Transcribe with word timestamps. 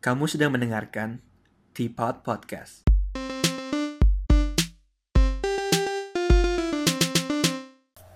Kamu 0.00 0.24
sedang 0.24 0.56
mendengarkan 0.56 1.20
Teapot 1.76 2.24
Podcast. 2.24 2.88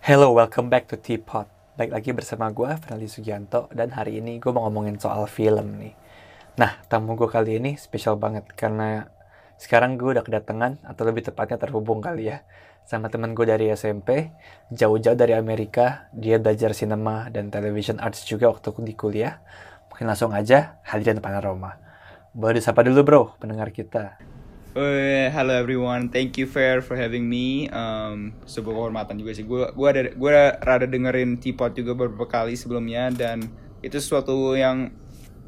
Hello, 0.01 0.33
welcome 0.33 0.73
back 0.73 0.89
to 0.89 0.97
Teapot. 0.97 1.45
Baik 1.77 1.93
lagi 1.93 2.17
bersama 2.17 2.49
gue, 2.57 2.73
Fernaldi 2.81 3.05
Sugianto, 3.05 3.69
dan 3.69 3.93
hari 3.93 4.25
ini 4.25 4.41
gue 4.41 4.49
mau 4.49 4.65
ngomongin 4.65 4.97
soal 4.97 5.29
film 5.29 5.77
nih. 5.77 5.93
Nah, 6.57 6.81
tamu 6.89 7.21
gue 7.21 7.29
kali 7.29 7.61
ini 7.61 7.77
spesial 7.77 8.17
banget 8.17 8.49
karena 8.57 9.05
sekarang 9.61 10.01
gue 10.01 10.17
udah 10.17 10.25
kedatangan, 10.25 10.89
atau 10.89 11.05
lebih 11.05 11.29
tepatnya 11.29 11.61
terhubung 11.61 12.01
kali 12.01 12.33
ya, 12.33 12.49
sama 12.89 13.13
temen 13.13 13.37
gue 13.37 13.45
dari 13.45 13.69
SMP, 13.69 14.33
jauh-jauh 14.73 15.21
dari 15.21 15.37
Amerika, 15.37 16.09
dia 16.17 16.41
belajar 16.41 16.73
cinema 16.73 17.29
dan 17.29 17.53
television 17.53 18.01
arts 18.01 18.25
juga 18.25 18.49
waktu 18.49 18.73
di 18.89 18.97
kuliah. 18.97 19.37
Mungkin 19.95 20.11
langsung 20.11 20.35
aja, 20.35 20.83
Hadrian 20.83 21.23
Panorama. 21.23 21.79
Boleh 22.35 22.59
disapa 22.59 22.83
dulu 22.83 23.07
bro, 23.07 23.23
pendengar 23.39 23.71
kita. 23.71 24.19
Uh, 24.75 25.31
hello 25.31 25.55
everyone, 25.55 26.11
thank 26.11 26.35
you 26.35 26.51
Fair 26.51 26.83
for 26.83 26.99
having 26.99 27.31
me. 27.31 27.71
Um, 27.71 28.35
sebuah 28.43 28.75
kehormatan 28.75 29.23
juga 29.23 29.39
sih. 29.39 29.47
Gue 29.47 29.71
gua 29.71 29.95
ada 29.95 30.11
gua 30.19 30.59
rada 30.59 30.91
dengerin 30.91 31.39
Teapot 31.39 31.79
juga 31.79 31.95
beberapa 31.95 32.27
kali 32.27 32.59
sebelumnya 32.59 33.15
dan 33.15 33.47
itu 33.87 33.95
sesuatu 34.03 34.59
yang 34.59 34.91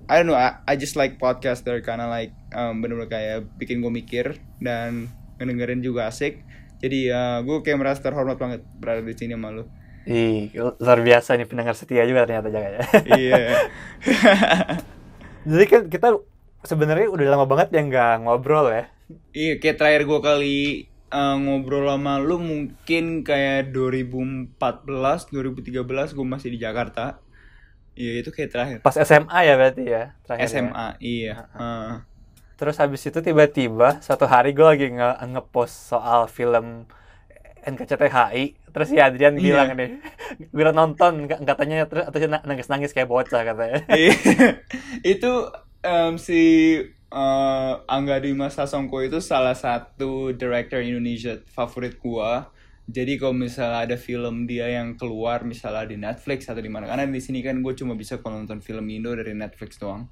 I 0.07 0.23
don't 0.23 0.31
know. 0.31 0.39
I, 0.39 0.63
I 0.63 0.79
just 0.79 0.95
like 0.95 1.19
podcast 1.19 1.67
podcaster 1.67 1.83
karena 1.83 2.07
like 2.07 2.31
um, 2.55 2.79
bener-bener 2.79 3.11
kayak 3.11 3.51
bikin 3.59 3.83
gue 3.83 3.91
mikir 3.91 4.39
dan 4.63 5.11
ngedengerin 5.43 5.83
juga 5.83 6.07
asik. 6.07 6.47
Jadi 6.79 7.11
uh, 7.11 7.43
gue 7.43 7.67
kayak 7.67 7.83
merasa 7.83 7.99
terhormat 7.99 8.39
banget 8.39 8.63
berada 8.79 9.03
di 9.03 9.11
sini 9.11 9.35
sama 9.35 9.51
lu. 9.51 9.67
Ih, 10.07 10.55
luar 10.55 11.03
biasa 11.03 11.35
nih 11.35 11.51
pendengar 11.51 11.75
setia 11.75 12.07
juga 12.07 12.23
ternyata 12.31 12.47
jaga 12.47 12.79
ya. 12.79 12.83
Iya. 13.19 13.45
Jadi 15.51 15.65
kan 15.67 15.83
kita 15.91 16.09
sebenarnya 16.63 17.11
udah 17.11 17.27
lama 17.27 17.47
banget 17.51 17.75
ya 17.75 17.83
nggak 17.83 18.23
ngobrol 18.23 18.71
ya. 18.71 18.87
Iya, 19.35 19.59
kayak 19.59 19.77
terakhir 19.83 20.03
gue 20.07 20.21
kali 20.23 20.59
uh, 21.11 21.37
ngobrol 21.39 21.91
sama 21.91 22.23
lu 22.23 22.39
mungkin 22.39 23.27
kayak 23.27 23.75
2014, 23.75 24.55
2013 25.31 26.15
gue 26.15 26.27
masih 26.27 26.55
di 26.55 26.59
Jakarta. 26.63 27.19
Iya, 27.99 28.23
itu 28.23 28.31
kayak 28.31 28.51
terakhir. 28.55 28.79
Pas 28.87 28.95
SMA 28.95 29.39
ya 29.43 29.55
berarti 29.59 29.83
ya, 29.91 30.15
terakhir. 30.23 30.47
SMA, 30.47 30.87
ya? 30.87 31.03
iya. 31.03 31.35
Uh. 31.57 31.93
Terus 32.57 32.79
habis 32.79 33.03
itu 33.03 33.19
tiba-tiba 33.21 33.99
suatu 34.01 34.25
hari 34.31 34.55
gue 34.55 34.65
lagi 34.65 34.87
nge 34.89 35.19
ngepost 35.35 35.91
soal 35.91 36.31
film 36.31 36.87
NKCTHI 37.67 38.71
terus 38.71 38.89
si 38.89 38.97
Adrian 39.03 39.35
iya. 39.37 39.43
bilang 39.43 39.69
nih 39.75 39.91
gue 40.55 40.63
nonton 40.71 41.27
katanya 41.27 41.91
terus 41.91 42.07
atau 42.07 42.19
nangis 42.47 42.71
nangis 42.71 42.95
kayak 42.95 43.11
bocah 43.11 43.43
katanya 43.43 43.83
iya. 43.99 44.15
itu 45.03 45.51
um, 45.83 46.15
si 46.19 46.43
uh, 47.13 47.73
Angga 47.87 48.19
Dima 48.19 48.51
Sasongko 48.51 49.07
itu 49.07 49.19
salah 49.23 49.55
satu 49.55 50.35
director 50.35 50.83
Indonesia 50.83 51.39
favorit 51.51 51.99
gua. 52.01 52.51
Jadi 52.87 53.19
kalau 53.19 53.35
misalnya 53.35 53.83
ada 53.83 53.97
film 53.99 54.47
dia 54.47 54.71
yang 54.71 54.95
keluar 54.95 55.43
misalnya 55.43 55.91
di 55.91 55.99
Netflix 55.99 56.47
atau 56.47 56.63
di 56.63 56.71
mana 56.71 56.87
karena 56.87 57.03
di 57.11 57.19
sini 57.19 57.43
kan 57.43 57.59
gue 57.59 57.75
cuma 57.75 57.99
bisa 57.99 58.23
kalau 58.23 58.39
nonton 58.39 58.63
film 58.63 58.87
Indo 58.87 59.11
dari 59.11 59.35
Netflix 59.35 59.75
doang. 59.83 60.07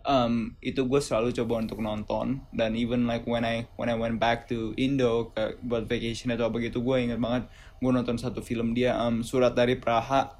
Um, 0.00 0.56
itu 0.64 0.80
gue 0.88 1.00
selalu 1.00 1.36
coba 1.36 1.60
untuk 1.60 1.78
nonton. 1.84 2.40
Dan 2.52 2.72
even 2.76 3.04
like 3.04 3.28
when 3.28 3.44
I 3.44 3.68
when 3.76 3.92
I 3.92 3.96
went 3.96 4.16
back 4.16 4.48
to 4.48 4.72
Indo 4.80 5.32
ke, 5.36 5.60
buat 5.60 5.84
vacation 5.84 6.32
atau 6.32 6.48
apa 6.48 6.56
gitu 6.64 6.80
gue 6.80 6.96
inget 6.96 7.20
banget 7.20 7.44
gue 7.80 7.90
nonton 7.92 8.20
satu 8.20 8.44
film 8.44 8.76
dia 8.76 8.96
um, 8.96 9.20
Surat 9.20 9.52
dari 9.52 9.76
Praha. 9.76 10.36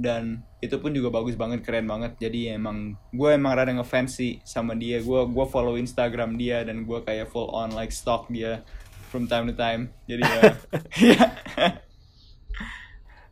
Dan 0.00 0.40
itu 0.64 0.80
pun 0.80 0.96
juga 0.96 1.12
bagus 1.12 1.36
banget 1.36 1.60
keren 1.60 1.84
banget. 1.84 2.16
Jadi 2.22 2.54
emang 2.54 2.96
gue 3.12 3.30
emang 3.34 3.52
rada 3.52 3.74
ngefans 3.74 4.16
sih 4.16 4.38
sama 4.46 4.72
dia. 4.78 5.02
Gue 5.02 5.26
gue 5.28 5.46
follow 5.50 5.76
Instagram 5.76 6.40
dia 6.40 6.64
dan 6.64 6.88
gue 6.88 6.98
kayak 7.04 7.28
full 7.28 7.50
on 7.52 7.74
like 7.76 7.92
stalk 7.92 8.30
dia 8.32 8.64
from 9.10 9.26
time 9.26 9.50
to 9.50 9.54
time. 9.58 9.90
Jadi 10.06 10.22
ya. 10.22 10.42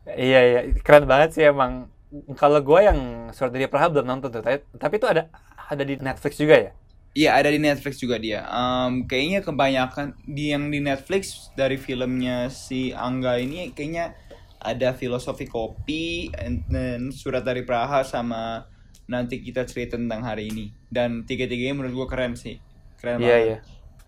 Iya. 0.09 0.39
Iya 0.41 0.61
keren 0.81 1.05
banget 1.05 1.29
sih 1.37 1.43
emang. 1.45 1.89
Kalau 2.33 2.57
gue 2.65 2.79
yang 2.81 3.29
surat 3.29 3.53
dari 3.53 3.69
Praha 3.69 3.93
belum 3.93 4.09
nonton 4.09 4.33
tuh 4.33 4.41
tapi, 4.41 4.65
tapi 4.81 4.97
itu 4.97 5.05
ada 5.05 5.29
ada 5.69 5.83
di 5.85 5.95
Netflix 6.01 6.33
juga 6.41 6.55
ya? 6.57 6.71
Iya 7.13 7.29
ada 7.41 7.49
di 7.49 7.59
Netflix 7.61 8.01
juga 8.01 8.21
dia. 8.21 8.45
Um, 8.49 9.05
kayaknya 9.09 9.41
kebanyakan 9.41 10.17
di 10.29 10.53
yang 10.53 10.69
di 10.69 10.81
Netflix 10.81 11.49
dari 11.57 11.77
filmnya 11.77 12.53
si 12.53 12.93
Angga 12.93 13.41
ini 13.41 13.73
kayaknya 13.73 14.13
ada 14.59 14.93
filosofi 14.93 15.49
kopi 15.49 16.29
dan 16.69 17.09
surat 17.09 17.41
dari 17.41 17.63
Praha 17.63 18.03
sama 18.05 18.67
nanti 19.09 19.41
kita 19.41 19.65
cerita 19.65 19.97
tentang 19.97 20.21
hari 20.21 20.53
ini. 20.53 20.65
Dan 20.85 21.25
tiga-tiganya 21.25 21.81
menurut 21.81 22.05
gue 22.05 22.07
keren 22.09 22.33
sih. 22.37 22.61
Keren 23.01 23.21
iya, 23.21 23.25
banget. 23.25 23.45
iya. 23.45 23.57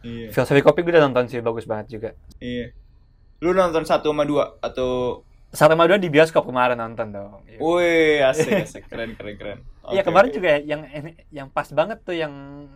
Iya. 0.01 0.27
Filosofi 0.33 0.61
kopi 0.61 0.79
gue 0.85 0.93
udah 0.93 1.05
nonton 1.09 1.25
sih 1.29 1.41
bagus 1.41 1.65
banget 1.65 1.97
juga. 1.97 2.09
Iya. 2.37 2.73
Lu 3.41 3.53
nonton 3.57 3.81
satu 3.81 4.13
sama 4.13 4.29
dua 4.29 4.61
atau 4.61 5.21
satu 5.51 5.73
sama 5.75 5.83
dua 5.83 5.97
di 5.99 6.07
bioskop 6.07 6.47
kemarin 6.47 6.79
nonton 6.79 7.11
dong 7.11 7.43
iya. 7.43 7.59
Wih 7.59 8.23
asik 8.23 8.55
asik. 8.63 8.83
Keren 8.87 9.19
keren 9.19 9.35
keren 9.35 9.59
Iya 9.89 10.01
okay, 10.01 10.13
kemarin 10.13 10.29
okay. 10.29 10.37
juga 10.37 10.47
ya, 10.53 10.59
yang 10.61 10.81
yang 11.33 11.47
pas 11.49 11.65
banget 11.73 11.97
tuh 12.05 12.13
yang 12.13 12.33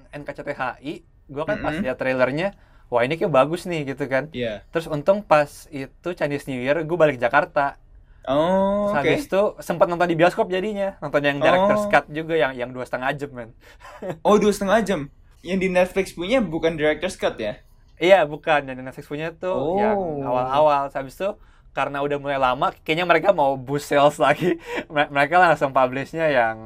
NKCTHI 0.09 0.93
gue 1.05 1.43
kan 1.45 1.57
mm 1.57 1.61
-hmm. 1.61 1.65
pas 1.65 1.75
lihat 1.77 1.97
trailernya 2.01 2.47
wah 2.89 3.01
ini 3.01 3.17
kayak 3.17 3.33
bagus 3.33 3.65
nih 3.65 3.93
gitu 3.93 4.05
kan. 4.05 4.29
Iya. 4.33 4.45
Yeah. 4.45 4.57
Terus 4.69 4.85
untung 4.89 5.25
pas 5.25 5.49
itu 5.73 6.07
Chinese 6.13 6.45
New 6.49 6.61
Year 6.61 6.81
gue 6.85 6.97
balik 6.97 7.17
Jakarta. 7.17 7.77
Oh, 8.25 8.89
oke. 8.89 9.05
Okay. 9.05 9.21
Habis 9.21 9.29
itu 9.29 9.41
sempat 9.61 9.85
nonton 9.85 10.09
di 10.09 10.17
bioskop 10.17 10.49
jadinya, 10.49 10.97
nonton 10.97 11.21
yang 11.21 11.37
director's 11.37 11.85
oh. 11.85 11.89
cut 11.93 12.09
juga 12.09 12.33
yang 12.33 12.57
yang 12.57 12.73
dua 12.73 12.81
setengah 12.81 13.13
jam 13.13 13.31
men. 13.33 13.49
oh 14.25 14.35
dua 14.41 14.49
setengah 14.49 14.81
jam. 14.81 15.01
Yang 15.45 15.59
di 15.61 15.69
Netflix 15.69 16.05
punya 16.17 16.41
bukan 16.41 16.73
director's 16.73 17.21
cut 17.21 17.37
ya? 17.37 17.61
Iya 18.01 18.25
bukan, 18.25 18.65
yang 18.65 18.81
di 18.81 18.83
Netflix 18.83 19.05
punya 19.05 19.29
tuh 19.29 19.53
oh. 19.53 19.77
yang 19.77 19.97
awal-awal. 20.25 20.89
Habis 20.89 21.13
itu 21.21 21.29
karena 21.75 21.99
udah 21.99 22.17
mulai 22.23 22.39
lama, 22.39 22.71
kayaknya 22.87 23.03
mereka 23.03 23.35
mau 23.35 23.59
boost 23.59 23.91
sales 23.91 24.15
lagi. 24.15 24.55
mereka 25.13 25.43
langsung 25.43 25.75
publishnya 25.75 26.31
yang 26.31 26.57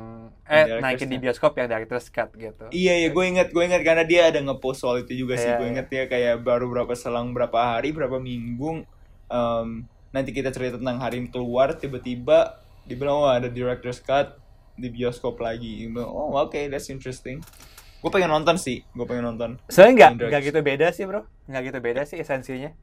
eh 0.50 0.82
naikin 0.82 1.10
di 1.10 1.22
bioskop 1.22 1.54
yang 1.58 1.70
director's 1.70 2.10
cut 2.10 2.30
gitu. 2.34 2.70
Iya 2.74 3.06
iya 3.06 3.10
gue 3.14 3.26
inget 3.26 3.50
gue 3.54 3.62
inget 3.66 3.86
karena 3.86 4.02
dia 4.02 4.34
ada 4.34 4.42
ngepost 4.42 4.82
soal 4.82 5.02
itu 5.02 5.14
juga 5.26 5.38
sih. 5.38 5.46
Yeah, 5.46 5.62
gue 5.62 5.68
inget 5.70 5.88
yeah. 5.94 6.06
dia 6.10 6.14
kayak 6.14 6.36
baru 6.42 6.66
berapa 6.70 6.94
selang 6.98 7.34
berapa 7.38 7.58
hari 7.58 7.94
berapa 7.94 8.18
minggu 8.18 8.82
um, 9.30 9.86
nanti 10.10 10.30
kita 10.34 10.50
cerita 10.50 10.82
tentang 10.82 10.98
hari 10.98 11.22
ini 11.22 11.30
keluar 11.30 11.78
tiba-tiba 11.78 12.66
dibilang 12.90 13.26
oh 13.26 13.30
ada 13.30 13.46
director's 13.46 14.02
cut 14.02 14.42
di 14.74 14.90
bioskop 14.90 15.38
lagi. 15.38 15.86
Oh 16.02 16.34
oke 16.34 16.50
okay, 16.50 16.66
that's 16.66 16.90
interesting. 16.90 17.46
Gue 18.02 18.10
pengen 18.10 18.34
nonton 18.34 18.58
sih 18.58 18.82
gue 18.82 19.06
pengen 19.06 19.30
nonton. 19.30 19.62
Soalnya 19.70 20.10
nggak 20.18 20.34
nggak 20.34 20.42
gitu 20.50 20.60
beda 20.66 20.90
sih 20.90 21.06
bro. 21.06 21.30
Nggak 21.46 21.62
gitu 21.70 21.78
beda 21.78 22.02
sih 22.10 22.18
esensinya 22.18 22.74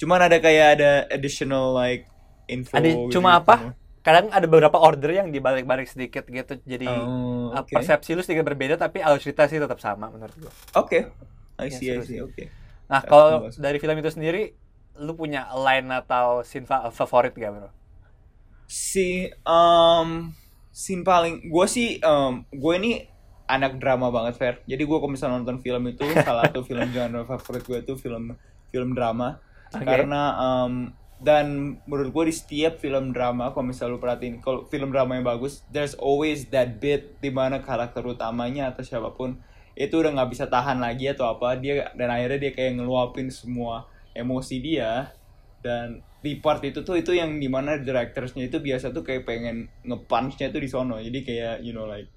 cuman 0.00 0.32
ada 0.32 0.40
kayak 0.40 0.80
ada 0.80 0.90
additional 1.12 1.76
like 1.76 2.08
info 2.48 2.72
ada 2.72 2.88
gitu 2.88 3.20
cuma 3.20 3.36
gitu. 3.36 3.40
apa 3.44 3.54
kadang 4.00 4.32
ada 4.32 4.48
beberapa 4.48 4.80
order 4.80 5.12
yang 5.12 5.28
dibalik-balik 5.28 5.84
sedikit 5.84 6.24
gitu 6.24 6.56
jadi 6.64 6.88
oh, 6.88 7.52
okay. 7.52 7.76
persepsi 7.76 8.16
lu 8.16 8.24
sedikit 8.24 8.48
berbeda 8.48 8.80
tapi 8.80 9.04
alur 9.04 9.20
cerita 9.20 9.44
sih 9.44 9.60
tetap 9.60 9.76
sama 9.76 10.08
menurut 10.08 10.32
gua. 10.40 10.52
Oke. 10.80 11.04
Okay. 11.12 11.28
I 11.60 11.68
iya, 11.68 11.76
see, 11.76 11.86
ya, 11.92 11.94
I 12.00 12.08
see. 12.08 12.18
Oke. 12.24 12.32
Okay. 12.32 12.46
Nah, 12.88 13.04
kalau 13.04 13.52
dari 13.54 13.76
film 13.76 13.96
itu 14.00 14.10
sendiri 14.10 14.56
lu 15.00 15.12
punya 15.14 15.52
line 15.52 15.88
atau 15.92 16.42
scene 16.42 16.64
favorit 16.66 17.36
gak, 17.36 17.52
Bro? 17.52 17.70
Si 18.66 19.28
um 19.44 20.32
scene 20.72 21.04
paling 21.04 21.52
gue 21.52 21.66
sih 21.68 22.00
um, 22.00 22.48
gue 22.48 22.74
ini 22.80 23.04
anak 23.46 23.76
drama 23.76 24.08
banget, 24.08 24.34
Fer. 24.40 24.54
Jadi 24.64 24.82
gue 24.82 24.96
kalau 24.96 25.12
misalnya 25.12 25.38
nonton 25.38 25.60
film 25.60 25.92
itu 25.92 26.08
salah 26.24 26.48
satu 26.48 26.64
film 26.64 26.88
genre 26.90 27.28
favorit 27.28 27.62
gue 27.68 27.78
itu 27.84 27.94
film 28.00 28.32
film 28.72 28.90
drama. 28.96 29.38
Okay. 29.70 29.86
Karena 29.86 30.34
um, 30.34 30.90
dan 31.20 31.76
menurut 31.84 32.10
gue 32.16 32.24
di 32.32 32.34
setiap 32.34 32.80
film 32.80 33.12
drama 33.12 33.52
kalau 33.52 33.68
misalnya 33.68 33.94
lu 33.96 34.00
perhatiin 34.00 34.40
kalau 34.40 34.64
film 34.72 34.88
drama 34.88 35.20
yang 35.20 35.26
bagus 35.28 35.60
there's 35.68 35.92
always 36.00 36.48
that 36.48 36.80
bit 36.80 37.20
di 37.20 37.28
mana 37.28 37.60
karakter 37.60 38.00
utamanya 38.00 38.72
atau 38.72 38.80
siapa 38.80 39.12
pun 39.12 39.36
itu 39.76 40.00
udah 40.00 40.16
nggak 40.16 40.32
bisa 40.32 40.48
tahan 40.48 40.80
lagi 40.80 41.12
atau 41.12 41.28
apa 41.28 41.60
dia 41.60 41.92
dan 41.92 42.08
akhirnya 42.08 42.48
dia 42.48 42.52
kayak 42.56 42.80
ngeluapin 42.80 43.28
semua 43.28 43.84
emosi 44.16 44.64
dia 44.64 45.12
dan 45.60 46.00
di 46.24 46.40
part 46.40 46.64
itu 46.64 46.80
tuh 46.80 46.96
itu 46.96 47.12
yang 47.12 47.36
di 47.36 47.48
mana 47.52 47.76
directorsnya 47.76 48.48
itu 48.48 48.60
biasa 48.60 48.92
tuh 48.92 49.04
kayak 49.04 49.28
pengen 49.28 49.68
ngepunchnya 49.84 50.48
itu 50.48 50.58
di 50.60 50.68
sono 50.72 50.96
jadi 51.00 51.20
kayak 51.20 51.56
you 51.64 51.76
know 51.76 51.84
like 51.84 52.08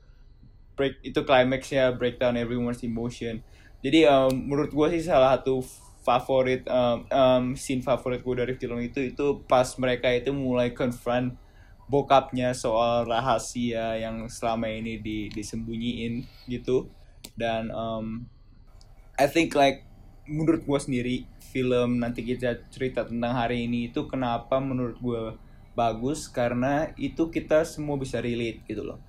break 0.80 1.04
itu 1.04 1.20
climaxnya 1.28 1.92
breakdown 1.96 2.40
everyone's 2.40 2.84
emotion 2.84 3.44
jadi 3.84 4.08
um, 4.08 4.32
menurut 4.32 4.72
gue 4.72 4.88
sih 4.96 5.12
salah 5.12 5.36
satu 5.40 5.60
favorit 6.04 6.68
um, 6.68 7.08
um, 7.08 7.46
scene 7.56 7.80
favorit 7.80 8.22
gue 8.22 8.36
dari 8.36 8.54
film 8.60 8.78
itu 8.84 9.00
itu 9.00 9.42
pas 9.48 9.66
mereka 9.80 10.12
itu 10.12 10.36
mulai 10.36 10.76
confront 10.76 11.34
bokapnya 11.88 12.52
soal 12.56 13.08
rahasia 13.08 14.00
yang 14.00 14.28
selama 14.28 14.72
ini 14.72 15.00
di, 15.00 15.28
disembunyiin 15.32 16.24
gitu. 16.48 16.92
Dan 17.36 17.72
um, 17.72 18.28
I 19.16 19.28
think 19.32 19.56
like 19.56 19.88
menurut 20.28 20.64
gue 20.64 20.80
sendiri 20.80 21.16
film 21.52 22.00
nanti 22.00 22.24
kita 22.24 22.68
cerita 22.72 23.04
tentang 23.04 23.36
hari 23.36 23.68
ini 23.68 23.92
itu 23.92 24.08
kenapa 24.08 24.60
menurut 24.64 24.98
gue 25.00 25.24
bagus 25.76 26.30
karena 26.32 26.94
itu 26.96 27.28
kita 27.28 27.66
semua 27.68 27.98
bisa 28.00 28.22
relate 28.24 28.64
gitu 28.66 28.86
loh 28.86 29.02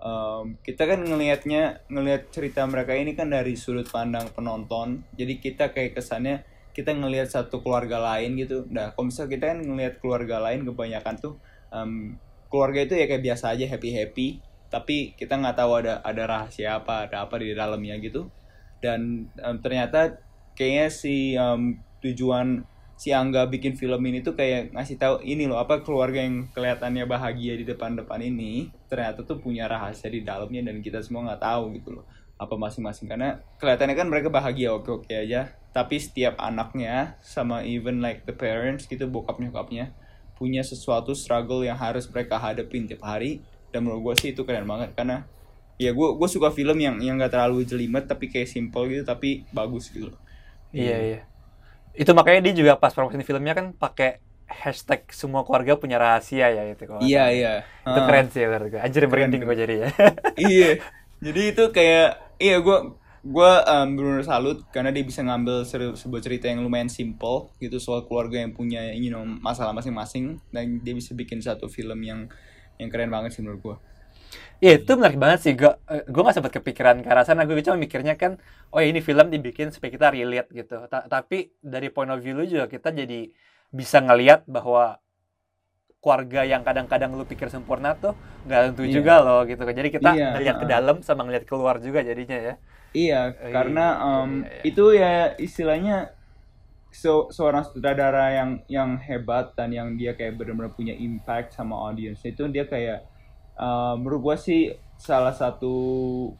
um, 0.00 0.56
kita 0.64 0.88
kan 0.88 1.04
ngelihatnya 1.04 1.84
ngelihat 1.92 2.32
cerita 2.32 2.64
mereka 2.66 2.96
ini 2.96 3.12
kan 3.12 3.30
dari 3.30 3.54
sudut 3.54 3.86
pandang 3.86 4.28
penonton. 4.32 5.04
Jadi 5.14 5.38
kita 5.38 5.70
kayak 5.70 5.96
kesannya 6.00 6.42
kita 6.72 6.96
ngelihat 6.96 7.28
satu 7.28 7.60
keluarga 7.60 8.00
lain 8.00 8.40
gitu. 8.40 8.66
Nah 8.72 8.96
kalau 8.96 9.12
misal 9.12 9.28
kita 9.28 9.52
kan 9.54 9.60
ngelihat 9.62 10.00
keluarga 10.00 10.40
lain 10.40 10.64
kebanyakan 10.64 11.14
tuh 11.20 11.34
um, 11.70 12.16
keluarga 12.50 12.82
itu 12.82 12.94
ya 12.98 13.06
kayak 13.06 13.22
biasa 13.22 13.54
aja 13.54 13.64
happy 13.70 13.90
happy 13.94 14.28
tapi 14.70 15.18
kita 15.18 15.38
nggak 15.38 15.58
tahu 15.58 15.82
ada 15.82 15.98
ada 16.02 16.22
rahasia 16.26 16.78
apa 16.78 17.06
ada 17.06 17.26
apa 17.26 17.36
di 17.38 17.52
dalamnya 17.52 18.00
gitu. 18.00 18.30
Dan 18.80 19.28
um, 19.44 19.56
ternyata 19.60 20.18
kayaknya 20.56 20.88
si 20.88 21.36
um, 21.36 21.76
tujuan 22.00 22.64
si 23.00 23.16
Angga 23.16 23.48
bikin 23.48 23.80
film 23.80 24.04
ini 24.04 24.20
tuh 24.20 24.36
kayak 24.36 24.76
ngasih 24.76 25.00
tahu 25.00 25.24
ini 25.24 25.48
loh 25.48 25.56
apa 25.56 25.80
keluarga 25.80 26.20
yang 26.20 26.52
kelihatannya 26.52 27.08
bahagia 27.08 27.56
di 27.56 27.64
depan-depan 27.64 28.20
ini 28.20 28.68
ternyata 28.92 29.24
tuh 29.24 29.40
punya 29.40 29.64
rahasia 29.64 30.12
di 30.12 30.20
dalamnya 30.20 30.68
dan 30.68 30.84
kita 30.84 31.00
semua 31.00 31.32
nggak 31.32 31.40
tahu 31.40 31.80
gitu 31.80 31.96
loh. 31.96 32.04
Apa 32.36 32.60
masing-masing? 32.60 33.08
Karena 33.08 33.40
kelihatannya 33.56 33.96
kan 33.96 34.08
mereka 34.12 34.28
bahagia 34.28 34.76
oke-oke 34.76 35.08
aja. 35.16 35.48
Tapi 35.72 35.96
setiap 35.96 36.36
anaknya 36.36 37.16
sama 37.24 37.64
even 37.64 38.04
like 38.04 38.28
the 38.28 38.36
parents 38.36 38.84
gitu 38.84 39.08
bokap 39.08 39.40
nyokapnya 39.40 39.96
punya 40.36 40.60
sesuatu 40.60 41.16
struggle 41.16 41.64
yang 41.64 41.80
harus 41.80 42.04
mereka 42.12 42.36
hadapin 42.36 42.84
tiap 42.84 43.00
hari. 43.00 43.40
Dan 43.72 43.88
menurut 43.88 44.12
gue 44.12 44.28
sih 44.28 44.36
itu 44.36 44.44
keren 44.44 44.68
banget. 44.68 44.92
Karena 44.92 45.24
ya 45.80 45.96
gue 45.96 46.08
gue 46.20 46.28
suka 46.28 46.52
film 46.52 46.76
yang 46.76 47.00
yang 47.00 47.16
gak 47.16 47.32
terlalu 47.32 47.64
jelimet 47.64 48.04
tapi 48.04 48.28
kayak 48.28 48.52
simple 48.52 48.84
gitu 48.92 49.08
tapi 49.08 49.48
bagus 49.56 49.88
gitu 49.88 50.12
loh. 50.12 50.20
Iya 50.76 50.96
iya. 51.00 51.29
Itu 51.94 52.10
makanya 52.12 52.40
dia 52.50 52.54
juga 52.56 52.72
pas 52.76 52.92
promosi 52.92 53.20
filmnya 53.22 53.52
kan 53.52 53.72
pakai 53.74 54.20
hashtag 54.50 55.06
semua 55.14 55.46
keluarga 55.46 55.78
punya 55.78 55.94
rahasia 55.94 56.50
ya 56.50 56.62
itu 56.66 56.82
kalau 56.82 56.98
iya 57.00 57.30
salah. 57.30 57.32
iya 57.32 57.52
Itu 57.86 58.00
Ah. 58.02 58.06
keren 58.06 58.26
sih 58.28 58.42
menurut 58.42 58.68
gue. 58.68 58.80
Anjir 58.82 59.02
merinding 59.06 59.42
gue 59.46 59.56
jadi 59.56 59.74
ya. 59.78 59.88
iya 60.50 60.70
jadi 61.20 61.40
itu 61.54 61.64
kayak 61.70 62.08
iya 62.38 62.58
gue 62.58 62.78
gue 63.20 63.52
um, 63.68 63.88
benar 63.94 64.24
salut 64.24 64.64
karena 64.72 64.88
dia 64.90 65.04
bisa 65.04 65.20
ngambil 65.20 65.68
seru- 65.68 65.92
sebuah 65.92 66.24
cerita 66.24 66.48
yang 66.48 66.64
lumayan 66.64 66.88
simple 66.88 67.52
gitu 67.60 67.76
soal 67.76 68.08
keluarga 68.08 68.40
yang 68.40 68.56
punya 68.56 68.90
you 68.96 69.12
know 69.12 69.20
masalah 69.22 69.76
masing-masing 69.76 70.40
dan 70.48 70.80
dia 70.80 70.96
bisa 70.96 71.12
bikin 71.12 71.38
satu 71.38 71.68
film 71.68 72.00
yang 72.00 72.32
yang 72.80 72.88
keren 72.88 73.12
banget 73.12 73.36
sih 73.36 73.44
menurut 73.44 73.60
gue 73.60 73.76
Iya 74.62 74.70
itu 74.78 74.90
menarik 74.98 75.18
banget 75.24 75.38
sih. 75.44 75.52
Gue 75.60 75.72
gue 76.12 76.20
nggak 76.24 76.36
sempat 76.36 76.52
kepikiran 76.58 76.96
ke 77.04 77.08
arah 77.12 77.24
sana. 77.28 77.42
Gue 77.48 77.64
cuma 77.66 77.78
mikirnya 77.84 78.14
kan, 78.22 78.32
oh 78.72 78.78
ya 78.82 78.86
ini 78.92 79.00
film 79.08 79.26
dibikin 79.34 79.66
supaya 79.74 79.90
kita 79.96 80.06
relate 80.16 80.48
gitu. 80.58 80.74
Ta- 80.92 81.06
tapi 81.14 81.36
dari 81.72 81.88
point 81.94 82.10
of 82.12 82.18
view 82.24 82.32
lu 82.38 82.44
juga 82.52 82.66
kita 82.74 82.88
jadi 83.00 83.32
bisa 83.78 83.98
ngelihat 84.04 84.44
bahwa 84.50 85.00
keluarga 86.00 86.40
yang 86.52 86.62
kadang-kadang 86.68 87.10
lu 87.18 87.24
pikir 87.28 87.48
sempurna 87.52 87.92
tuh 88.02 88.12
nggak 88.48 88.60
tentu 88.72 88.82
Iya. 88.82 88.96
juga 88.96 89.12
loh 89.24 89.38
gitu. 89.50 89.60
Jadi 89.78 89.88
kita 89.96 90.10
Iya, 90.10 90.26
ngelihat 90.32 90.56
ke 90.62 90.66
uh-uh. 90.66 90.72
dalam 90.74 90.96
sama 91.06 91.20
ngelihat 91.28 91.44
keluar 91.50 91.76
juga 91.86 92.00
jadinya 92.10 92.36
ya. 92.48 92.54
Iya, 92.90 93.16
Eh, 93.38 93.48
karena 93.54 93.86
iya, 94.04 94.22
um, 94.22 94.30
iya, 94.34 94.48
iya. 94.56 94.64
itu 94.66 94.84
ya 94.98 95.38
istilahnya 95.38 96.10
so, 97.02 97.30
seorang 97.36 97.64
sutradara 97.68 98.26
yang 98.38 98.50
yang 98.76 98.90
hebat 99.08 99.46
dan 99.58 99.70
yang 99.78 99.88
dia 100.00 100.12
kayak 100.18 100.34
benar-benar 100.38 100.72
punya 100.78 100.94
impact 101.08 101.54
sama 101.58 101.74
audience 101.88 102.22
itu 102.26 102.44
dia 102.54 102.64
kayak 102.66 103.06
uh, 103.60 103.94
menurut 104.00 104.32
gua 104.32 104.36
sih 104.40 104.72
salah 104.96 105.36
satu 105.36 105.72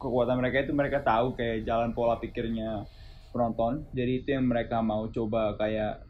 kekuatan 0.01 0.37
mereka 0.41 0.65
itu 0.65 0.73
mereka 0.73 1.01
tahu 1.05 1.37
kayak 1.37 1.65
jalan 1.65 1.93
pola 1.93 2.17
pikirnya 2.17 2.89
penonton. 3.29 3.85
Jadi 3.93 4.25
itu 4.25 4.29
yang 4.33 4.49
mereka 4.49 4.81
mau 4.81 5.05
coba 5.07 5.53
kayak 5.55 6.01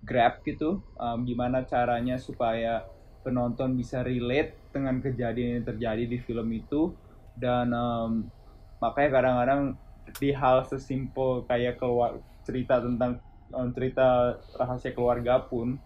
grab 0.00 0.40
gitu, 0.46 0.80
um, 0.96 1.26
gimana 1.28 1.66
caranya 1.68 2.16
supaya 2.16 2.86
penonton 3.20 3.76
bisa 3.76 4.00
relate 4.00 4.56
dengan 4.72 5.02
kejadian 5.04 5.60
yang 5.60 5.66
terjadi 5.66 6.04
di 6.08 6.18
film 6.24 6.48
itu 6.56 6.96
dan 7.36 7.68
um, 7.74 8.24
makanya 8.80 9.10
kadang-kadang 9.20 9.62
di 10.16 10.32
hal 10.32 10.64
sesimpel 10.64 11.44
kayak 11.44 11.76
keluar 11.76 12.18
cerita 12.48 12.80
tentang 12.80 13.20
um, 13.52 13.68
cerita 13.76 14.40
rahasia 14.56 14.96
keluarga 14.96 15.44
pun 15.44 15.76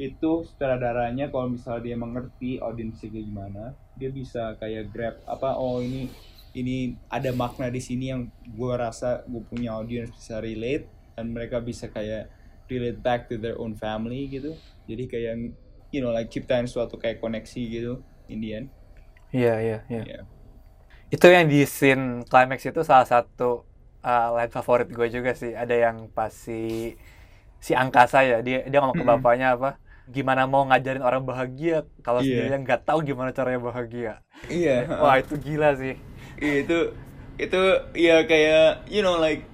itu 0.00 0.46
sutradaranya 0.48 1.28
kalau 1.28 1.52
misalnya 1.52 1.92
dia 1.92 1.96
mengerti 1.98 2.56
audiensnya 2.56 3.12
gimana 3.12 3.76
dia 4.00 4.08
bisa 4.08 4.56
kayak 4.56 4.88
grab 4.88 5.20
apa 5.28 5.60
oh 5.60 5.84
ini 5.84 6.08
ini 6.56 6.96
ada 7.12 7.30
makna 7.36 7.68
di 7.68 7.78
sini 7.78 8.10
yang 8.10 8.32
gue 8.48 8.72
rasa 8.72 9.22
gue 9.28 9.44
punya 9.44 9.76
audience 9.76 10.16
bisa 10.16 10.40
relate 10.40 10.88
dan 11.14 11.36
mereka 11.36 11.60
bisa 11.60 11.92
kayak 11.92 12.32
relate 12.66 12.98
back 13.04 13.28
to 13.28 13.36
their 13.36 13.60
own 13.60 13.76
family 13.76 14.26
gitu 14.32 14.56
jadi 14.88 15.04
kayak 15.04 15.34
you 15.92 16.00
know 16.00 16.10
like 16.10 16.32
ciptain 16.32 16.64
suatu 16.64 16.96
kayak 16.96 17.20
koneksi 17.20 17.62
gitu 17.68 18.00
in 18.26 18.40
the 18.40 18.50
end 18.56 18.68
Iya 19.30 19.54
iya 19.62 19.78
iya. 19.86 20.26
Itu 21.10 21.26
yang 21.30 21.46
di 21.46 21.62
scene 21.66 22.26
climax 22.26 22.66
itu 22.66 22.82
salah 22.82 23.06
satu 23.06 23.66
uh, 24.02 24.28
line 24.34 24.50
favorit 24.50 24.90
gue 24.90 25.06
juga 25.10 25.34
sih. 25.34 25.54
Ada 25.54 25.74
yang 25.90 26.10
pas 26.10 26.30
si 26.34 26.94
si 27.62 27.72
angkasa 27.76 28.24
ya 28.26 28.38
dia 28.42 28.66
dia 28.66 28.78
ngomong 28.82 28.98
ke 28.98 29.04
bapaknya 29.06 29.52
apa 29.54 29.76
gimana 30.10 30.44
mau 30.44 30.66
ngajarin 30.66 31.00
orang 31.00 31.22
bahagia 31.22 31.86
kalau 32.02 32.20
Iya. 32.20 32.46
sendiri 32.46 32.56
nggak 32.62 32.82
tahu 32.84 33.02
gimana 33.02 33.30
caranya 33.30 33.62
bahagia. 33.62 34.12
iya 34.46 34.84
Wah 34.88 35.16
itu 35.16 35.34
gila 35.36 35.74
sih. 35.74 35.94
Iya, 36.36 36.54
itu 36.64 36.78
itu 37.38 37.60
ya 37.96 38.26
kayak 38.26 38.90
you 38.90 39.00
know 39.00 39.16
like 39.16 39.46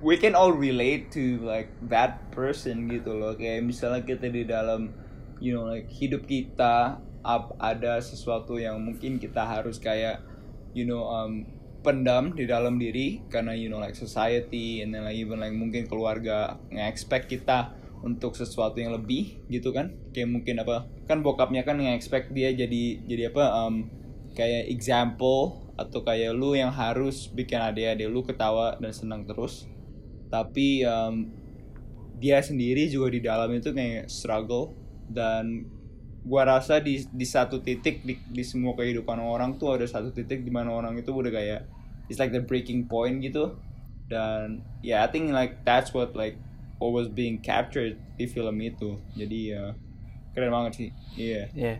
we 0.00 0.16
can 0.16 0.32
all 0.32 0.52
relate 0.54 1.10
to 1.10 1.42
like 1.42 1.68
that 1.82 2.30
person 2.30 2.86
gitu 2.86 3.12
loh 3.12 3.34
kayak 3.34 3.60
misalnya 3.60 4.06
kita 4.06 4.30
di 4.30 4.46
dalam 4.46 4.94
you 5.42 5.50
know 5.50 5.66
like 5.66 5.90
hidup 5.90 6.24
kita 6.24 7.00
up 7.20 7.52
ada 7.58 8.00
sesuatu 8.00 8.56
yang 8.56 8.80
mungkin 8.80 9.20
kita 9.20 9.44
harus 9.44 9.76
kayak 9.76 10.24
you 10.72 10.86
know 10.86 11.04
um, 11.04 11.44
pendam 11.80 12.36
di 12.36 12.44
dalam 12.44 12.76
diri 12.76 13.24
karena 13.28 13.52
you 13.52 13.68
know 13.68 13.80
like 13.80 13.96
society 13.96 14.80
and 14.80 14.92
then 14.92 15.04
like 15.04 15.16
even 15.16 15.40
like 15.40 15.52
mungkin 15.52 15.88
keluarga 15.88 16.60
nge-expect 16.68 17.28
kita 17.28 17.72
untuk 18.00 18.32
sesuatu 18.36 18.80
yang 18.80 18.96
lebih 18.96 19.44
gitu 19.52 19.72
kan. 19.72 19.92
Kayak 20.12 20.28
mungkin 20.32 20.60
apa 20.64 20.88
kan 21.04 21.20
bokapnya 21.20 21.64
kan 21.64 21.80
nge-expect 21.80 22.32
dia 22.32 22.52
jadi 22.52 23.04
jadi 23.04 23.22
apa 23.32 23.44
um, 23.66 23.88
kayak 24.32 24.70
example 24.72 25.70
atau 25.76 26.04
kayak 26.04 26.36
lu 26.36 26.52
yang 26.52 26.68
harus 26.68 27.28
bikin 27.32 27.60
adik-adik 27.60 28.08
lu 28.08 28.20
ketawa 28.24 28.76
dan 28.80 28.92
senang 28.92 29.24
terus. 29.24 29.68
Tapi 30.28 30.84
um, 30.84 31.32
dia 32.20 32.40
sendiri 32.44 32.86
juga 32.92 33.08
di 33.16 33.20
dalam 33.24 33.48
itu 33.56 33.72
kayak 33.72 34.12
struggle 34.12 34.76
dan 35.08 35.64
gua 36.20 36.44
rasa 36.44 36.84
di 36.84 37.00
di 37.08 37.24
satu 37.24 37.64
titik 37.64 38.04
di, 38.04 38.20
di 38.28 38.44
semua 38.44 38.76
kehidupan 38.76 39.16
orang 39.16 39.56
tuh 39.56 39.80
ada 39.80 39.88
satu 39.88 40.12
titik 40.12 40.44
di 40.44 40.52
mana 40.52 40.68
orang 40.68 41.00
itu 41.00 41.08
udah 41.08 41.32
kayak 41.32 41.64
it's 42.12 42.20
like 42.20 42.32
the 42.32 42.44
breaking 42.44 42.84
point 42.84 43.24
gitu. 43.24 43.56
Dan 44.10 44.60
ya 44.84 45.06
I 45.06 45.08
think 45.08 45.32
like 45.32 45.64
that's 45.64 45.96
what 45.96 46.12
like 46.12 46.36
what 46.80 46.90
was 46.90 47.06
being 47.06 47.36
captured 47.38 47.94
di 48.16 48.24
film 48.24 48.56
itu 48.58 48.96
jadi 49.12 49.38
ya 49.52 49.64
keren 50.32 50.50
banget 50.50 50.72
sih 50.74 50.88
iya 51.14 51.42
Iya. 51.52 51.74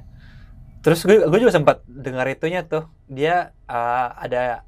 Terus 0.81 1.05
gue 1.05 1.29
gue 1.29 1.39
juga 1.39 1.53
sempat 1.53 1.85
dengar 1.85 2.25
itunya 2.25 2.65
tuh. 2.65 2.89
Dia 3.05 3.53
uh, 3.69 4.09
ada 4.17 4.65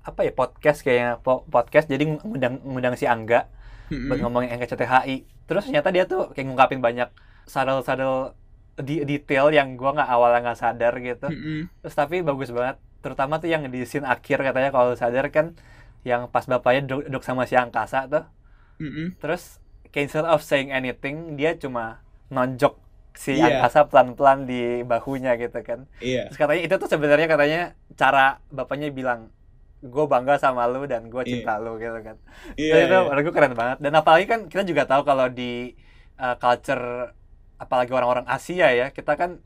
apa 0.00 0.22
ya 0.22 0.32
podcast 0.32 0.80
kayaknya 0.80 1.18
po- 1.18 1.42
podcast 1.46 1.84
jadi 1.86 2.06
ngundang 2.06 2.62
ngundang 2.62 2.94
si 2.94 3.04
Angga 3.04 3.50
buat 3.90 4.22
ngomongin 4.22 4.54
NKCTHI. 4.54 5.26
Terus 5.44 5.66
ternyata 5.66 5.90
dia 5.90 6.06
tuh 6.06 6.30
kayak 6.30 6.46
ngungkapin 6.46 6.78
banyak 6.78 7.10
sadel-sadel 7.44 8.38
di 8.78 9.02
detail 9.02 9.50
yang 9.50 9.74
gua 9.74 9.92
nggak 9.92 10.08
awalnya 10.08 10.40
nggak 10.50 10.60
sadar 10.62 10.94
gitu. 10.96 11.26
Mm-mm. 11.28 11.60
Terus 11.82 11.94
tapi 11.98 12.22
bagus 12.22 12.54
banget. 12.54 12.78
Terutama 13.02 13.42
tuh 13.42 13.50
yang 13.50 13.66
di 13.66 13.82
scene 13.84 14.06
akhir 14.06 14.40
katanya 14.40 14.70
kalau 14.70 14.94
sadar 14.94 15.28
kan 15.28 15.58
yang 16.00 16.32
pas 16.32 16.48
bapaknya 16.48 16.88
duduk, 16.88 17.20
sama 17.20 17.44
si 17.44 17.58
angkasa 17.58 18.08
tuh. 18.08 18.24
Mm-mm. 18.80 19.18
Terus 19.20 19.59
kayak 19.90 20.10
instead 20.10 20.26
of 20.26 20.40
saying 20.40 20.70
anything 20.70 21.34
dia 21.34 21.54
cuma 21.54 22.02
nonjok 22.30 22.78
si 23.14 23.36
Iya. 23.36 23.58
angkasa 23.60 23.90
pelan-pelan 23.90 24.46
di 24.46 24.86
bahunya 24.86 25.34
gitu 25.36 25.60
kan. 25.66 25.84
iya 26.00 26.30
Terus 26.30 26.38
katanya 26.38 26.62
itu 26.62 26.74
tuh 26.78 26.88
sebenarnya 26.88 27.26
katanya 27.26 27.60
cara 27.98 28.38
bapaknya 28.54 28.88
bilang 28.94 29.28
gue 29.82 30.04
bangga 30.06 30.36
sama 30.38 30.68
lu 30.70 30.86
dan 30.86 31.10
gue 31.10 31.22
Iya. 31.26 31.30
cinta 31.42 31.58
lu 31.58 31.76
gitu 31.76 31.98
kan. 32.06 32.16
iya 32.54 32.72
Terus 32.72 32.82
itu 32.86 32.94
iya. 32.96 33.00
menurut 33.10 33.22
gue 33.26 33.34
keren 33.34 33.54
banget. 33.58 33.76
Dan 33.82 33.92
apalagi 33.98 34.26
kan 34.30 34.40
kita 34.46 34.62
juga 34.62 34.82
tahu 34.86 35.02
kalau 35.02 35.26
di 35.26 35.74
uh, 36.22 36.36
culture 36.38 37.12
apalagi 37.60 37.92
orang-orang 37.92 38.24
Asia 38.24 38.72
ya 38.72 38.88
kita 38.88 39.18
kan 39.20 39.42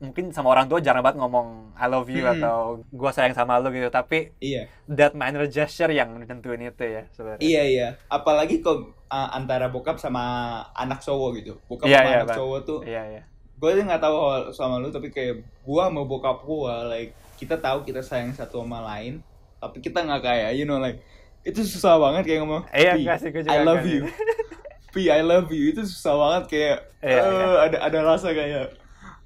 mungkin 0.00 0.32
sama 0.32 0.56
orang 0.56 0.64
tua 0.64 0.80
jarang 0.80 1.04
banget 1.04 1.20
ngomong 1.20 1.76
I 1.76 1.86
love 1.86 2.08
you 2.08 2.24
Mm-mm. 2.24 2.40
atau 2.40 2.80
gue 2.88 3.10
sayang 3.12 3.36
sama 3.36 3.60
lu 3.60 3.68
gitu 3.68 3.92
tapi 3.92 4.32
iya 4.40 4.64
that 4.88 5.12
minor 5.12 5.44
gesture 5.44 5.92
yang 5.92 6.16
nentuin 6.24 6.64
itu 6.64 6.84
ya 6.88 7.04
sebenarnya. 7.12 7.40
Iya 7.44 7.62
iya, 7.68 7.88
apalagi 8.08 8.64
kok 8.64 8.96
uh, 9.12 9.28
antara 9.36 9.68
bokap 9.68 10.00
sama 10.00 10.24
anak 10.72 11.04
cowok 11.04 11.30
gitu. 11.44 11.52
Bokap 11.68 11.86
Iya, 11.86 12.00
sama 12.00 12.08
iya, 12.08 12.16
anak 12.24 12.36
cowok 12.36 12.58
tuh, 12.64 12.80
Iya 12.88 13.02
iya. 13.12 13.22
gue 13.60 13.70
nggak 13.76 14.00
tahu 14.00 14.16
sama 14.56 14.80
lu, 14.80 14.88
tapi 14.88 15.12
kayak 15.12 15.44
gua 15.68 15.92
sama 15.92 16.08
bokap 16.08 16.40
gua, 16.48 16.88
like 16.88 17.12
kita 17.36 17.60
tahu 17.60 17.84
kita 17.84 18.00
sayang 18.00 18.32
satu 18.32 18.64
sama 18.64 18.80
lain, 18.80 19.20
tapi 19.60 19.84
kita 19.84 20.00
nggak 20.00 20.24
kayak, 20.24 20.50
you 20.56 20.64
know, 20.64 20.80
like 20.80 21.04
itu 21.44 21.60
susah 21.60 22.00
banget 22.00 22.24
kayak 22.24 22.40
ngomong. 22.40 22.64
Iya, 22.72 22.96
"Pi, 22.96 23.04
enggak 23.04 23.18
sih, 23.20 23.28
gua 23.28 23.42
I 23.44 23.60
love 23.60 23.84
enggak 23.84 23.92
you. 23.92 24.02
Pi, 24.96 25.02
I 25.12 25.20
love 25.22 25.46
you 25.52 25.70
itu 25.70 25.84
susah 25.86 26.14
banget 26.16 26.44
kayak 26.50 26.76
Iya, 27.04 27.20
eh, 27.20 27.30
iya. 27.30 27.46
ada 27.68 27.78
ada 27.84 27.98
rasa 28.02 28.32
kayak 28.34 28.74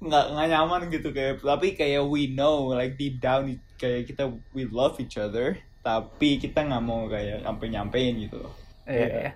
nggak 0.03 0.25
nggak 0.35 0.47
nyaman 0.51 0.81
gitu 0.91 1.09
kayak 1.15 1.39
tapi 1.39 1.73
kayak 1.73 2.03
we 2.03 2.27
know 2.27 2.71
like 2.75 2.99
deep 2.99 3.17
down 3.23 3.47
kayak 3.79 4.07
kita 4.07 4.27
we 4.51 4.67
love 4.67 4.99
each 4.99 5.15
other 5.15 5.55
tapi 5.81 6.35
kita 6.41 6.65
nggak 6.65 6.83
mau 6.83 7.07
kayak 7.07 7.45
sampai 7.45 7.67
nyampein 7.71 8.15
gitu 8.19 8.41
loh 8.43 8.53
Iya, 8.85 9.07
iya. 9.09 9.31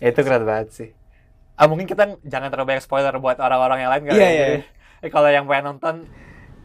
Ya, 0.00 0.06
itu 0.08 0.20
keren 0.24 0.48
banget 0.48 0.68
sih. 0.72 0.88
Ah, 1.60 1.68
mungkin 1.68 1.84
kita 1.84 2.16
jangan 2.24 2.48
terlalu 2.48 2.72
banyak 2.72 2.84
spoiler 2.88 3.12
buat 3.20 3.36
orang-orang 3.36 3.84
yang 3.84 3.90
lain 3.92 4.04
kali 4.08 4.16
Iya, 4.16 4.24
ya. 4.24 4.32
iya. 4.32 4.46
Jadi, 4.48 4.60
eh, 5.04 5.10
kalau 5.12 5.28
yang 5.28 5.44
pengen 5.44 5.76
nonton, 5.76 5.94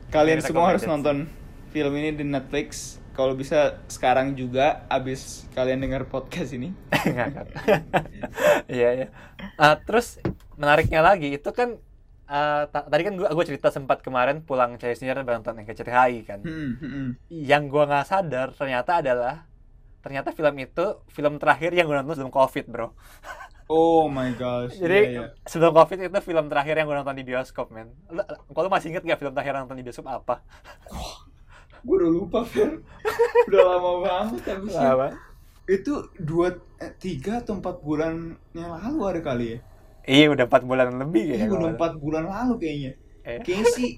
kalian 0.08 0.40
semua 0.40 0.72
harus 0.72 0.88
nonton 0.88 1.28
film 1.76 1.94
ini 2.00 2.16
di 2.16 2.24
Netflix 2.24 2.96
kalau 3.12 3.36
bisa 3.36 3.82
sekarang 3.92 4.38
juga 4.40 4.88
abis 4.88 5.50
kalian 5.52 5.84
dengar 5.84 6.08
podcast 6.08 6.56
ini. 6.56 6.72
Iya, 8.72 8.90
iya. 8.96 9.08
Ah, 9.60 9.76
terus 9.76 10.22
menariknya 10.56 11.04
lagi 11.04 11.36
itu 11.36 11.50
kan 11.52 11.76
ta- 12.72 12.88
tadi 12.88 13.02
kan 13.04 13.14
gua, 13.20 13.30
gua 13.32 13.46
cerita 13.46 13.68
sempat 13.70 14.00
kemarin 14.00 14.42
pulang 14.44 14.80
cari 14.80 14.96
sendiri 14.96 15.22
nonton 15.22 15.60
yang 15.60 15.68
KCTHI 15.68 16.18
kan. 16.24 16.40
Hmm, 16.44 16.72
hmm, 16.80 16.92
hmm. 16.92 17.10
Yang 17.30 17.64
gua 17.70 17.84
nggak 17.90 18.08
sadar 18.08 18.48
ternyata 18.56 19.04
adalah 19.04 19.36
ternyata 20.04 20.36
film 20.36 20.56
itu 20.60 20.86
film 21.12 21.34
terakhir 21.40 21.72
yang 21.76 21.88
gua 21.88 22.04
nonton 22.04 22.20
sebelum 22.20 22.34
COVID, 22.34 22.66
Bro. 22.72 22.88
oh 23.72 24.12
my 24.12 24.36
gosh 24.36 24.76
Jadi 24.76 25.00
Iya, 25.00 25.12
iya. 25.16 25.28
sebelum 25.48 25.72
COVID 25.72 26.12
itu 26.12 26.20
film 26.24 26.46
terakhir 26.52 26.76
yang 26.80 26.88
gua 26.88 27.04
nonton 27.04 27.16
di 27.16 27.26
bioskop, 27.28 27.72
men. 27.72 27.92
Kalau 28.52 28.68
masih 28.68 28.92
inget 28.92 29.04
gak 29.08 29.20
film 29.20 29.32
terakhir 29.36 29.56
yang 29.56 29.64
nonton 29.68 29.80
di 29.80 29.86
bioskop 29.88 30.08
apa? 30.08 30.44
gue 31.84 31.96
udah 32.00 32.12
lupa 32.16 32.40
Fer 32.48 32.80
udah 33.52 33.62
lama 33.68 33.92
banget 34.08 34.40
tapi 34.48 34.72
sih 34.72 34.80
itu 35.68 35.94
dua 36.16 36.60
eh, 36.80 36.92
tiga 36.96 37.44
atau 37.44 37.60
empat 37.60 37.84
bulan 37.84 38.36
yang 38.56 38.72
lalu 38.72 39.00
ada 39.04 39.22
kali 39.24 39.46
ya 39.56 39.60
Iya, 40.04 40.26
udah 40.30 40.46
4 40.46 40.64
bulan 40.64 40.88
lebih 40.94 41.24
Iya, 41.24 41.30
kayaknya. 41.34 41.48
udah 41.48 41.58
kalau- 41.58 41.74
empat 41.74 41.94
bulan 41.98 42.24
lalu 42.26 42.54
kayaknya. 42.60 42.92
Eh. 43.24 43.40
Kayaknya 43.40 43.68
sih, 43.72 43.90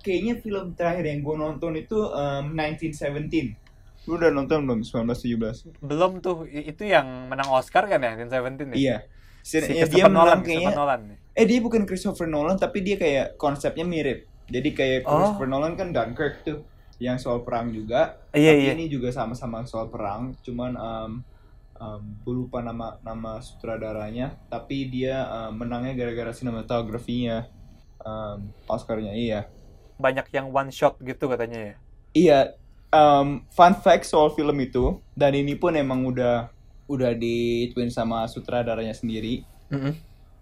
kayaknya 0.00 0.34
film 0.38 0.64
terakhir 0.72 1.04
yang 1.04 1.20
gue 1.20 1.36
nonton 1.36 1.72
itu 1.74 1.98
um, 1.98 2.44
1917. 2.52 3.58
Lu 4.04 4.14
udah 4.14 4.30
nonton 4.30 4.62
belum 4.62 4.80
1917? 4.82 5.78
Belum 5.80 6.18
tuh, 6.18 6.46
itu 6.46 6.82
yang 6.82 7.06
menang 7.26 7.50
Oscar 7.50 7.86
kan 7.86 7.98
ya, 7.98 8.14
1917 8.16 8.70
ya? 8.70 8.74
Iya. 8.74 8.96
Si, 9.42 9.58
Si 9.58 9.74
ya, 9.74 9.86
dia 9.86 10.06
Nolan, 10.06 10.38
menang 10.38 10.42
kayaknya. 10.42 10.70
Nolan. 10.72 11.00
Eh 11.34 11.44
dia 11.44 11.58
bukan 11.58 11.82
Christopher 11.82 12.26
Nolan, 12.26 12.54
tapi 12.54 12.78
dia 12.80 12.94
kayak 12.94 13.34
konsepnya 13.36 13.82
mirip. 13.82 14.26
Jadi 14.46 14.70
kayak 14.70 15.02
Oh. 15.02 15.18
Christopher 15.18 15.48
Nolan 15.48 15.74
kan 15.74 15.90
Dunkirk 15.90 16.42
tuh, 16.42 16.62
yang 16.98 17.18
soal 17.18 17.42
perang 17.42 17.70
juga. 17.70 18.22
Iya, 18.30 18.54
tapi 18.54 18.62
iya. 18.62 18.72
ini 18.72 18.86
juga 18.86 19.10
sama-sama 19.10 19.62
soal 19.64 19.86
perang, 19.88 20.34
cuman 20.40 20.72
um, 20.74 21.10
um, 21.82 22.02
gue 22.22 22.34
lupa 22.46 22.62
nama 22.62 23.02
nama 23.02 23.42
sutradaranya, 23.42 24.38
tapi 24.46 24.86
dia 24.86 25.26
um, 25.26 25.58
menangnya 25.58 25.98
gara-gara 25.98 26.30
sinematografinya, 26.30 27.50
um, 28.06 28.54
Oscarnya 28.70 29.18
iya. 29.18 29.50
Banyak 29.98 30.30
yang 30.30 30.54
one 30.54 30.70
shot 30.70 31.02
gitu 31.02 31.26
katanya 31.26 31.58
ya. 31.58 31.74
Iya, 32.14 32.38
um, 32.94 33.42
fun 33.50 33.74
fact 33.74 34.06
soal 34.06 34.30
film 34.30 34.54
itu, 34.62 35.02
dan 35.18 35.34
ini 35.34 35.58
pun 35.58 35.74
emang 35.74 36.06
udah 36.06 36.54
udah 36.86 37.10
dituin 37.18 37.90
sama 37.90 38.30
sutradaranya 38.30 38.94
sendiri. 38.94 39.42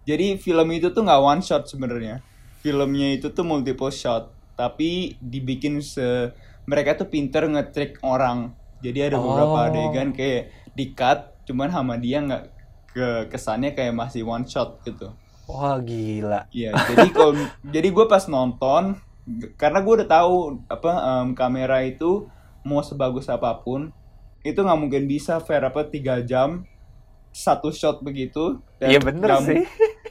Jadi 0.04 0.36
film 0.42 0.68
itu 0.74 0.90
tuh 0.90 1.06
nggak 1.06 1.22
one 1.22 1.42
shot 1.44 1.70
sebenarnya. 1.70 2.18
Filmnya 2.60 3.14
itu 3.14 3.30
tuh 3.30 3.46
multiple 3.46 3.92
shot, 3.94 4.34
tapi 4.58 5.16
dibikin 5.22 5.78
se 5.80 6.34
mereka 6.66 6.98
tuh 6.98 7.08
pinter 7.08 7.46
nge-trick 7.46 8.02
orang. 8.02 8.52
Jadi 8.80 9.12
ada 9.12 9.20
beberapa 9.20 9.56
Oh. 9.60 9.66
adegan 9.68 10.10
kayak 10.10 10.59
di 10.78 10.84
cut, 10.98 11.18
cuman 11.46 11.68
sama 11.74 11.94
dia 12.04 12.18
nggak 12.26 12.42
ke 12.94 13.06
kesannya 13.32 13.70
kayak 13.76 13.94
masih 14.00 14.22
one 14.26 14.46
shot 14.52 14.70
gitu. 14.86 15.08
Wah 15.50 15.76
gila. 15.88 16.40
Iya, 16.50 16.82
jadi 16.82 17.04
kalau 17.14 17.32
jadi 17.62 17.88
gue 17.94 18.06
pas 18.10 18.24
nonton 18.26 18.98
karena 19.54 19.78
gue 19.84 19.92
udah 20.02 20.08
tahu 20.10 20.34
apa 20.66 20.90
em, 21.22 21.28
kamera 21.38 21.78
itu 21.86 22.26
mau 22.66 22.82
sebagus 22.82 23.30
apa 23.30 23.54
pun 23.62 23.94
itu 24.42 24.58
nggak 24.58 24.80
mungkin 24.82 25.04
bisa 25.06 25.38
fair 25.38 25.62
apa 25.62 25.86
tiga 25.86 26.18
jam 26.26 26.66
satu 27.34 27.70
shot 27.70 28.02
begitu. 28.02 28.58
dan 28.80 28.90
Iya 28.90 28.98
bener 29.06 29.30
mu- 29.46 29.46
sih. 29.46 29.60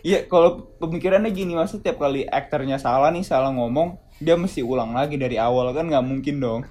Iya, 0.05 0.25
kalau 0.31 0.71
pemikirannya 0.79 1.31
gini 1.35 1.53
maksudnya 1.59 1.91
tiap 1.91 1.97
kali 2.03 2.23
aktornya 2.27 2.77
salah 2.79 3.11
nih 3.11 3.25
salah 3.27 3.51
ngomong 3.51 3.99
dia 4.23 4.35
mesti 4.39 4.63
ulang 4.63 4.95
lagi 4.95 5.15
dari 5.19 5.35
awal 5.35 5.71
kan 5.75 5.85
nggak 5.91 6.05
mungkin 6.07 6.35
dong. 6.39 6.61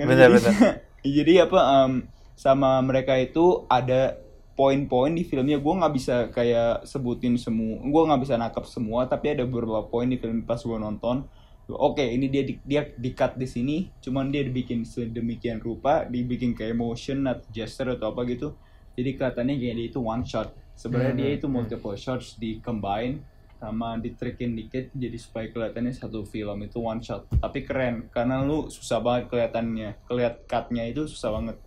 Kan 0.00 0.08
Bener, 0.08 0.16
jadi, 0.16 0.34
bener. 0.34 0.54
jadi 1.16 1.32
apa 1.48 1.58
em, 1.86 1.92
sama 2.40 2.80
mereka 2.80 3.20
itu 3.20 3.68
ada 3.68 4.16
poin-poin 4.56 5.12
di 5.12 5.28
filmnya. 5.28 5.60
Gue 5.60 5.76
nggak 5.76 5.92
bisa 5.92 6.16
kayak 6.32 6.88
sebutin 6.88 7.36
semua 7.36 7.84
gue 7.84 8.02
nggak 8.08 8.22
bisa 8.24 8.40
nakap 8.40 8.64
semua 8.64 9.04
tapi 9.04 9.36
ada 9.36 9.44
beberapa 9.44 9.84
poin 9.84 10.08
di 10.08 10.16
film 10.16 10.48
pas 10.48 10.56
gue 10.56 10.78
nonton. 10.80 11.28
Oke 11.68 12.02
ini 12.02 12.32
dia 12.32 12.42
di, 12.42 12.56
dia 12.64 12.88
di 12.96 13.12
cut 13.12 13.36
di 13.36 13.44
sini 13.44 13.92
cuman 14.00 14.32
dia 14.32 14.40
dibikin 14.40 14.88
sedemikian 14.88 15.60
rupa 15.60 16.08
dibikin 16.08 16.56
kayak 16.56 16.80
motion 16.80 17.28
atau 17.28 17.44
gesture 17.52 17.92
atau 17.92 18.16
apa 18.16 18.24
gitu. 18.24 18.56
Jadi 18.96 19.20
kelihatannya 19.20 19.54
kayak 19.60 19.74
dia 19.76 19.86
itu 19.92 20.00
one 20.00 20.24
shot. 20.24 20.48
Sebenarnya 20.72 21.12
Hmm, 21.12 21.20
dia 21.20 21.28
hmm, 21.28 21.38
itu 21.44 21.46
multiple 21.52 21.96
shots 22.00 22.40
di 22.40 22.56
combine 22.64 23.20
sama 23.60 24.00
ditrikin 24.00 24.56
dikit 24.56 24.88
jadi 24.96 25.20
supaya 25.20 25.52
kelihatannya 25.52 25.92
satu 25.92 26.24
film 26.24 26.64
itu 26.64 26.80
one 26.80 27.04
shot. 27.04 27.28
Tapi 27.28 27.68
keren 27.68 28.08
karena 28.08 28.40
lu 28.40 28.72
susah 28.72 28.96
banget 29.04 29.28
kelihatannya 29.28 30.00
kelihat 30.08 30.48
cutnya 30.48 30.88
itu 30.88 31.04
susah 31.04 31.36
banget 31.36 31.60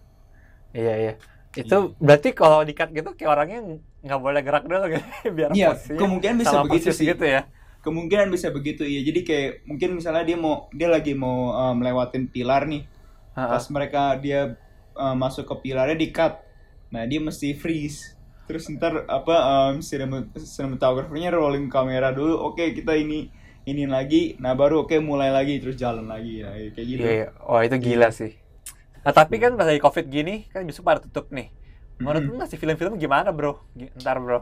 Iya 0.74 0.94
iya. 1.00 1.14
Itu 1.54 1.94
berarti 1.98 2.34
kalau 2.34 2.66
di 2.66 2.74
cut 2.74 2.90
gitu 2.90 3.14
kayak 3.14 3.30
orangnya 3.30 3.60
nggak 4.02 4.20
boleh 4.20 4.42
gerak 4.42 4.66
dulu 4.66 4.86
gitu 4.94 5.06
biar 5.32 5.50
Iya, 5.54 5.70
kemungkinan 5.96 6.36
bisa 6.36 6.56
begitu 6.62 6.90
sih. 6.92 7.08
gitu 7.08 7.24
ya. 7.24 7.46
kemungkinan 7.80 8.32
bisa 8.32 8.48
begitu 8.48 8.88
ya 8.88 9.04
jadi 9.04 9.20
kayak 9.22 9.50
mungkin 9.68 10.00
misalnya 10.00 10.24
dia 10.24 10.40
mau 10.40 10.72
dia 10.72 10.88
lagi 10.88 11.12
mau 11.12 11.52
uh, 11.52 11.76
melewatin 11.76 12.32
pilar 12.32 12.64
nih 12.64 12.88
Ha-ha. 13.36 13.60
pas 13.60 13.64
mereka 13.68 14.16
dia 14.18 14.56
uh, 14.96 15.12
masuk 15.14 15.44
ke 15.44 15.56
pilarnya 15.68 16.00
di 16.00 16.08
cut 16.10 16.40
nah 16.88 17.04
dia 17.04 17.20
mesti 17.20 17.52
freeze 17.52 18.16
terus 18.44 18.72
ntar 18.72 19.04
apa 19.04 19.36
um, 19.68 19.84
cinematographer-nya 19.84 21.32
rolling 21.32 21.68
kamera 21.68 22.12
dulu 22.12 22.40
oke 22.52 22.64
kita 22.72 22.96
ini 22.96 23.28
ini 23.64 23.84
lagi 23.84 24.36
nah 24.40 24.56
baru 24.56 24.84
oke 24.84 24.96
mulai 25.00 25.32
lagi 25.32 25.60
terus 25.60 25.76
jalan 25.76 26.08
lagi 26.08 26.40
nah, 26.40 26.56
kayak 26.56 26.88
gitu 26.88 27.02
Iya, 27.04 27.12
iya. 27.12 27.28
Oh 27.44 27.60
itu 27.60 27.76
gila 27.80 28.12
sih. 28.12 28.32
Nah 29.06 29.14
tapi 29.20 29.36
kan 29.44 29.52
pas 29.60 29.68
lagi 29.70 29.82
covid 29.86 30.06
gini 30.16 30.32
kan 30.52 30.62
besok 30.68 30.84
pada 30.88 31.00
tutup 31.06 31.26
nih. 31.38 31.48
Menurut 32.04 32.24
lu 32.28 32.32
Mm-mm. 32.32 32.40
ngasih 32.40 32.58
film-film 32.62 32.94
gimana 33.04 33.30
bro? 33.38 33.52
Ntar 34.00 34.18
bro. 34.24 34.40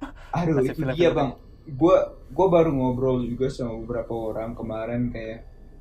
Aduh, 0.38 0.58
Masih 0.58 0.72
itu 0.72 0.80
film-film 0.80 0.96
dia 0.96 1.10
ini. 1.18 1.18
bang. 1.18 1.30
Gue 1.66 1.96
gue 2.30 2.46
baru 2.54 2.70
ngobrol 2.74 3.26
juga 3.26 3.46
sama 3.50 3.74
beberapa 3.82 4.14
orang 4.14 4.54
kemarin 4.58 5.10
kayak 5.14 5.38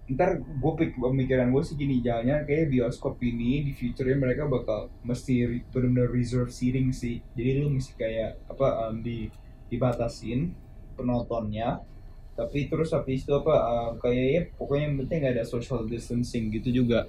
ntar 0.10 0.42
gue 0.42 0.72
pemikiran 0.98 1.54
gue 1.54 1.62
sih 1.62 1.78
gini 1.78 2.02
jalannya 2.02 2.42
kayak 2.50 2.74
bioskop 2.74 3.22
ini 3.22 3.62
di 3.70 3.72
future 3.78 4.10
mereka 4.18 4.50
bakal 4.50 4.90
mesti 5.06 5.62
benar-benar 5.70 6.10
reserve 6.10 6.50
seating 6.50 6.90
sih 6.90 7.22
jadi 7.38 7.62
lu 7.62 7.70
mesti 7.70 7.94
kayak 7.94 8.42
apa 8.50 8.90
um, 8.90 9.06
di 9.06 9.30
dibatasin 9.70 10.58
penontonnya 10.98 11.86
tapi 12.34 12.66
terus 12.72 12.90
habis 12.96 13.22
itu 13.28 13.34
apa 13.38 13.54
um, 13.70 13.92
kayaknya 14.02 14.42
pokoknya 14.58 14.84
yang 14.90 14.98
penting 15.06 15.22
ada 15.30 15.44
social 15.46 15.86
distancing 15.86 16.50
gitu 16.56 16.70
juga 16.84 17.06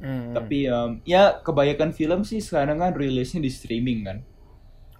Hmm. 0.00 0.32
tapi 0.32 0.64
um, 0.64 0.96
ya 1.04 1.44
kebanyakan 1.44 1.92
film 1.92 2.24
sih 2.24 2.40
sekarang 2.40 2.80
kan 2.80 2.96
rilisnya 2.96 3.44
di 3.44 3.52
streaming 3.52 4.00
kan. 4.08 4.18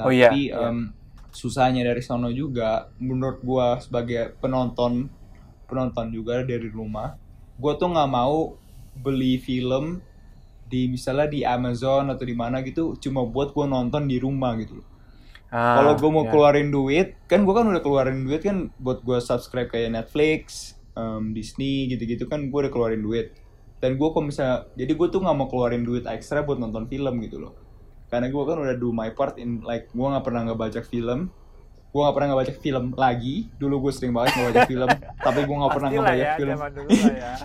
Oh 0.00 0.12
iya, 0.12 0.28
Tapi 0.28 0.52
um, 0.52 0.92
susahnya 1.32 1.84
dari 1.84 2.04
sono 2.04 2.28
juga 2.28 2.88
menurut 3.00 3.40
gua 3.40 3.80
sebagai 3.80 4.36
penonton 4.40 5.08
penonton 5.64 6.12
juga 6.12 6.44
dari 6.44 6.68
rumah, 6.68 7.16
gua 7.56 7.80
tuh 7.80 7.96
nggak 7.96 8.10
mau 8.12 8.60
beli 9.00 9.40
film 9.40 10.04
di 10.68 10.86
misalnya 10.86 11.26
di 11.32 11.40
Amazon 11.42 12.12
atau 12.12 12.24
di 12.28 12.36
mana 12.36 12.60
gitu 12.60 12.94
cuma 13.00 13.24
buat 13.24 13.56
gua 13.56 13.64
nonton 13.64 14.04
di 14.04 14.20
rumah 14.20 14.52
gitu. 14.60 14.84
Ah, 15.50 15.80
Kalau 15.80 15.92
gua 15.96 16.10
mau 16.12 16.24
iya. 16.28 16.30
keluarin 16.30 16.68
duit, 16.68 17.08
kan 17.24 17.42
gua 17.48 17.64
kan 17.64 17.72
udah 17.72 17.82
keluarin 17.82 18.20
duit 18.28 18.44
kan 18.44 18.68
buat 18.76 19.00
gua 19.00 19.18
subscribe 19.18 19.72
kayak 19.72 19.96
Netflix, 19.96 20.76
um, 20.92 21.32
Disney 21.32 21.88
gitu-gitu 21.88 22.28
kan 22.28 22.52
gua 22.52 22.68
udah 22.68 22.72
keluarin 22.72 23.00
duit. 23.00 23.32
Dan 23.80 23.96
gua 23.96 24.12
kalau 24.12 24.28
misalnya, 24.28 24.68
jadi 24.76 24.92
gua 24.92 25.08
tuh 25.08 25.24
nggak 25.24 25.36
mau 25.36 25.48
keluarin 25.48 25.82
duit 25.82 26.04
ekstra 26.04 26.44
buat 26.44 26.60
nonton 26.60 26.84
film 26.84 27.16
gitu 27.24 27.40
loh. 27.40 27.56
Karena 28.12 28.28
gua 28.28 28.44
kan 28.44 28.60
udah 28.60 28.76
do 28.76 28.92
my 28.92 29.10
part 29.16 29.40
in 29.40 29.64
like 29.64 29.88
gua 29.96 30.16
nggak 30.16 30.24
pernah 30.28 30.42
ngebajak 30.52 30.84
film. 30.84 31.32
Gua 31.90 32.06
nggak 32.06 32.16
pernah 32.22 32.28
ngebajak 32.30 32.56
film 32.62 32.84
lagi. 32.94 33.50
Dulu 33.58 33.88
gue 33.88 33.92
sering 33.96 34.14
banget 34.14 34.38
ngebajak 34.38 34.62
film, 34.70 34.90
tapi 35.26 35.38
gua 35.42 35.56
nggak 35.64 35.74
pernah 35.74 35.90
Pastilah 35.90 36.06
ngebajak 36.06 36.28
ya, 36.28 36.36
film. 36.38 36.56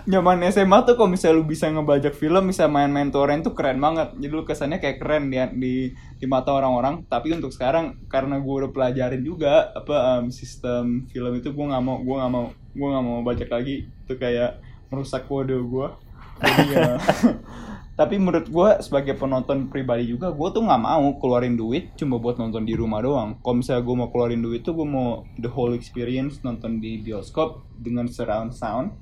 zaman 0.06 0.36
ya. 0.38 0.48
SMA 0.54 0.78
tuh 0.86 0.94
kalau 0.94 1.10
misalnya 1.10 1.34
lu 1.34 1.44
bisa 1.50 1.66
ngebajak 1.66 2.14
film, 2.14 2.42
bisa 2.46 2.64
main-main 2.70 3.10
torrent 3.10 3.42
tuh 3.42 3.58
keren 3.58 3.82
banget. 3.82 4.14
Jadi 4.14 4.30
lu 4.30 4.46
kesannya 4.46 4.78
kayak 4.78 5.02
keren 5.02 5.34
di 5.34 5.38
di, 5.58 5.74
di 6.20 6.26
mata 6.30 6.54
orang-orang. 6.54 7.02
Tapi 7.10 7.34
untuk 7.34 7.50
sekarang 7.50 8.06
karena 8.06 8.38
gue 8.38 8.54
udah 8.54 8.70
pelajarin 8.70 9.22
juga 9.26 9.74
apa 9.74 10.22
em, 10.22 10.30
sistem 10.30 11.10
film 11.10 11.32
itu 11.34 11.50
gue 11.50 11.66
nggak 11.66 11.82
mau 11.82 11.98
gue 11.98 12.14
nggak 12.14 12.30
mau 12.30 12.44
gue 12.52 12.88
nggak 12.92 13.04
mau 13.08 13.18
bajak 13.26 13.50
lagi. 13.50 13.90
Itu 14.06 14.14
kayak 14.14 14.62
merusak 14.94 15.26
kode 15.26 15.58
gue. 15.58 16.05
Jadi 16.42 16.64
ya 16.72 16.96
tapi 18.00 18.20
menurut 18.20 18.52
gue 18.52 18.70
sebagai 18.84 19.16
penonton 19.16 19.72
pribadi 19.72 20.04
juga 20.04 20.28
gue 20.28 20.48
tuh 20.52 20.60
nggak 20.60 20.82
mau 20.84 21.16
keluarin 21.16 21.56
duit 21.56 21.96
cuma 21.96 22.20
buat 22.20 22.36
nonton 22.36 22.68
di 22.68 22.76
rumah 22.76 23.00
doang. 23.00 23.40
Kalau 23.40 23.56
misalnya 23.56 23.82
gue 23.88 23.96
mau 23.96 24.12
keluarin 24.12 24.44
duit 24.44 24.60
tuh 24.60 24.76
gue 24.76 24.84
mau 24.84 25.24
the 25.40 25.48
whole 25.48 25.72
experience 25.72 26.44
nonton 26.44 26.76
di 26.76 27.00
bioskop 27.00 27.64
dengan 27.80 28.04
surround 28.04 28.52
sound. 28.52 28.92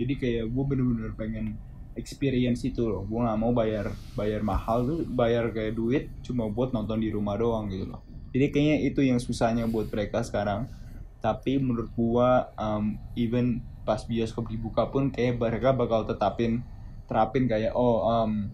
Jadi 0.00 0.16
kayak 0.16 0.44
gue 0.48 0.64
bener-bener 0.64 1.12
pengen 1.20 1.60
experience 2.00 2.64
itu 2.64 2.80
loh. 2.88 3.04
Gue 3.04 3.20
nggak 3.20 3.36
mau 3.36 3.52
bayar 3.52 3.92
bayar 4.16 4.40
mahal 4.40 4.88
tuh 4.88 5.04
bayar 5.04 5.52
kayak 5.52 5.76
duit 5.76 6.08
cuma 6.24 6.48
buat 6.48 6.72
nonton 6.72 7.04
di 7.04 7.12
rumah 7.12 7.36
doang 7.36 7.68
gitu 7.68 7.92
loh. 7.92 8.00
Jadi 8.32 8.46
kayaknya 8.54 8.76
itu 8.88 9.00
yang 9.02 9.20
susahnya 9.20 9.68
buat 9.68 9.92
mereka 9.92 10.22
sekarang. 10.24 10.70
Tapi 11.20 11.60
menurut 11.60 11.92
gua 11.92 12.48
um, 12.56 12.96
even 13.12 13.60
pas 13.82 14.00
bioskop 14.02 14.46
dibuka 14.46 14.86
pun 14.86 15.08
kayak 15.08 15.36
mereka 15.36 15.72
bakal 15.72 16.04
tetapin 16.04 16.60
terapin 17.06 17.44
kayak 17.44 17.72
oh 17.72 18.02
um, 18.02 18.52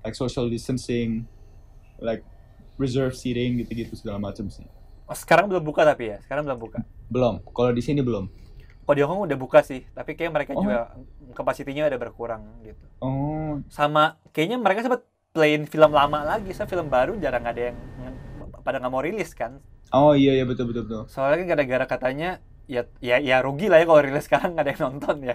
like 0.00 0.12
social 0.12 0.46
distancing 0.46 1.24
like 1.98 2.20
reserve 2.76 3.12
seating 3.12 3.56
gitu-gitu 3.58 3.92
segala 3.94 4.18
macam 4.18 4.48
sih 4.48 4.64
Oh, 5.04 5.18
sekarang 5.18 5.50
belum 5.50 5.66
buka 5.66 5.82
tapi 5.82 6.06
ya, 6.06 6.22
sekarang 6.22 6.46
belum 6.46 6.58
buka. 6.60 6.78
belum 7.10 7.42
kalau 7.50 7.74
di 7.74 7.82
sini 7.82 7.98
belum 7.98 8.30
Kalau 8.86 8.94
di 8.94 9.02
Hongkong 9.02 9.26
udah 9.26 9.38
buka 9.38 9.58
sih, 9.60 9.82
tapi 9.90 10.14
kayak 10.14 10.30
mereka 10.30 10.50
Oh. 10.54 10.62
juga 10.62 10.94
kapasitinya 11.30 11.86
udah 11.86 11.98
berkurang 11.98 12.42
gitu. 12.62 12.78
oh 12.98 13.58
Sama 13.66 14.22
kayaknya 14.30 14.58
mereka 14.58 14.82
sempat 14.82 15.02
playin 15.30 15.66
film 15.66 15.90
lama 15.90 16.22
lagi, 16.22 16.50
so 16.50 16.62
film 16.64 16.86
baru 16.86 17.18
jarang 17.18 17.42
ada 17.42 17.70
yang 17.70 17.76
yang 17.98 18.14
pada 18.62 18.78
nggak 18.78 18.86
mau 18.88 19.02
rilis 19.02 19.34
kan. 19.34 19.58
oh 19.90 20.14
iya 20.14 20.30
iya 20.32 20.46
betul 20.46 20.70
betul 20.70 20.86
betul 20.86 21.02
Soalnya 21.06 21.42
kan 21.42 21.46
gara-gara 21.48 21.84
katanya 21.86 22.38
ya 22.74 22.80
ya 23.08 23.14
ya 23.28 23.34
rugi 23.46 23.64
lah 23.70 23.76
ya 23.80 23.84
kalau 23.90 24.02
rilis 24.06 24.24
sekarang 24.28 24.48
nggak 24.52 24.64
ada 24.64 24.72
yang 24.74 24.82
nonton 24.86 25.16
ya. 25.30 25.34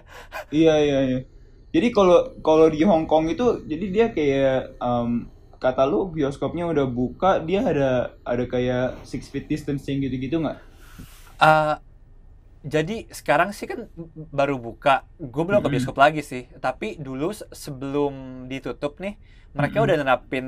Iya 0.56 0.72
iya 0.86 0.98
iya. 1.08 1.18
Jadi 1.74 1.88
kalau 1.98 2.16
kalau 2.46 2.66
di 2.74 2.80
Hong 2.90 3.06
Kong 3.10 3.26
itu 3.34 3.44
jadi 3.72 3.86
dia 3.96 4.06
kayak 4.16 4.50
um, 4.86 5.10
kata 5.64 5.82
lu 5.92 5.98
bioskopnya 6.16 6.64
udah 6.74 6.86
buka 6.98 7.28
dia 7.48 7.60
ada 7.72 7.86
ada 8.32 8.44
kayak 8.54 8.82
six 9.10 9.22
feet 9.32 9.46
distancing 9.52 9.98
gitu-gitu 10.06 10.36
nggak? 10.44 10.58
Eh, 11.42 11.74
jadi 12.74 12.94
sekarang 13.20 13.50
sih 13.58 13.68
kan 13.72 13.80
baru 14.40 14.56
buka, 14.66 14.90
gue 15.34 15.44
belum 15.48 15.62
ke 15.66 15.70
Mm-mm. 15.70 15.74
bioskop 15.74 15.98
lagi 16.04 16.22
sih. 16.32 16.42
Tapi 16.64 16.86
dulu 17.06 17.26
se- 17.40 17.48
sebelum 17.66 18.14
ditutup 18.52 18.94
nih, 19.04 19.14
mereka 19.58 19.78
Mm-mm. 19.78 19.86
udah 19.86 19.96
nerapin 20.02 20.46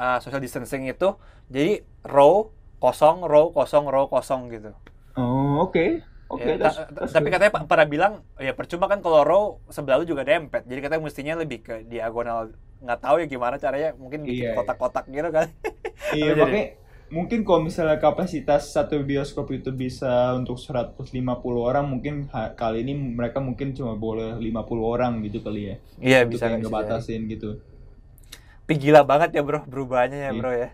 uh, 0.00 0.16
social 0.22 0.42
distancing 0.44 0.84
itu. 0.92 1.06
Jadi 1.54 1.70
row 2.14 2.34
kosong, 2.82 3.16
row 3.32 3.44
kosong, 3.56 3.84
row 3.94 4.04
kosong 4.12 4.42
gitu. 4.54 4.70
Oh 5.16 5.60
oke 5.64 5.84
oke. 6.28 6.42
Ya, 6.42 6.56
that's- 6.56 6.78
ta- 6.78 6.88
that's 6.92 7.12
tapi 7.12 7.28
good. 7.28 7.34
katanya 7.36 7.52
pa- 7.52 7.66
pada 7.66 7.84
bilang 7.84 8.12
ya 8.36 8.52
percuma 8.52 8.86
kan 8.86 8.98
kalau 8.98 9.22
row 9.22 9.44
sebelah 9.68 9.98
lu 9.98 10.04
juga 10.04 10.22
dempet. 10.22 10.62
Jadi 10.62 10.80
katanya 10.80 11.02
mestinya 11.02 11.34
lebih 11.36 11.60
ke 11.60 11.74
diagonal. 11.84 12.50
Nggak 12.78 13.00
tahu 13.00 13.16
ya 13.18 13.26
gimana 13.26 13.56
caranya, 13.56 13.94
mungkin 13.94 14.22
bikin 14.22 14.36
Iya, 14.36 14.50
iya. 14.52 14.56
kotak-kotak 14.56 15.04
gitu 15.08 15.30
kan. 15.30 15.48
iya 16.12 16.32
Jadi- 16.32 16.38
makanya 16.38 16.66
mungkin 17.06 17.40
kalau 17.40 17.60
misalnya 17.62 17.96
kapasitas 17.96 18.68
satu 18.68 18.98
bioskop 19.00 19.46
itu 19.50 19.70
bisa 19.70 20.10
untuk 20.34 20.58
150 20.58 21.06
orang 21.62 21.86
mungkin 21.86 22.26
kali 22.52 22.82
ini 22.82 22.92
mereka 22.92 23.38
mungkin 23.38 23.70
cuma 23.72 23.94
boleh 23.94 24.34
50 24.36 24.58
orang 24.82 25.22
gitu 25.22 25.40
kali 25.40 25.60
ya. 25.64 25.76
Iya 25.96 26.18
Untuk 26.22 26.36
bisa 26.36 26.50
ngebatasin 26.52 27.24
gitu. 27.26 27.62
Tapi 28.66 28.74
gila 28.76 29.06
banget 29.06 29.30
ya 29.32 29.46
bro, 29.46 29.62
perubahannya 29.62 30.18
ya 30.20 30.30
Iya. 30.30 30.36
bro 30.36 30.50
ya. 30.52 30.68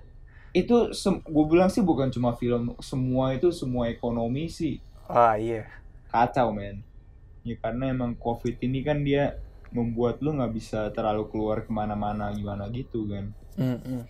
Itu 0.52 0.76
gue 1.22 1.44
bilang 1.46 1.68
sih 1.68 1.80
bukan 1.80 2.08
cuma 2.08 2.32
film, 2.32 2.72
semua 2.78 3.32
itu 3.32 3.52
semua 3.52 3.88
ekonomi 3.88 4.48
sih 4.48 4.80
Wah 5.12 5.36
iya. 5.36 5.68
kacau 6.08 6.56
men. 6.56 6.80
Ya 7.44 7.56
karena 7.60 7.92
emang 7.92 8.16
covid 8.16 8.56
ini 8.64 8.80
kan 8.80 9.04
dia 9.04 9.36
membuat 9.72 10.24
lu 10.24 10.36
nggak 10.36 10.52
bisa 10.52 10.88
terlalu 10.92 11.28
keluar 11.28 11.64
ke 11.64 11.70
mana-mana 11.72 12.32
gimana 12.32 12.68
gitu 12.72 13.04
kan. 13.08 13.32
Mm-mm. 13.52 14.08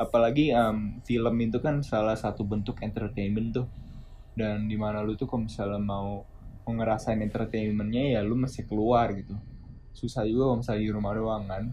apalagi 0.00 0.48
em, 0.48 0.96
film 1.04 1.36
itu 1.44 1.60
kan 1.60 1.84
salah 1.84 2.16
satu 2.16 2.40
bentuk 2.40 2.80
entertainment 2.80 3.52
tuh. 3.52 3.68
Dan 4.32 4.64
di 4.64 4.80
mana 4.80 5.04
lu 5.04 5.12
tuh 5.12 5.28
kalau 5.28 5.44
misalnya 5.44 5.76
mau 5.76 6.24
mau 6.64 6.72
ngerasain 6.72 7.20
entertainmentnya 7.20 8.16
ya 8.16 8.20
lu 8.24 8.32
mesti 8.40 8.64
keluar 8.64 9.12
gitu. 9.12 9.36
Susah 9.92 10.24
juga 10.24 10.48
kalau 10.48 10.58
misalnya 10.64 10.80
di 10.80 10.92
rumah 10.92 11.12
doang 11.12 11.44
kan. 11.44 11.64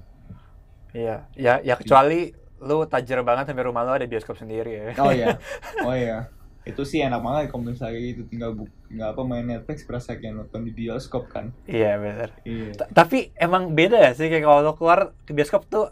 Iya, 0.91 1.15
ya 1.39 1.53
ya 1.63 1.75
kecuali 1.79 2.35
lu 2.57 2.83
tajir 2.89 3.21
banget 3.21 3.53
sampai 3.53 3.63
rumah 3.69 3.85
lu 3.85 3.93
ada 3.95 4.07
bioskop 4.09 4.35
sendiri 4.35 4.71
ya. 4.73 4.85
oh 4.97 5.13
ya 5.13 5.37
oh 5.87 5.93
ya 5.93 6.25
itu 6.67 6.81
sih 6.83 6.99
enak 6.99 7.17
banget 7.17 7.47
kalau 7.47 7.63
misalnya 7.65 7.95
gitu 7.97 8.23
tinggal 8.25 8.51
bu 8.51 8.63
tinggal 8.85 9.11
apa 9.11 9.21
main 9.21 9.43
Netflix 9.43 9.83
berasa 9.83 10.13
kayak 10.13 10.35
nonton 10.35 10.61
di 10.61 10.71
bioskop 10.71 11.27
kan 11.27 11.55
Iya 11.65 11.95
benar. 11.95 12.29
iya 12.43 12.71
Ta- 12.73 12.91
Tapi 12.93 13.31
emang 13.33 13.71
beda 13.71 13.97
ya 13.97 14.11
sih 14.11 14.25
kayak 14.25 14.43
kalau 14.43 14.59
lu 14.61 14.73
keluar 14.73 14.99
ke 15.21 15.31
bioskop 15.31 15.63
tuh 15.65 15.87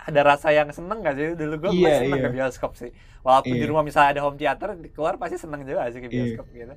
ada 0.00 0.20
rasa 0.20 0.50
yang 0.50 0.66
seneng 0.68 0.98
gak 1.00 1.14
sih? 1.14 1.32
Dulu 1.32 1.54
gue 1.60 1.70
Iya, 1.78 2.02
seneng 2.02 2.18
iya. 2.18 2.24
ke 2.24 2.30
bioskop 2.32 2.72
sih. 2.74 2.90
Walaupun 3.20 3.52
di 3.52 3.60
Iya. 3.60 3.68
rumah 3.68 3.82
misalnya 3.82 4.10
ada 4.10 4.20
home 4.20 4.34
theater, 4.34 4.68
keluar 4.88 5.14
pasti 5.14 5.36
seneng 5.36 5.62
juga 5.62 5.86
sih 5.86 5.98
ke 5.98 6.06
Iya. 6.06 6.14
bioskop 6.34 6.46
gitu. 6.52 6.74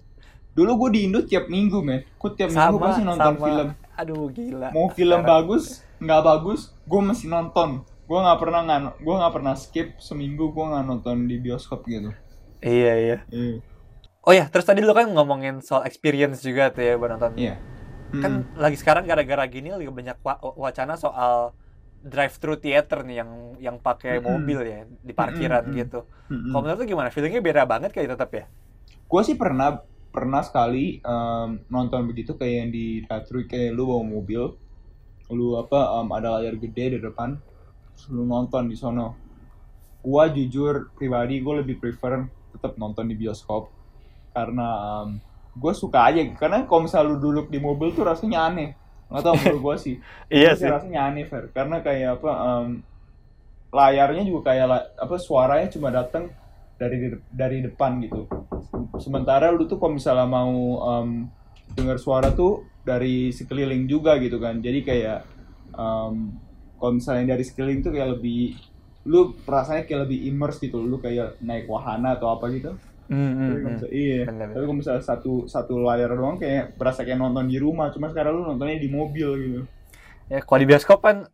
dulu 0.53 0.71
gue 0.77 0.89
di 0.89 0.99
Indo 1.03 1.19
tiap 1.19 1.45
minggu 1.45 1.83
men 1.83 1.99
gue 2.07 2.31
tiap 2.31 2.47
minggu 2.47 2.79
pasti 2.79 3.03
nonton 3.03 3.33
sama. 3.33 3.43
film 3.43 3.67
Aduh 3.93 4.23
gila. 4.29 4.69
mau 4.71 4.87
film 4.87 5.19
Sekarang- 5.19 5.27
bagus 5.27 5.63
nggak 5.97 6.21
bagus 6.23 6.61
gue 6.81 7.01
mesti 7.03 7.25
nonton 7.27 7.69
gue 7.83 8.15
nggak 8.17 8.39
pernah 8.39 8.61
nggak 8.63 8.79
gue 8.97 9.15
nggak 9.17 9.33
pernah 9.33 9.51
skip 9.53 9.87
seminggu 9.97 10.45
gue 10.47 10.65
nggak 10.65 10.85
nonton 10.85 11.27
di 11.27 11.35
bioskop 11.37 11.83
gitu 11.83 12.07
Iya 12.65 12.93
iya. 13.03 13.15
iya 13.31 13.61
Oh 14.27 14.33
ya, 14.37 14.43
terus 14.51 14.65
tadi 14.69 14.79
lu 14.87 14.91
kan 14.99 15.05
ngomongin 15.15 15.53
soal 15.67 15.83
experience 15.89 16.37
juga 16.47 16.63
tuh 16.73 16.81
ya 16.87 16.91
buat 16.99 17.09
nonton. 17.13 17.33
iya 17.37 17.55
Kan 18.21 18.33
Mm. 18.35 18.41
lagi 18.63 18.77
sekarang 18.81 19.03
gara-gara 19.11 19.43
gini 19.53 19.67
lagi 19.75 19.87
banyak 19.99 20.17
wa- 20.27 20.41
wacana 20.65 20.93
soal 21.05 21.33
drive 22.11 22.35
thru 22.41 22.53
theater 22.63 22.97
nih 23.07 23.15
yang 23.21 23.31
yang 23.65 23.77
pakai 23.87 24.11
Mm-mm. 24.11 24.23
mobil 24.29 24.59
ya 24.71 24.77
di 25.09 25.13
parkiran 25.19 25.63
Mm-mm. 25.67 25.79
gitu. 25.79 25.95
Mm-mm. 26.31 26.45
Kalau 26.47 26.61
menurut 26.63 26.79
lu 26.81 26.85
gimana? 26.93 27.09
Feelingnya 27.15 27.41
beda 27.49 27.63
banget 27.71 27.89
kayak 27.95 28.09
tetap 28.13 28.31
ya? 28.39 28.43
gue 29.11 29.21
sih 29.27 29.37
pernah 29.41 29.69
pernah 30.15 30.41
sekali 30.49 30.85
em, 31.13 31.49
nonton 31.73 32.01
begitu 32.09 32.31
kayak 32.39 32.55
yang 32.61 32.69
di 32.77 32.85
drive 33.07 33.43
kayak 33.51 33.71
lu 33.77 33.83
bawa 33.91 34.03
mobil 34.15 34.41
lu 35.37 35.47
apa 35.63 35.79
em, 36.01 36.07
ada 36.17 36.29
layar 36.39 36.55
gede 36.63 36.85
di 36.95 36.99
depan 37.07 37.29
lu 38.15 38.23
nonton 38.33 38.63
di 38.71 38.75
sono 38.83 39.07
gue 40.05 40.25
jujur 40.37 40.73
pribadi 40.97 41.35
gue 41.45 41.53
lebih 41.61 41.77
prefer 41.81 42.13
tetap 42.65 42.81
nonton 42.81 43.05
di 43.05 43.13
bioskop. 43.13 43.69
Karena 44.33 44.69
gue 45.55 45.73
suka 45.77 46.11
aja 46.11 46.19
karena 46.35 46.67
kalau 46.67 46.83
misalnya 46.83 47.15
lu 47.15 47.17
duduk 47.21 47.47
di 47.47 47.61
mobil 47.61 47.93
tuh 47.93 48.03
rasanya 48.03 48.49
aneh. 48.49 48.73
Nggak 49.07 49.21
tau 49.21 49.35
menurut 49.37 49.61
gue 49.61 49.75
sih. 49.77 49.95
Iya 50.33 50.57
Tapi 50.57 50.67
rasanya 50.73 50.99
aneh 51.13 51.25
Fer. 51.29 51.53
Karena 51.53 51.77
kayak 51.85 52.19
apa 52.19 52.31
em, 52.33 52.67
layarnya 53.69 54.23
juga 54.25 54.51
kayak 54.51 54.65
la- 54.67 54.89
apa 54.97 55.15
suaranya 55.21 55.67
cuma 55.69 55.93
datang 55.93 56.33
dari 56.75 57.13
dari 57.31 57.57
depan 57.63 58.01
gitu. 58.03 58.27
Sementara 58.99 59.53
lu 59.53 59.63
tuh 59.69 59.79
kalau 59.79 59.95
misalnya 59.95 60.27
mau 60.27 60.51
em, 60.99 61.29
dengar 61.77 62.01
suara 62.01 62.33
tuh 62.33 62.65
dari 62.83 63.31
sekeliling 63.31 63.87
juga 63.87 64.17
gitu 64.19 64.41
kan. 64.41 64.59
Jadi 64.59 64.79
kayak 64.83 65.19
em, 65.71 66.15
kalau 66.75 66.91
misalnya 66.99 67.37
dari 67.37 67.43
sekeliling 67.47 67.79
tuh 67.85 67.95
kayak 67.95 68.19
lebih 68.19 68.57
lu 69.05 69.37
rasanya 69.45 69.85
kayak 69.85 70.09
lebih 70.09 70.19
immerse 70.33 70.57
gitu 70.59 70.81
lu 70.81 70.97
kayak 70.97 71.37
naik 71.41 71.65
wahana 71.69 72.17
atau 72.17 72.33
apa 72.35 72.49
gitu 72.53 72.73
Hmm, 73.05 73.37
tapi 73.37 73.61
kalau 73.61 73.73
misalnya, 73.77 73.93
iya 73.93 74.21
Bener, 74.25 74.47
tapi 74.49 74.63
kalau 74.65 74.77
misalnya 74.81 75.03
satu 75.05 75.33
satu 75.45 75.77
layar 75.77 76.09
doang 76.17 76.41
kayak 76.41 76.73
berasa 76.73 77.05
kayak 77.05 77.21
nonton 77.21 77.45
di 77.45 77.61
rumah 77.61 77.93
cuma 77.93 78.09
sekarang 78.09 78.33
lu 78.33 78.41
nontonnya 78.49 78.81
di 78.81 78.89
mobil 78.89 79.29
gitu 79.45 79.61
Ya, 80.25 80.41
kalau 80.41 80.57
di 80.57 80.65
bioskop 80.65 81.05
kan 81.05 81.29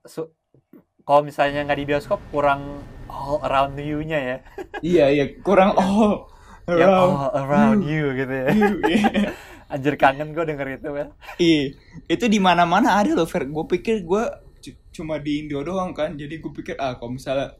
kalau 1.07 1.21
misalnya 1.23 1.63
nggak 1.65 1.79
di 1.79 1.87
bioskop 1.87 2.19
kurang 2.27 2.83
all 3.07 3.39
around 3.43 3.75
you-nya 3.79 4.19
ya. 4.19 4.37
Iya 4.83 5.05
iya 5.15 5.25
kurang 5.39 5.75
all 5.79 6.27
around 6.67 7.13
all 7.15 7.31
around 7.39 7.79
you 7.87 8.11
gitu 8.19 8.31
ya. 8.31 8.47
you. 8.51 8.75
Iya. 8.85 9.31
Anjir 9.73 9.95
kangen 9.95 10.35
gue 10.35 10.43
denger 10.43 10.67
itu 10.75 10.89
ya. 10.91 11.05
Iya. 11.39 11.63
Itu 12.11 12.25
di 12.27 12.39
mana-mana 12.43 12.99
ada 12.99 13.15
loh 13.15 13.23
Fer. 13.23 13.47
Gue 13.47 13.63
pikir 13.63 14.03
gue 14.03 14.23
cu- 14.59 14.79
cuma 14.91 15.17
di 15.23 15.39
Indo 15.47 15.63
doang 15.63 15.95
kan. 15.95 16.19
Jadi 16.19 16.43
gue 16.43 16.51
pikir 16.51 16.75
ah 16.75 16.99
kalau 16.99 17.15
misalnya 17.15 17.55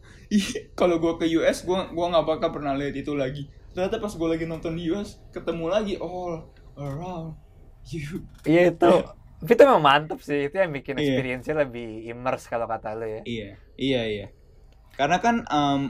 kalau 0.80 0.98
gue 0.98 1.14
ke 1.20 1.26
US 1.38 1.68
gue 1.68 1.76
gua 1.92 2.06
nggak 2.12 2.26
bakal 2.26 2.50
pernah 2.56 2.72
lihat 2.76 2.96
itu 2.96 3.12
lagi. 3.14 3.52
Ternyata 3.72 4.00
pas 4.00 4.12
gue 4.12 4.28
lagi 4.28 4.46
nonton 4.48 4.76
di 4.76 4.92
US 4.92 5.20
ketemu 5.32 5.66
lagi 5.68 5.94
all 6.00 6.48
around 6.76 7.36
you. 7.92 8.24
Iya 8.48 8.72
itu. 8.72 8.92
Tapi 9.42 9.52
itu 9.58 9.64
memang 9.66 9.84
mantep 9.84 10.20
sih. 10.22 10.48
Itu 10.48 10.56
yang 10.62 10.72
bikin 10.72 10.96
Iya. 10.96 11.04
experience-nya 11.04 11.56
lebih 11.66 12.08
immerse 12.08 12.46
kalau 12.46 12.70
kata 12.70 12.94
lu 12.94 13.08
ya. 13.10 13.22
Iya, 13.26 13.50
iya, 13.76 14.02
iya. 14.06 14.28
Karena 14.94 15.18
kan 15.18 15.42
em, 15.50 15.82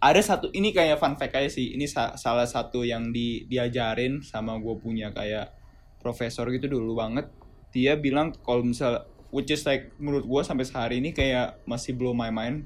ada 0.00 0.20
satu 0.22 0.48
ini 0.50 0.72
kayak 0.72 0.96
fun 0.96 1.14
fact 1.20 1.36
aja 1.36 1.50
sih. 1.50 1.76
Ini 1.76 1.84
sa- 1.84 2.16
salah 2.16 2.48
satu 2.48 2.82
yang 2.82 3.12
di 3.12 3.44
diajarin 3.46 4.24
sama 4.24 4.56
gue 4.56 4.74
punya 4.80 5.12
kayak 5.12 5.52
profesor 6.00 6.48
gitu 6.48 6.70
dulu 6.72 6.96
banget. 6.96 7.28
Dia 7.70 7.98
bilang 8.00 8.32
kalau 8.32 8.64
misal 8.64 9.04
which 9.28 9.52
is 9.52 9.66
like 9.66 9.92
menurut 10.00 10.24
gue 10.24 10.42
sampai 10.46 10.64
sehari 10.64 10.96
ini 11.02 11.12
kayak 11.12 11.60
masih 11.68 11.92
blow 11.92 12.16
my 12.16 12.32
mind. 12.32 12.64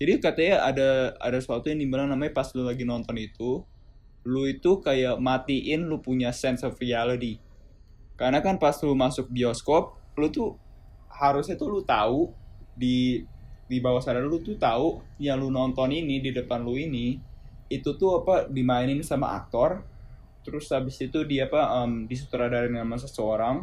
Jadi 0.00 0.16
katanya 0.16 0.64
ada 0.64 1.12
ada 1.20 1.36
sesuatu 1.36 1.68
yang 1.68 1.84
dibilang 1.84 2.08
namanya 2.08 2.32
pas 2.32 2.48
lu 2.56 2.64
lagi 2.64 2.88
nonton 2.88 3.12
itu, 3.20 3.60
lu 4.24 4.42
itu 4.48 4.80
kayak 4.80 5.20
matiin 5.20 5.84
lu 5.84 6.00
punya 6.00 6.32
sense 6.32 6.64
of 6.64 6.80
reality. 6.80 7.36
Karena 8.16 8.40
kan 8.40 8.56
pas 8.56 8.76
lu 8.80 8.96
masuk 8.96 9.28
bioskop, 9.28 10.00
lu 10.16 10.32
tuh 10.32 10.56
harusnya 11.12 11.60
tuh 11.60 11.68
lu 11.68 11.80
tahu 11.84 12.32
di 12.72 13.28
di 13.70 13.78
bawah 13.78 14.02
sadar 14.02 14.26
lu 14.26 14.42
tuh 14.42 14.58
tahu 14.58 14.98
yang 15.22 15.38
lu 15.38 15.52
nonton 15.52 15.94
ini 15.94 16.18
di 16.18 16.34
depan 16.34 16.64
lu 16.64 16.74
ini 16.74 17.20
itu 17.70 17.94
tuh 17.94 18.24
apa 18.24 18.50
dimainin 18.50 18.98
sama 19.06 19.36
aktor 19.38 19.86
terus 20.42 20.66
habis 20.74 20.98
itu 20.98 21.22
dia 21.22 21.46
apa 21.46 21.84
um, 21.84 22.08
disutradarain 22.10 22.74
sama 22.74 22.96
seseorang 22.98 23.56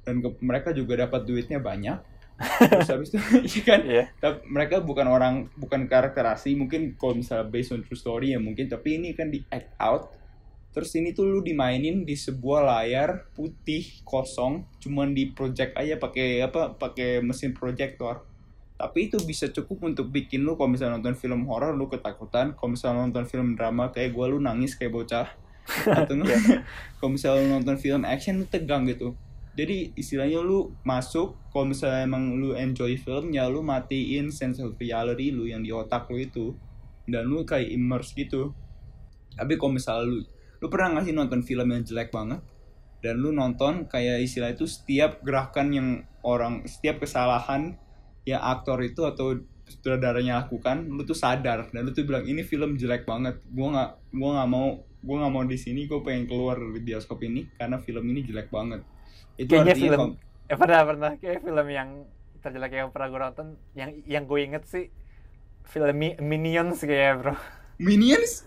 dan 0.00 0.24
ke- 0.24 0.40
mereka 0.40 0.72
juga 0.72 1.04
dapat 1.04 1.28
duitnya 1.28 1.60
banyak 1.60 2.00
terus 2.40 2.88
habis 2.88 3.08
itu 3.12 3.20
iya 3.52 3.62
kan? 3.62 3.80
Iya. 3.84 4.04
tapi 4.16 4.38
mereka 4.48 4.80
bukan 4.80 5.06
orang 5.12 5.34
bukan 5.60 5.84
karakter 5.84 6.24
asli 6.24 6.56
mungkin 6.56 6.96
kalau 6.96 7.20
misalnya 7.20 7.44
based 7.52 7.76
on 7.76 7.84
true 7.84 7.98
story 7.98 8.32
ya 8.32 8.40
mungkin 8.40 8.66
tapi 8.68 8.96
ini 8.96 9.12
kan 9.12 9.28
di 9.28 9.44
act 9.52 9.76
out. 9.76 10.16
Terus 10.70 10.94
ini 10.94 11.10
tuh 11.10 11.26
lu 11.26 11.42
dimainin 11.42 12.06
di 12.06 12.14
sebuah 12.14 12.62
layar 12.62 13.26
putih 13.34 13.82
kosong 14.06 14.70
cuman 14.78 15.18
di 15.18 15.34
project 15.34 15.74
aja 15.74 15.98
pakai 15.98 16.46
apa 16.46 16.78
pakai 16.78 17.18
mesin 17.26 17.50
proyektor 17.50 18.22
tapi 18.80 19.12
itu 19.12 19.20
bisa 19.20 19.50
cukup 19.52 19.92
untuk 19.92 20.08
bikin 20.08 20.40
lu 20.40 20.56
kalau 20.56 20.72
misalnya 20.72 20.96
nonton 20.96 21.12
film 21.12 21.44
horor 21.44 21.76
lu 21.76 21.92
ketakutan. 21.92 22.56
Kalau 22.56 22.70
misalnya 22.72 23.04
nonton 23.04 23.28
film 23.28 23.52
drama 23.52 23.92
kayak 23.92 24.16
gua 24.16 24.32
lu 24.32 24.40
nangis 24.40 24.72
kayak 24.72 24.96
bocah. 24.96 25.28
Atau 26.00 26.16
enggak 26.16 26.40
kalau 26.96 27.10
misalnya 27.12 27.44
lu 27.44 27.48
nonton 27.60 27.76
film 27.76 28.08
action 28.08 28.40
lu 28.40 28.46
tegang 28.48 28.88
gitu 28.88 29.12
jadi 29.60 29.92
istilahnya 29.92 30.40
lu 30.40 30.72
masuk 30.88 31.36
kalau 31.52 31.68
misalnya 31.68 32.08
emang 32.08 32.32
lu 32.40 32.56
enjoy 32.56 32.96
filmnya 32.96 33.44
lu 33.44 33.60
matiin 33.60 34.32
sense 34.32 34.56
of 34.56 34.72
reality 34.80 35.36
lu 35.36 35.44
yang 35.44 35.60
di 35.60 35.68
otak 35.68 36.08
lu 36.08 36.16
itu 36.16 36.56
dan 37.04 37.28
lu 37.28 37.44
kayak 37.44 37.68
immerse 37.68 38.16
gitu. 38.16 38.56
Tapi 39.36 39.60
kalau 39.60 39.76
misalnya 39.76 40.08
lu 40.08 40.24
lu 40.64 40.66
pernah 40.72 40.96
nggak 40.96 41.04
sih 41.04 41.12
nonton 41.12 41.44
film 41.44 41.76
yang 41.76 41.84
jelek 41.84 42.08
banget? 42.08 42.40
Dan 43.04 43.20
lu 43.20 43.36
nonton 43.36 43.84
kayak 43.84 44.24
istilah 44.24 44.48
itu 44.48 44.64
setiap 44.64 45.20
gerakan 45.20 45.76
yang 45.76 45.88
orang 46.24 46.64
setiap 46.64 47.04
kesalahan 47.04 47.76
yang 48.24 48.40
aktor 48.40 48.80
itu 48.80 49.04
atau 49.04 49.44
sutradaranya 49.68 50.40
lakukan 50.40 50.88
lu 50.88 51.04
tuh 51.04 51.12
sadar. 51.12 51.68
Dan 51.68 51.84
lu 51.84 51.92
tuh 51.92 52.08
bilang 52.08 52.24
ini 52.24 52.40
film 52.48 52.80
jelek 52.80 53.04
banget. 53.04 53.44
Gua 53.52 53.76
nggak 53.76 53.90
gua 54.16 54.30
nggak 54.40 54.48
mau 54.48 54.68
gua 55.04 55.16
nggak 55.20 55.32
mau 55.36 55.44
di 55.44 55.60
sini. 55.60 55.84
Gua 55.84 56.00
pengen 56.00 56.24
keluar 56.24 56.56
dari 56.56 56.80
bioskop 56.80 57.20
ini 57.28 57.44
karena 57.60 57.76
film 57.76 58.08
ini 58.08 58.24
jelek 58.24 58.48
banget 58.48 58.99
itu 59.40 59.48
Kayaknya 59.48 59.72
artinya 59.72 59.88
film 59.88 60.00
eh 60.50 60.56
pernah 60.58 60.80
pernah 60.84 61.10
kayak 61.16 61.40
film 61.40 61.66
yang 61.70 61.88
terjelek 62.40 62.72
yang 62.74 62.88
pernah 62.92 63.08
gue 63.08 63.20
nonton 63.20 63.46
yang 63.72 63.90
yang 64.04 64.24
gue 64.28 64.40
inget 64.44 64.64
sih 64.68 64.92
film 65.64 65.94
Mi- 65.96 66.18
Minions 66.20 66.82
kayak 66.82 67.24
bro. 67.24 67.34
Minions 67.80 68.44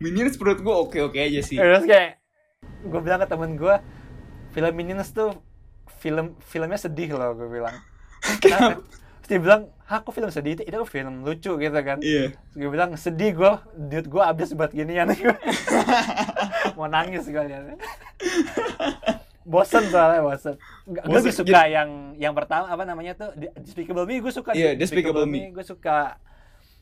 Minions 0.00 0.34
menurut 0.40 0.60
gua 0.64 0.74
oke 0.86 0.96
oke 1.02 1.18
aja 1.20 1.44
sih 1.44 1.60
Terus 1.60 1.84
kayak 1.84 2.22
gue 2.64 3.00
bilang 3.04 3.20
ke 3.20 3.28
temen 3.28 3.58
gue 3.60 3.74
film 4.56 4.72
Minions 4.72 5.12
tuh 5.12 5.36
film 6.00 6.38
filmnya 6.40 6.80
sedih 6.80 7.12
loh 7.12 7.36
gue 7.36 7.48
bilang. 7.50 7.76
Kenapa? 8.42 8.80
Terus 9.20 9.28
dia 9.28 9.40
bilang, 9.42 9.62
"Hah, 9.90 10.06
kok 10.06 10.14
film 10.14 10.30
sedih? 10.30 10.54
Itu, 10.54 10.62
itu 10.62 10.78
film 10.86 11.26
lucu 11.26 11.58
gitu 11.58 11.78
kan." 11.82 11.98
iya 11.98 12.30
Terus 12.30 12.56
gue 12.56 12.70
bilang, 12.70 12.90
"Sedih 12.94 13.34
gue, 13.34 13.52
duit 13.74 14.06
gue 14.06 14.22
habis 14.22 14.54
buat 14.54 14.70
ginian." 14.70 15.10
Mau 16.78 16.86
nangis 16.86 17.26
gue 17.26 17.42
liatnya. 17.42 17.76
bosen 19.46 19.86
soalnya 19.86 20.20
bosen. 20.20 20.54
Gue 20.84 21.16
lebih 21.16 21.32
suka 21.32 21.60
yang 21.64 21.88
yang 22.18 22.34
pertama 22.34 22.66
apa 22.66 22.82
namanya 22.82 23.14
tuh 23.14 23.30
Despicable 23.56 24.02
Me 24.02 24.18
gue 24.18 24.32
suka 24.34 24.50
Iya, 24.52 24.74
Despicable 24.74 25.24
Me. 25.24 25.54
gue 25.54 25.62
suka. 25.62 26.18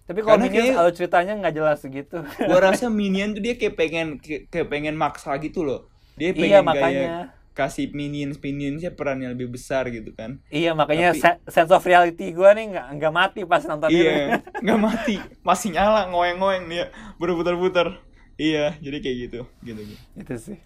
Tapi 0.05 0.20
kalau 0.20 0.37
Minions 0.37 0.77
alur 0.77 0.92
ceritanya 0.92 1.33
nggak 1.33 1.55
jelas 1.55 1.79
segitu 1.81 2.20
gua 2.48 2.61
rasa 2.61 2.92
Minion 2.92 3.33
tuh 3.33 3.40
dia 3.40 3.57
kayak 3.57 3.72
pengen 3.72 4.07
kayak, 4.20 4.68
pengen 4.68 4.96
maksa 4.96 5.33
gitu 5.38 5.64
loh. 5.64 5.88
Dia 6.16 6.33
iya 6.33 6.61
pengen 6.61 6.62
makanya. 6.64 7.05
kayak 7.05 7.24
kasih 7.55 7.87
minions 7.94 8.42
minionsnya 8.42 8.90
peran 8.98 9.22
yang 9.22 9.31
lebih 9.31 9.46
besar 9.55 9.87
gitu 9.87 10.11
kan. 10.11 10.42
Iya 10.50 10.74
makanya 10.74 11.14
Tapi- 11.14 11.22
se- 11.22 11.40
sense 11.48 11.70
of 11.70 11.87
reality 11.87 12.35
gue 12.35 12.50
nih 12.50 12.66
nggak 12.74 12.87
nggak 12.98 13.12
mati 13.14 13.40
pas 13.46 13.62
nonton 13.62 13.88
iya 13.88 14.42
nggak 14.66 14.81
mati. 14.83 15.16
Masih 15.40 15.70
nyala 15.70 16.11
ngoeng-ngoeng 16.11 16.66
dia. 16.66 16.90
Berputar-putar. 17.16 17.96
Iya 18.35 18.74
jadi 18.83 18.98
kayak 18.98 19.16
gitu 19.24 19.40
gitu, 19.62 19.81
gitu. 19.87 20.03
itu 20.18 20.35
sih 20.37 20.59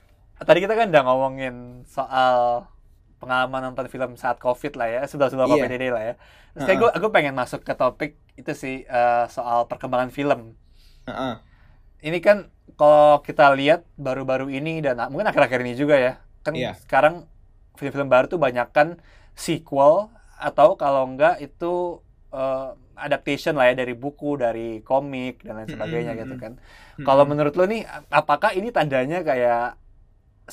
tadi 0.46 0.58
kita 0.64 0.74
kan 0.78 0.86
udah 0.92 1.02
ngomongin 1.06 1.54
soal 1.88 2.66
pengalaman 3.18 3.60
nonton 3.72 3.86
film 3.90 4.14
saat 4.14 4.38
covid 4.38 4.72
lah 4.78 4.86
ya 4.88 5.00
sebelum 5.10 5.30
sebelum 5.32 5.48
Iya. 5.48 5.62
PDD 5.62 5.84
lah 5.90 6.02
ya 6.08 6.14
terus 6.54 6.64
kayak 6.66 6.78
gue 6.82 6.90
gue 7.02 7.10
pengen 7.16 7.34
masuk 7.34 7.60
ke 7.66 7.74
topik 7.74 8.10
itu 8.38 8.52
sih 8.54 8.74
eh, 8.86 9.24
soal 9.30 9.66
perkembangan 9.70 10.10
film 10.14 10.54
Heeh. 11.06 11.38
ini 12.02 12.18
kan 12.22 12.46
kalau 12.78 13.20
kita 13.26 13.50
lihat 13.58 13.82
baru-baru 13.98 14.46
ini 14.52 14.78
dan 14.84 14.98
mungkin 15.10 15.26
akhir-akhir 15.30 15.60
ini 15.66 15.74
juga 15.74 15.96
ya 15.98 16.12
kan 16.46 16.54
Iya. 16.54 16.70
sekarang 16.70 17.26
film-film 17.78 18.08
baru 18.10 18.26
tuh 18.30 18.40
banyak 18.40 18.68
kan 18.74 18.88
sequel 19.34 20.10
atau 20.38 20.78
kalau 20.78 21.02
enggak 21.10 21.42
itu 21.42 21.98
eh, 22.30 22.68
adaptation 22.98 23.54
lah 23.58 23.70
ya 23.70 23.74
dari 23.82 23.94
buku 23.94 24.38
dari 24.38 24.82
komik 24.82 25.42
dan 25.46 25.62
lain 25.62 25.70
sebagainya 25.70 26.12
Mm-mm, 26.14 26.18
gitu 26.18 26.34
mm-mm. 26.34 26.42
kan 26.42 26.52
kalau 27.06 27.22
Mm-mm. 27.22 27.30
menurut 27.30 27.54
lo 27.58 27.64
nih 27.66 27.82
apakah 28.10 28.50
ini 28.58 28.68
tandanya 28.74 29.22
kayak 29.22 29.78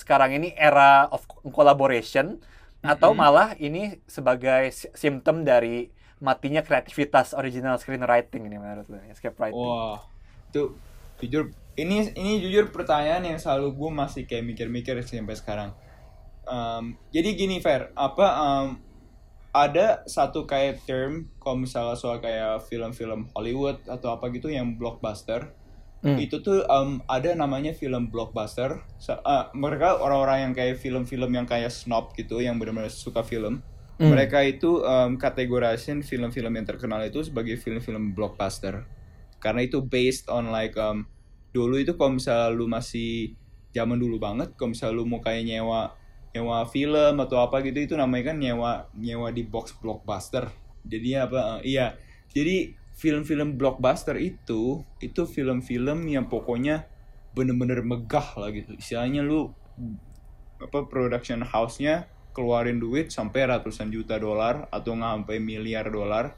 sekarang 0.02 0.32
ini 0.38 0.48
era 0.68 1.08
of 1.16 1.22
collaboration 1.58 2.26
atau 2.86 3.12
Mm-mm. 3.12 3.18
malah 3.18 3.48
ini 3.58 3.80
sebagai 4.06 4.70
si- 4.80 4.92
simptom 5.02 5.42
dari 5.50 5.90
matinya 6.22 6.62
kreativitas 6.68 7.28
original 7.36 7.76
screenwriting 7.82 8.44
ini 8.48 8.58
menurut 8.62 8.88
lo 8.92 8.98
script 9.18 9.40
writing 9.42 9.74
Wah, 9.74 9.98
itu 10.52 10.62
jujur 11.22 11.44
ini 11.80 12.12
ini 12.20 12.32
jujur 12.44 12.72
pertanyaan 12.76 13.24
yang 13.30 13.40
selalu 13.40 13.68
gue 13.80 13.92
masih 14.02 14.22
kayak 14.30 14.46
mikir-mikir 14.52 14.96
sampai 15.06 15.36
sekarang. 15.38 15.70
Em, 16.48 16.86
jadi 17.16 17.30
gini 17.40 17.58
Fer, 17.66 17.92
apa 17.98 18.28
em, 18.48 18.68
ada 19.56 20.04
satu 20.08 20.46
kayak 20.52 20.86
term 20.88 21.32
kalau 21.42 21.58
misalnya 21.66 21.96
soal 22.00 22.18
kayak 22.26 22.64
film-film 22.70 23.32
Hollywood 23.36 23.80
atau 23.88 24.10
apa 24.16 24.26
gitu 24.36 24.48
yang 24.52 24.76
blockbuster 24.80 25.42
Hmm. 26.06 26.22
itu 26.22 26.38
tuh 26.38 26.62
em, 26.70 27.02
ada 27.10 27.34
namanya 27.34 27.74
film 27.74 28.14
blockbuster. 28.14 28.78
Sa- 29.02 29.26
eh, 29.26 29.46
mereka 29.58 29.98
orang-orang 29.98 30.46
yang 30.46 30.54
kayak 30.54 30.78
film-film 30.78 31.34
yang 31.34 31.50
kayak 31.50 31.74
snob 31.74 32.14
gitu 32.14 32.46
yang 32.46 32.62
benar-benar 32.62 32.94
suka 32.94 33.26
film. 33.26 33.66
Hmm. 33.98 34.14
Mereka 34.14 34.46
itu 34.46 34.86
em, 34.86 35.18
kategorisin 35.18 36.06
film-film 36.06 36.54
yang 36.54 36.68
terkenal 36.70 37.02
itu 37.02 37.26
sebagai 37.26 37.58
film-film 37.58 38.14
blockbuster. 38.14 38.86
Karena 39.42 39.66
itu 39.66 39.82
based 39.82 40.30
on 40.30 40.54
like 40.54 40.78
em, 40.78 41.10
dulu 41.50 41.82
itu 41.82 41.98
kalau 41.98 42.22
misalnya 42.22 42.54
lu 42.54 42.70
masih 42.70 43.34
zaman 43.74 43.98
dulu 43.98 44.22
banget, 44.22 44.54
kalau 44.54 44.78
misalnya 44.78 45.02
lu 45.02 45.10
mau 45.10 45.20
kayak 45.26 45.42
nyewa 45.42 45.98
nyewa 46.36 46.68
film 46.68 47.16
atau 47.24 47.40
apa 47.40 47.64
gitu 47.64 47.80
itu 47.80 47.96
namanya 47.96 48.36
kan 48.36 48.38
nyewa 48.38 48.92
nyewa 48.94 49.34
di 49.34 49.42
box 49.42 49.74
blockbuster. 49.82 50.54
Jadi 50.86 51.18
apa? 51.18 51.66
eh, 51.66 51.74
iya. 51.74 51.98
Jadi 52.30 52.85
film-film 52.96 53.60
blockbuster 53.60 54.16
itu 54.16 54.82
itu 55.04 55.22
film-film 55.28 56.08
yang 56.08 56.32
pokoknya 56.32 56.88
bener-bener 57.36 57.84
megah 57.84 58.40
lah 58.40 58.50
gitu. 58.56 58.72
Istilahnya 58.80 59.22
lu 59.22 59.52
apa 60.64 60.88
production 60.88 61.44
house-nya 61.44 62.08
keluarin 62.32 62.80
duit 62.80 63.12
sampai 63.12 63.48
ratusan 63.48 63.92
juta 63.92 64.16
dolar 64.16 64.72
atau 64.72 64.96
nggak 64.96 65.12
sampai 65.24 65.38
miliar 65.44 65.92
dolar 65.92 66.36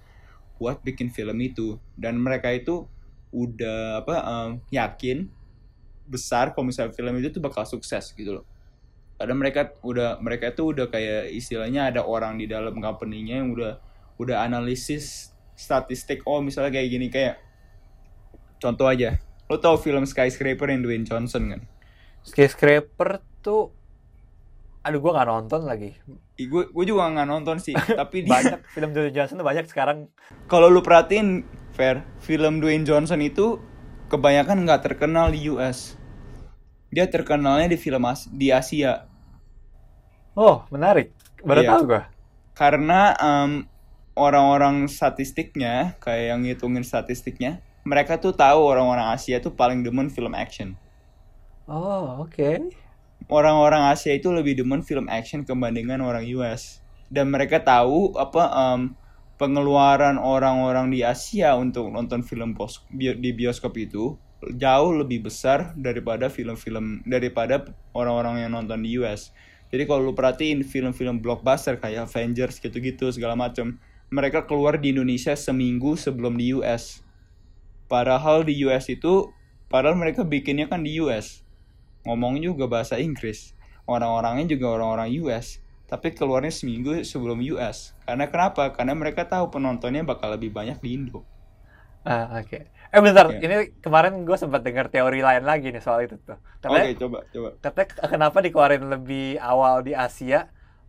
buat 0.57 0.81
bikin 0.81 1.13
film 1.13 1.37
itu 1.41 1.77
dan 1.93 2.17
mereka 2.17 2.49
itu 2.49 2.89
udah 3.29 4.01
apa 4.01 4.15
em, 4.25 4.49
yakin 4.73 5.29
besar 6.09 6.57
kalau 6.57 6.69
misalnya 6.69 6.93
film 6.97 7.13
itu 7.21 7.29
tuh 7.37 7.43
bakal 7.43 7.61
sukses 7.65 8.13
gitu 8.17 8.41
loh 8.41 8.45
karena 9.17 9.33
mereka 9.33 9.73
udah 9.81 10.21
mereka 10.21 10.53
itu 10.53 10.73
udah 10.73 10.87
kayak 10.89 11.33
istilahnya 11.33 11.89
ada 11.89 12.05
orang 12.05 12.37
di 12.37 12.45
dalam 12.45 12.77
company-nya 12.77 13.41
yang 13.41 13.49
udah 13.53 13.81
udah 14.17 14.45
analisis 14.45 15.33
statistik 15.57 16.21
oh 16.29 16.37
misalnya 16.39 16.69
kayak 16.69 16.87
gini 16.87 17.07
kayak 17.09 17.41
contoh 18.61 18.85
aja. 18.85 19.17
Lo 19.49 19.57
tau 19.57 19.75
film 19.75 20.05
skyscraper 20.05 20.69
yang 20.69 20.85
Dwayne 20.85 21.03
Johnson 21.03 21.49
kan? 21.49 21.61
Skyscraper 22.21 23.23
tuh 23.41 23.73
aduh 24.85 25.01
gua 25.01 25.19
nggak 25.19 25.27
nonton 25.27 25.61
lagi. 25.65 25.97
Gue 26.37 26.69
gue 26.69 26.85
juga 26.85 27.09
nggak 27.09 27.27
nonton 27.27 27.57
sih 27.57 27.73
tapi 27.99 28.23
dia 28.23 28.31
banyak 28.37 28.61
film 28.69 28.93
Dwayne 28.93 29.11
Johnson 29.11 29.41
tuh 29.41 29.47
banyak 29.47 29.65
sekarang. 29.65 30.07
Kalau 30.45 30.69
lu 30.69 30.79
perhatiin 30.79 31.41
fair 31.73 32.05
film 32.21 32.61
Dwayne 32.61 32.85
Johnson 32.85 33.19
itu 33.19 33.57
kebanyakan 34.07 34.63
nggak 34.63 34.85
terkenal 34.85 35.33
di 35.33 35.49
US 35.51 35.97
dia 36.87 37.03
terkenalnya 37.03 37.67
di 37.67 37.77
film 37.79 37.99
As- 38.07 38.31
di 38.31 38.47
Asia. 38.47 39.07
Oh 40.37 40.63
menarik. 40.71 41.11
Baru 41.43 41.61
Iya. 41.63 41.69
tahu 41.71 41.81
gua. 41.83 42.01
Karena 42.55 43.01
em, 43.15 43.51
orang-orang 44.25 44.75
statistiknya 44.97 45.73
kayak 46.03 46.25
yang 46.33 46.39
ngitungin 46.45 46.85
statistiknya 46.91 47.51
mereka 47.91 48.13
tuh 48.23 48.33
tahu 48.43 48.59
orang-orang 48.71 49.07
Asia 49.15 49.37
tuh 49.45 49.53
paling 49.59 49.79
demen 49.85 50.07
film 50.15 50.33
action. 50.43 50.69
Oh 51.67 52.23
oke. 52.23 52.51
Orang-orang 53.27 53.83
Asia 53.91 54.13
itu 54.15 54.29
lebih 54.31 54.53
demen 54.59 54.81
film 54.87 55.07
action 55.11 55.43
kebandingan 55.47 55.99
orang 55.99 56.23
US 56.39 56.79
dan 57.11 57.27
mereka 57.33 57.59
tahu 57.59 58.15
apa 58.15 58.43
em, 58.55 58.81
pengeluaran 59.41 60.15
orang-orang 60.19 60.87
di 60.93 61.03
Asia 61.03 61.55
untuk 61.59 61.91
nonton 61.91 62.23
film 62.23 62.55
bos- 62.57 62.83
bio- 62.91 63.17
di 63.19 63.31
bioskop 63.35 63.73
itu 63.79 64.15
jauh 64.63 64.91
lebih 65.01 65.27
besar 65.27 65.73
daripada 65.75 66.29
film-film 66.31 67.03
daripada 67.07 67.55
orang-orang 67.91 68.47
yang 68.47 68.51
nonton 68.55 68.79
di 68.85 68.95
US. 69.01 69.33
Jadi 69.67 69.83
kalau 69.89 70.01
lu 70.07 70.13
perhatiin 70.15 70.63
film-film 70.63 71.19
blockbuster 71.19 71.75
kayak 71.83 72.07
Avengers 72.07 72.63
gitu-gitu 72.63 73.11
segala 73.11 73.35
macam, 73.35 73.75
mereka 74.13 74.45
keluar 74.49 74.79
di 74.81 74.93
Indonesia 74.95 75.33
seminggu 75.35 75.95
sebelum 75.99 76.33
di 76.39 76.55
US. 76.57 77.03
Padahal 77.91 78.43
di 78.47 78.53
US 78.67 78.85
itu, 78.91 79.15
padahal 79.71 79.95
mereka 79.99 80.21
bikinnya 80.27 80.67
kan 80.71 80.81
di 80.87 80.99
US. 81.03 81.43
Ngomongnya 82.07 82.51
juga 82.53 82.65
bahasa 82.71 82.95
Inggris. 82.99 83.39
Orang-orangnya 83.87 84.45
juga 84.53 84.67
orang-orang 84.79 85.09
US. 85.23 85.47
Tapi 85.91 86.11
keluarnya 86.17 86.51
seminggu 86.51 87.03
sebelum 87.11 87.39
US. 87.55 87.95
Karena 88.07 88.25
kenapa? 88.31 88.63
Karena 88.75 88.93
mereka 88.95 89.23
tahu 89.27 89.45
penontonnya 89.53 90.03
bakal 90.07 90.29
lebih 90.35 90.51
banyak 90.55 90.77
di 90.83 90.89
Indo. 90.97 91.27
Ah, 92.07 92.23
oke. 92.39 92.55
Eh 92.93 93.01
bentar, 93.05 93.25
Iya. 93.27 93.43
ini 93.43 93.55
kemarin 93.83 94.13
gue 94.27 94.37
sempat 94.43 94.61
dengar 94.67 94.85
teori 94.93 95.17
lain 95.27 95.43
lagi 95.49 95.65
nih 95.73 95.81
soal 95.85 95.99
itu 96.07 96.15
tuh. 96.27 96.37
Oke, 96.67 96.87
Katanya, 96.87 96.87
coba, 96.99 97.19
coba. 97.33 97.49
katanya 97.63 97.87
kenapa 98.13 98.37
dikeluarin 98.45 98.83
lebih 98.93 99.21
awal 99.43 99.75
di 99.87 99.91
Asia? 100.05 100.37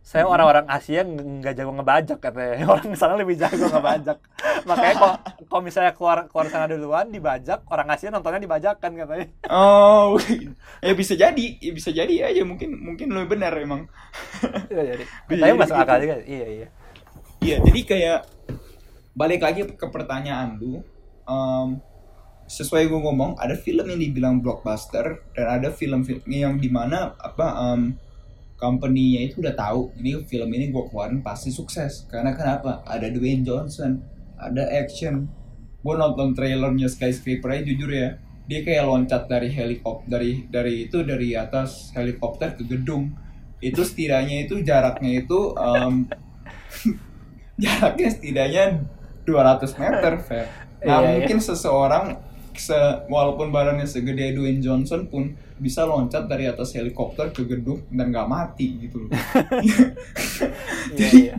Saya 0.09 0.25
Hmm. 0.25 0.33
orang-orang 0.33 0.65
Asia 0.65 1.05
ng- 1.05 1.37
nggak 1.37 1.53
jago 1.53 1.69
ngebajak 1.69 2.17
katanya. 2.17 2.65
Orang 2.73 2.97
sana 2.97 3.13
lebih 3.13 3.37
jago 3.37 3.69
ngebajak. 3.69 4.17
Makanya 4.65 4.95
kalau 4.97 5.15
kalau 5.45 5.61
misalnya 5.61 5.93
keluar 5.93 6.25
keluar 6.25 6.49
sana 6.49 6.65
duluan 6.65 7.13
dibajak, 7.13 7.61
orang 7.67 7.85
Asia 7.87 8.09
nontonnya 8.09 8.41
dibajakan 8.41 8.91
katanya. 8.97 9.27
Oh, 9.47 10.17
ya 10.81 10.93
bisa 10.93 11.13
jadi, 11.13 11.45
ya 11.61 11.71
bisa 11.71 11.93
jadi 11.93 12.25
aja 12.25 12.41
mungkin 12.41 12.73
mungkin 12.73 13.07
lu 13.07 13.21
benar 13.23 13.53
emang. 13.53 13.85
Iya 14.73 14.97
jadi. 14.97 15.03
Bisa 15.27 15.39
Tapi 15.39 15.45
jadi 15.45 15.53
masuk 15.55 15.75
begitu. 15.77 15.85
akal 15.85 15.97
juga. 15.99 16.15
Iya 16.25 16.47
iya. 16.49 16.67
Iya, 17.39 17.55
jadi 17.63 17.81
kayak 17.85 18.19
balik 19.13 19.41
lagi 19.41 19.61
ke 19.69 19.87
pertanyaan 19.87 20.57
lu. 20.57 20.81
em, 21.23 21.77
sesuai 22.43 22.89
gue 22.89 22.99
ngomong, 22.99 23.37
ada 23.37 23.53
film 23.53 23.85
yang 23.85 24.01
dibilang 24.01 24.41
blockbuster 24.41 25.21
dan 25.29 25.45
ada 25.47 25.69
film-film 25.69 26.25
yang 26.25 26.57
di 26.57 26.65
mana 26.67 27.13
apa 27.13 27.45
em, 27.69 27.93
company-nya 28.59 29.31
itu 29.31 29.39
udah 29.39 29.55
tahu 29.55 29.95
ini 29.97 30.19
film 30.27 30.51
ini 30.51 30.69
gue 30.69 30.83
keluarin 30.91 31.23
pasti 31.23 31.49
sukses. 31.49 32.05
Karena 32.11 32.35
kenapa? 32.35 32.83
Ada 32.83 33.07
Dwayne 33.09 33.47
Johnson, 33.47 34.03
ada 34.35 34.67
action. 34.67 35.31
Gue 35.79 35.95
nonton 35.95 36.35
trailernya 36.35 36.91
Skyscraper 36.91 37.55
aja 37.55 37.63
jujur 37.63 37.87
ya, 37.87 38.19
dia 38.51 38.59
kayak 38.67 38.83
loncat 38.83 39.31
dari 39.31 39.47
helikopter 39.47 40.11
dari 40.11 40.43
dari 40.51 40.73
itu 40.91 41.01
dari 41.07 41.33
atas 41.39 41.95
helikopter 41.95 42.59
ke 42.59 42.67
gedung. 42.67 43.15
Itu 43.63 43.87
setidaknya 43.87 44.43
itu 44.47 44.59
jaraknya 44.59 45.23
itu 45.23 45.55
em, 45.55 46.07
jaraknya 47.63 48.07
setidaknya 48.11 48.63
200 49.23 49.81
meter, 49.81 50.13
Fer. 50.19 50.47
Nah, 50.47 50.49
Iya, 50.79 50.95
iya. 50.95 51.07
mungkin 51.11 51.37
seseorang 51.43 52.05
se 52.59 52.75
walaupun 53.07 53.49
badannya 53.49 53.87
segede 53.87 54.35
Dwayne 54.35 54.59
Johnson 54.59 55.07
pun 55.07 55.33
bisa 55.59 55.83
loncat 55.83 56.27
dari 56.27 56.47
atas 56.47 56.71
helikopter 56.75 57.31
ke 57.31 57.43
gedung 57.47 57.83
dan 57.91 58.11
nggak 58.11 58.29
mati 58.29 58.67
gitu 58.87 59.07
loh. 59.07 59.11
Iya 60.99 61.09
iya. 61.15 61.35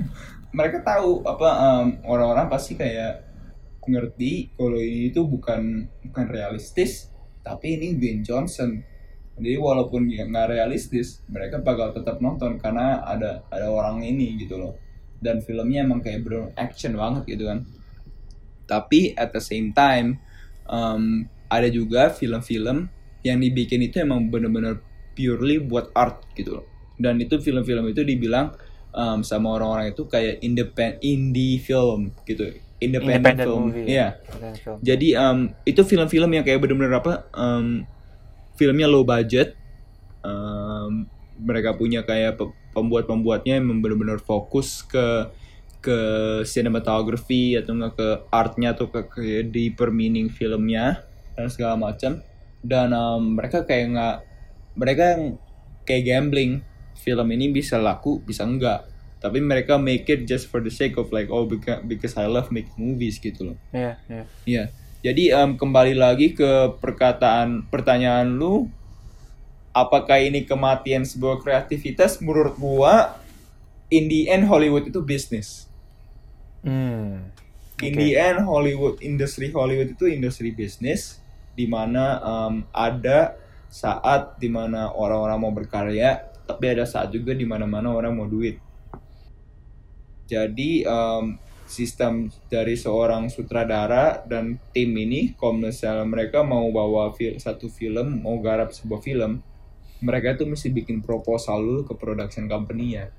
Mereka 0.51 0.83
tahu 0.83 1.23
apa 1.27 1.49
em, 1.59 1.87
orang-orang 2.07 2.47
pasti 2.51 2.75
kayak 2.75 3.27
ngerti 3.87 4.55
kalau 4.55 4.79
ini 4.79 5.11
tuh 5.11 5.27
bukan 5.27 5.89
bukan 6.07 6.27
realistis, 6.31 7.11
tapi 7.43 7.81
ini 7.81 7.97
Dwayne 7.99 8.23
Johnson. 8.23 8.81
Jadi 9.41 9.57
walaupun 9.57 10.07
ya 10.13 10.29
nggak 10.29 10.53
realistis, 10.53 11.25
mereka 11.27 11.65
bakal 11.65 11.97
tetap 11.97 12.21
nonton 12.21 12.61
karena 12.61 13.01
ada 13.03 13.43
ada 13.49 13.73
orang 13.73 14.05
ini 14.05 14.37
gitu 14.37 14.61
loh. 14.61 14.77
Dan 15.21 15.41
filmnya 15.41 15.85
emang 15.85 16.05
kayak 16.05 16.25
bener 16.25 16.53
action 16.57 16.97
banget 16.97 17.25
gitu 17.37 17.49
kan. 17.49 17.65
Tapi 18.69 19.17
at 19.17 19.33
the 19.33 19.43
same 19.43 19.73
time 19.75 20.21
em, 20.71 21.27
ada 21.51 21.67
juga 21.67 22.15
film-film 22.15 22.87
yang 23.27 23.39
dibikin 23.43 23.83
itu 23.83 24.01
emang 24.01 24.31
bener-bener 24.31 24.81
purely 25.13 25.59
buat 25.59 25.91
art 25.93 26.23
gitu 26.39 26.63
loh. 26.63 26.67
Dan 26.97 27.19
itu 27.19 27.37
film-film 27.43 27.91
itu 27.91 28.07
dibilang 28.07 28.55
em, 28.95 29.21
sama 29.27 29.59
orang-orang 29.59 29.91
itu 29.91 30.07
kayak 30.07 30.41
independent 30.41 31.03
indie 31.03 31.59
film 31.59 32.15
gitu. 32.25 32.55
Independent, 32.81 33.21
Independent 33.21 33.45
film. 33.45 33.65
Iya. 33.85 34.09
Independent 34.17 34.57
film. 34.63 34.79
Jadi 34.81 35.09
em, 35.13 35.39
itu 35.67 35.81
film-film 35.85 36.31
yang 36.33 36.45
kayak 36.47 36.61
bener-bener 36.63 36.95
apa? 36.97 37.27
em, 37.35 37.85
filmnya 38.55 38.87
low 38.89 39.03
budget. 39.05 39.59
Em, 40.23 41.05
mereka 41.41 41.73
punya 41.73 42.05
kayak 42.05 42.37
pe- 42.37 42.57
pembuat-pembuatnya 42.77 43.59
yang 43.59 43.81
bener-bener 43.81 44.21
fokus 44.21 44.85
ke 44.85 45.29
ke 45.81 46.01
cinematography 46.45 47.57
atau 47.57 47.73
enggak 47.77 47.97
ke 47.97 48.09
artnya 48.29 48.77
atau 48.77 48.93
ke, 48.93 49.01
ke 49.09 49.25
deeper 49.49 49.89
meaning 49.89 50.29
filmnya 50.29 51.05
dan 51.35 51.49
segala 51.49 51.81
macam. 51.81 52.21
Dan 52.61 52.93
em, 52.93 53.23
mereka 53.41 53.65
kayak 53.65 53.87
nggak 53.97 54.17
mereka 54.77 55.03
yang 55.17 55.25
kayak 55.89 56.05
gambling 56.07 56.53
film 57.01 57.27
ini 57.33 57.49
bisa 57.49 57.81
laku 57.81 58.21
bisa 58.21 58.45
enggak 58.45 58.85
tapi 59.21 59.41
mereka 59.41 59.77
make 59.77 60.09
it 60.09 60.25
just 60.25 60.49
for 60.49 60.65
the 60.65 60.73
sake 60.73 60.97
of 60.97 61.13
like 61.13 61.29
oh 61.29 61.45
because, 61.45 61.81
because 61.85 62.17
I 62.17 62.29
love 62.29 62.49
making 62.49 62.77
movies 62.77 63.21
gitu 63.21 63.53
loh 63.53 63.57
Iya 63.73 63.97
iya. 64.09 64.25
Iya. 64.49 64.65
Jadi 65.01 65.33
em, 65.33 65.57
kembali 65.57 65.97
lagi 65.97 66.37
ke 66.37 66.77
perkataan 66.77 67.65
pertanyaan 67.73 68.37
lu 68.37 68.69
apakah 69.73 70.21
ini 70.21 70.45
kematian 70.45 71.09
sebuah 71.09 71.41
kreativitas 71.41 72.21
menurut 72.21 72.53
gua 72.61 73.17
in 73.89 74.13
the 74.13 74.29
end 74.29 74.45
Hollywood 74.45 74.85
itu 74.93 75.01
bisnis. 75.01 75.70
Hmm. 76.61 77.33
In 77.81 77.97
the 77.97 78.13
end 78.13 78.45
Hollywood 78.45 79.01
industri 79.01 79.49
Hollywood 79.49 79.97
itu 79.97 80.05
industri 80.05 80.53
bisnis 80.53 81.17
di 81.57 81.65
mana 81.65 82.21
em, 82.21 82.55
ada 82.77 83.41
saat 83.73 84.37
di 84.37 84.53
mana 84.53 84.93
orang-orang 84.93 85.39
mau 85.41 85.53
berkarya 85.55 86.29
tapi 86.45 86.67
ada 86.69 86.85
saat 86.85 87.09
juga 87.15 87.33
di 87.33 87.49
mana-mana 87.49 87.89
orang 87.95 88.13
mau 88.13 88.29
duit. 88.29 88.61
Jadi 90.29 90.85
em, 90.85 91.41
sistem 91.71 92.27
dari 92.51 92.75
seorang 92.75 93.31
sutradara 93.31 94.27
dan 94.27 94.59
tim 94.75 94.91
ini, 94.91 95.39
kalau 95.39 95.63
misalnya 95.63 96.03
mereka 96.03 96.43
mau 96.43 96.67
bawa 96.75 97.15
fil- 97.15 97.39
satu 97.39 97.71
film, 97.71 98.27
mau 98.27 98.43
garap 98.43 98.75
sebuah 98.75 98.99
film, 99.07 99.39
mereka 100.03 100.35
tuh 100.35 100.51
mesti 100.51 100.75
bikin 100.75 100.99
proposal 100.99 101.63
dulu 101.63 101.87
ke 101.87 101.95
production 101.95 102.51
company-nya. 102.51 103.15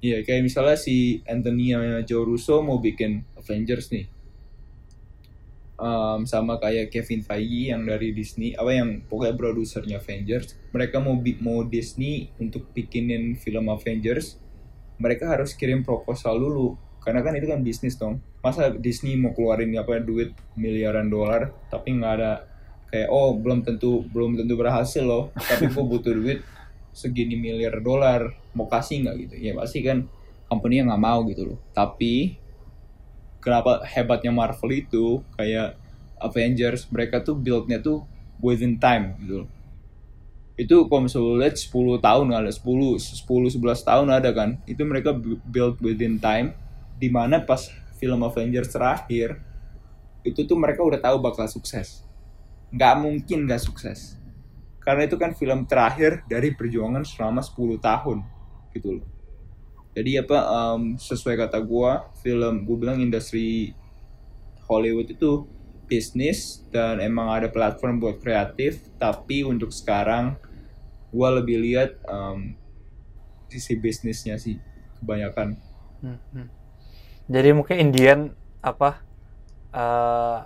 Iya, 0.00 0.24
kayak 0.24 0.48
misalnya 0.48 0.80
si 0.80 1.20
Anthony 1.28 1.76
sama 1.76 2.00
Joe 2.08 2.24
Russo 2.24 2.64
mau 2.64 2.80
bikin 2.80 3.20
Avengers 3.36 3.92
nih. 3.92 4.08
Em, 5.80 6.20
sama 6.24 6.56
kayak 6.56 6.88
Kevin 6.88 7.20
Feige 7.20 7.72
yang 7.72 7.84
dari 7.84 8.16
Disney, 8.16 8.56
apa 8.56 8.72
yang 8.72 9.04
pokoknya 9.04 9.36
produsernya 9.36 9.96
Avengers, 10.00 10.56
mereka 10.72 11.04
mau 11.04 11.20
mau 11.44 11.64
Disney 11.68 12.32
untuk 12.40 12.72
bikinin 12.72 13.36
film 13.36 13.68
Avengers, 13.68 14.40
mereka 14.96 15.28
harus 15.36 15.52
kirim 15.52 15.84
proposal 15.84 16.40
dulu. 16.40 16.80
Karena 17.00 17.20
kan 17.24 17.36
itu 17.36 17.48
kan 17.48 17.60
bisnis 17.60 17.96
dong. 17.96 18.20
Masa 18.40 18.72
Disney 18.72 19.20
mau 19.20 19.36
keluarin 19.36 19.72
apa 19.76 20.00
duit 20.00 20.32
miliaran 20.56 21.12
dolar 21.12 21.52
tapi 21.68 21.96
nggak 21.96 22.12
ada 22.20 22.48
kayak 22.88 23.08
oh 23.08 23.36
belum 23.36 23.62
tentu 23.62 24.02
belum 24.10 24.34
tentu 24.40 24.58
berhasil 24.58 25.04
loh 25.04 25.30
tapi 25.36 25.70
gue 25.70 25.84
butuh 25.92 26.12
duit 26.12 26.40
segini 27.00 27.34
miliar 27.44 27.76
dolar 27.88 28.20
mau 28.56 28.66
kasih 28.74 28.96
nggak 29.06 29.16
gitu? 29.24 29.34
Ya 29.46 29.52
pasti 29.60 29.78
kan 29.88 29.98
company 30.50 30.74
yang 30.80 30.88
nggak 30.90 31.04
mau 31.08 31.20
gitu 31.30 31.42
loh. 31.54 31.58
Tapi 31.78 32.14
kenapa 33.44 33.80
hebatnya 33.84 34.32
Marvel 34.32 34.70
itu 34.72 35.04
kayak 35.36 35.76
Avengers 36.20 36.84
mereka 36.92 37.24
tuh 37.24 37.36
buildnya 37.36 37.80
tuh 37.80 38.04
within 38.44 38.76
time 38.76 39.16
gitu 39.24 39.44
loh. 39.44 39.48
Itu 40.60 40.84
kalau 40.92 41.08
misalnya 41.08 41.48
lihat 41.48 41.56
10 41.56 41.96
tahun 42.04 42.26
ada 42.36 42.50
10 42.52 43.00
10 43.00 43.48
11 43.48 43.80
tahun 43.80 44.12
ada 44.12 44.30
kan 44.36 44.60
itu 44.68 44.82
mereka 44.84 45.16
bu- 45.16 45.40
build 45.48 45.80
within 45.80 46.20
time 46.20 46.52
di 47.00 47.08
mana 47.08 47.40
pas 47.40 47.72
film 47.96 48.20
Avengers 48.20 48.68
terakhir 48.68 49.40
itu 50.26 50.44
tuh 50.44 50.58
mereka 50.60 50.84
udah 50.84 51.00
tahu 51.00 51.16
bakal 51.24 51.48
sukses. 51.48 52.04
Nggak 52.74 52.94
mungkin 53.00 53.38
nggak 53.48 53.62
sukses 53.64 54.19
karena 54.90 55.06
itu 55.06 55.14
kan 55.14 55.30
film 55.38 55.70
terakhir 55.70 56.26
dari 56.26 56.50
perjuangan 56.50 57.06
selama 57.06 57.38
10 57.46 57.78
tahun 57.78 58.18
gitu 58.74 58.98
loh 58.98 59.06
jadi 59.94 60.26
apa 60.26 60.38
em, 60.42 60.82
sesuai 60.98 61.38
kata 61.46 61.62
gua 61.62 62.10
film 62.18 62.66
gue 62.66 62.76
bilang 62.76 62.98
industri 62.98 63.70
Hollywood 64.66 65.14
itu 65.14 65.46
bisnis 65.86 66.66
dan 66.74 66.98
emang 66.98 67.30
ada 67.30 67.46
platform 67.46 68.02
buat 68.02 68.18
kreatif 68.18 68.82
tapi 68.98 69.46
untuk 69.46 69.70
sekarang 69.70 70.34
gua 71.14 71.38
lebih 71.38 71.62
lihat 71.62 71.94
em, 72.10 72.58
sisi 73.46 73.78
bisnisnya 73.78 74.34
sih 74.42 74.58
kebanyakan 74.98 75.70
Hmm, 76.00 76.16
hmm. 76.32 76.48
Jadi 77.28 77.48
mungkin 77.52 77.76
Indian 77.76 78.20
apa 78.64 79.04
eh 79.70 80.38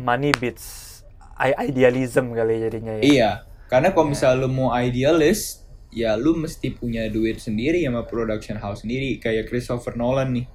money 0.00 0.32
beats 0.38 1.02
idealism 1.36 2.32
kali 2.32 2.62
jadinya 2.62 2.94
ya. 2.98 3.02
iya 3.04 3.30
karena 3.70 3.94
kalau 3.94 4.10
Iya. 4.10 4.12
misalnya 4.18 4.38
lu 4.42 4.48
mau 4.50 4.74
idealis 4.74 5.62
ya 5.94 6.18
lu 6.18 6.34
mesti 6.34 6.74
punya 6.74 7.06
duit 7.06 7.38
sendiri 7.38 7.86
sama 7.86 8.02
production 8.02 8.58
house 8.58 8.82
sendiri. 8.82 9.22
Kayak 9.22 9.46
Christopher 9.46 9.94
Nolan 9.94 10.34
nih. 10.34 10.46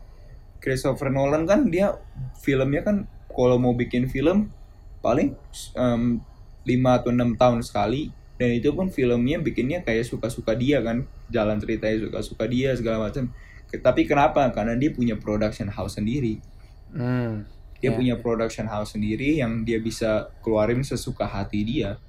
Christopher 0.59 1.07
Nolan 1.07 1.47
kan 1.47 1.71
dia 1.71 1.95
filmnya 2.43 2.83
kan 2.83 3.07
kalau 3.31 3.55
mau 3.55 3.71
bikin 3.71 4.11
film 4.11 4.51
paling 4.99 5.31
em, 5.79 6.19
5 6.67 6.91
atau 6.99 7.09
6 7.15 7.39
tahun 7.39 7.59
sekali. 7.63 8.11
Dan 8.35 8.51
itu 8.51 8.75
pun 8.75 8.91
filmnya 8.91 9.39
bikinnya 9.39 9.79
kayak 9.79 10.03
suka-suka 10.03 10.51
dia 10.59 10.83
kan. 10.83 11.07
Jalan 11.31 11.55
ceritanya 11.63 12.11
suka-suka 12.11 12.51
dia 12.51 12.75
segala 12.75 13.07
macam. 13.07 13.31
Tapi 13.71 14.01
kenapa? 14.03 14.43
Karena 14.51 14.75
dia 14.75 14.91
punya 14.91 15.15
production 15.15 15.71
house 15.71 15.95
sendiri. 15.95 16.43
Hmm. 16.91 17.47
dia 17.83 17.91
Iya, 17.91 17.97
punya 17.99 18.15
production 18.17 18.71
house 18.71 18.95
sendiri 18.95 19.35
yang 19.35 19.67
dia 19.67 19.83
bisa 19.83 20.31
keluarin 20.39 20.79
sesuka 20.79 21.27
hati 21.27 21.61
dia 21.67 21.99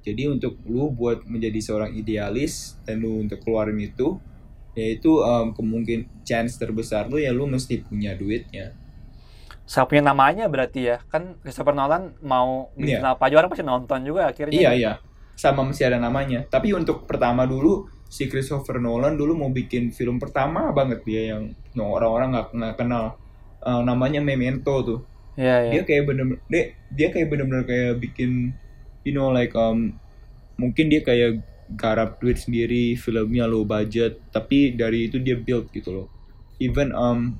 jadi 0.00 0.30
untuk 0.30 0.56
lu 0.64 0.90
buat 0.90 1.24
menjadi 1.24 1.58
seorang 1.58 1.92
idealis 1.92 2.78
dan 2.82 3.00
lu 3.00 3.22
untuk 3.22 3.42
keluarin 3.42 3.78
itu 3.78 4.16
yaitu 4.72 5.10
um, 5.18 5.50
kemungkin 5.52 6.06
chance 6.22 6.54
terbesar 6.54 7.06
lu 7.06 7.18
ya 7.18 7.34
lu 7.34 7.44
mesti 7.44 7.82
punya 7.82 8.14
duitnya 8.14 8.72
Saya 9.68 9.84
punya 9.84 10.00
namanya 10.00 10.48
berarti 10.48 10.80
ya. 10.80 10.96
Kan 11.12 11.36
Christopher 11.44 11.76
Nolan 11.76 12.16
mau 12.24 12.72
bikin 12.72 13.04
Iya. 13.04 13.12
apa 13.12 13.28
aja 13.28 13.36
orang 13.36 13.52
pasti 13.52 13.68
nonton 13.68 14.00
juga 14.00 14.32
akhirnya. 14.32 14.54
iya 14.54 14.70
iya 14.72 14.92
sama 15.36 15.60
masih 15.62 15.86
ada 15.86 16.00
namanya 16.00 16.42
tapi 16.48 16.72
untuk 16.72 17.04
pertama 17.04 17.44
dulu 17.44 17.84
si 18.08 18.26
Christopher 18.26 18.80
Nolan 18.80 19.14
dulu 19.14 19.36
mau 19.36 19.52
bikin 19.52 19.92
film 19.92 20.16
pertama 20.16 20.72
banget 20.72 21.04
dia 21.04 21.36
yang 21.36 21.52
orang-orang 21.76 22.32
nggak 22.32 22.48
nggak 22.54 22.74
kenal 22.76 23.04
Uh, 23.58 23.82
namanya 23.82 24.22
Memento 24.22 24.70
tuh 24.86 25.00
Iya, 25.34 25.66
iya. 25.66 25.70
dia 25.74 25.82
kayak 25.82 26.04
bener 26.06 26.26
dia 26.46 26.62
dia 26.94 27.08
kayak 27.10 27.26
bener-bener 27.26 27.66
kayak 27.66 27.98
bikin 27.98 28.54
you 29.04 29.12
know 29.14 29.30
like 29.30 29.54
um, 29.54 29.94
mungkin 30.58 30.90
dia 30.90 31.02
kayak 31.02 31.42
garap 31.76 32.16
duit 32.18 32.40
sendiri 32.40 32.96
filmnya 32.96 33.44
low 33.44 33.62
budget 33.62 34.18
tapi 34.32 34.72
dari 34.72 35.06
itu 35.12 35.20
dia 35.20 35.36
build 35.36 35.68
gitu 35.70 35.92
loh 35.92 36.06
even 36.58 36.90
um, 36.96 37.36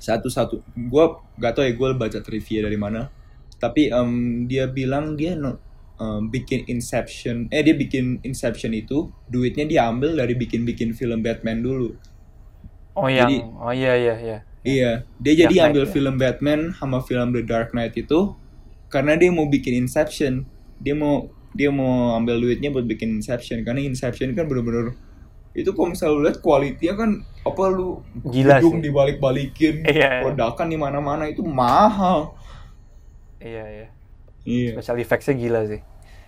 satu-satu 0.00 0.60
gue 0.76 1.04
gak 1.40 1.52
tau 1.56 1.64
ya 1.64 1.72
gue 1.72 1.88
baca 1.96 2.18
trivia 2.20 2.64
dari 2.64 2.76
mana 2.76 3.08
tapi 3.56 3.88
um, 3.88 4.44
dia 4.44 4.68
bilang 4.68 5.16
dia 5.16 5.32
no, 5.32 5.56
um, 5.96 6.28
bikin 6.28 6.64
Inception 6.68 7.48
eh 7.48 7.60
dia 7.64 7.72
bikin 7.76 8.20
Inception 8.24 8.72
itu 8.76 9.08
duitnya 9.28 9.64
diambil 9.64 10.16
dari 10.16 10.36
bikin-bikin 10.36 10.92
film 10.92 11.20
Batman 11.24 11.60
dulu 11.60 11.96
Oh 12.96 13.12
Jadi- 13.12 13.44
oh 13.44 13.72
iya 13.76 13.92
iya 13.92 14.14
iya. 14.16 14.38
Iya, 14.66 14.90
dia 15.22 15.32
Dark 15.36 15.40
jadi 15.46 15.54
Knight, 15.54 15.68
ambil 15.70 15.84
ya. 15.86 15.92
film 15.92 16.14
Batman 16.18 16.60
sama 16.74 16.98
film 17.04 17.28
The 17.30 17.44
Dark 17.44 17.70
Knight 17.70 17.94
itu 17.94 18.34
karena 18.90 19.14
dia 19.14 19.28
mau 19.30 19.46
bikin 19.46 19.84
Inception. 19.84 20.42
Dia 20.78 20.94
mau 20.94 21.28
dia 21.52 21.72
mau 21.72 22.14
ambil 22.14 22.36
duitnya 22.38 22.68
buat 22.68 22.84
bikin 22.84 23.16
Inception 23.16 23.64
karena 23.64 23.80
Inception 23.80 24.36
kan 24.36 24.44
bener-bener 24.44 24.92
itu 25.56 25.72
kalau 25.72 25.88
misalnya 25.88 26.12
lu 26.12 26.22
lihat 26.28 26.38
kualitinya 26.44 26.94
kan 27.00 27.10
apa 27.42 27.62
lu 27.72 28.04
Gila 28.28 28.60
gedung 28.60 28.76
sih. 28.76 28.92
dibalik-balikin, 28.92 29.74
Iya, 29.88 30.20
iya. 30.20 30.28
ledakan 30.28 30.68
di 30.68 30.76
mana-mana 30.76 31.24
itu 31.26 31.40
mahal. 31.40 32.36
Iya 33.40 33.64
iya. 33.66 33.88
Iya. 34.44 34.70
Special 34.76 35.00
effects-nya 35.00 35.34
gila 35.34 35.60
sih. 35.64 35.80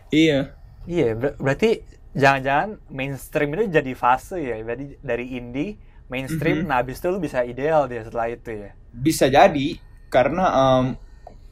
Iya. 0.09 0.57
Iya, 0.89 1.13
ber- 1.13 1.37
berarti 1.37 1.85
jangan-jangan 2.17 2.81
mainstream 2.89 3.53
itu 3.53 3.69
jadi 3.69 3.93
fase 3.93 4.41
ya. 4.41 4.57
Berarti 4.59 4.97
dari 4.99 5.27
indie 5.31 5.77
mainstream, 6.09 6.65
Mhm. 6.65 6.67
nah 6.67 6.81
habis 6.81 6.97
itu 6.97 7.09
lu 7.09 7.21
bisa 7.21 7.45
ideal 7.45 7.85
dia 7.85 8.01
setelah 8.03 8.33
itu 8.33 8.49
ya. 8.49 8.73
Bisa 8.91 9.29
jadi 9.29 9.77
karena 10.09 10.45
um, 10.49 10.85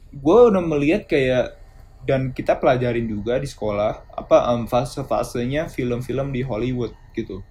gue 0.09 0.39
udah 0.49 0.63
melihat 0.65 1.05
kayak 1.05 1.53
dan 2.07 2.31
kita 2.31 2.55
pelajarin 2.55 3.03
juga 3.03 3.35
di 3.35 3.45
sekolah 3.45 4.15
apa 4.15 4.55
um, 4.55 4.63
fase-fasenya 4.63 5.67
film-film 5.67 6.31
di 6.31 6.39
Hollywood 6.39 6.95
gitu. 7.11 7.43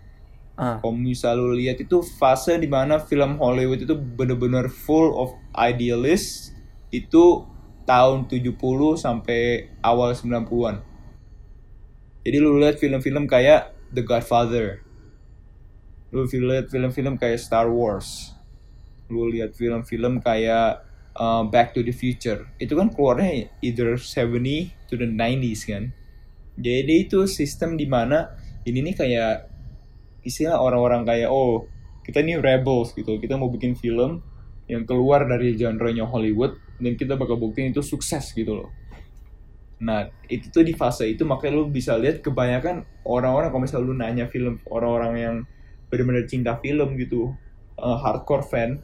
Ah, 0.56 0.80
Kalau 0.80 0.96
misal 0.96 1.36
lu 1.36 1.52
lihat 1.52 1.76
itu 1.84 2.00
fase 2.00 2.56
di 2.56 2.64
mana 2.64 2.96
film 2.96 3.36
Hollywood 3.36 3.84
itu 3.84 3.92
bener-bener 3.92 4.72
full 4.72 5.12
of 5.12 5.36
idealist 5.52 6.56
itu 6.88 7.44
tahun 7.84 8.24
70 8.24 8.56
sampai 8.96 9.68
awal 9.84 10.16
90-an. 10.16 10.80
Jadi 12.24 12.36
lu 12.40 12.56
lihat 12.56 12.80
film-film 12.80 13.28
kayak 13.28 13.76
The 13.92 14.00
Godfather. 14.00 14.80
Lu 16.10 16.24
lihat 16.24 16.72
film-film 16.72 17.20
kayak 17.20 17.36
Star 17.36 17.68
Wars. 17.68 18.32
Lu 19.12 19.28
lihat 19.28 19.52
film-film 19.52 20.24
kayak 20.24 20.85
uh, 21.16 21.42
Back 21.48 21.72
to 21.74 21.82
the 21.82 21.92
Future. 21.92 22.46
Itu 22.60 22.76
kan 22.76 22.92
keluarnya 22.92 23.48
either 23.64 23.96
70 23.96 24.88
to 24.92 24.94
the 24.94 25.08
90s 25.08 25.66
kan. 25.66 25.90
Jadi 26.56 27.08
itu 27.08 27.24
sistem 27.28 27.76
di 27.76 27.84
mana 27.84 28.32
ini 28.64 28.80
nih 28.92 28.94
kayak 28.96 29.34
istilah 30.26 30.58
orang-orang 30.58 31.06
kayak 31.06 31.30
oh 31.30 31.70
kita 32.02 32.22
nih 32.22 32.42
rebels 32.42 32.90
gitu 32.94 33.22
kita 33.22 33.38
mau 33.38 33.46
bikin 33.46 33.78
film 33.78 34.22
yang 34.66 34.82
keluar 34.82 35.22
dari 35.22 35.54
genre-nya 35.54 36.02
Hollywood 36.02 36.58
dan 36.82 36.98
kita 36.98 37.14
bakal 37.14 37.38
buktiin 37.38 37.70
itu 37.70 37.82
sukses 37.82 38.34
gitu 38.34 38.58
loh 38.58 38.70
nah 39.78 40.10
itu 40.26 40.50
tuh 40.50 40.66
di 40.66 40.72
fase 40.74 41.06
itu 41.06 41.22
makanya 41.22 41.62
lu 41.62 41.68
bisa 41.70 41.94
lihat 41.94 42.24
kebanyakan 42.24 42.82
orang-orang 43.06 43.54
kalau 43.54 43.62
misalnya 43.62 43.86
lu 43.86 43.94
nanya 43.94 44.26
film 44.26 44.58
orang-orang 44.66 45.12
yang 45.14 45.36
benar-benar 45.92 46.24
cinta 46.26 46.58
film 46.58 46.98
gitu 46.98 47.36
uh, 47.78 47.98
hardcore 48.02 48.42
fan 48.42 48.82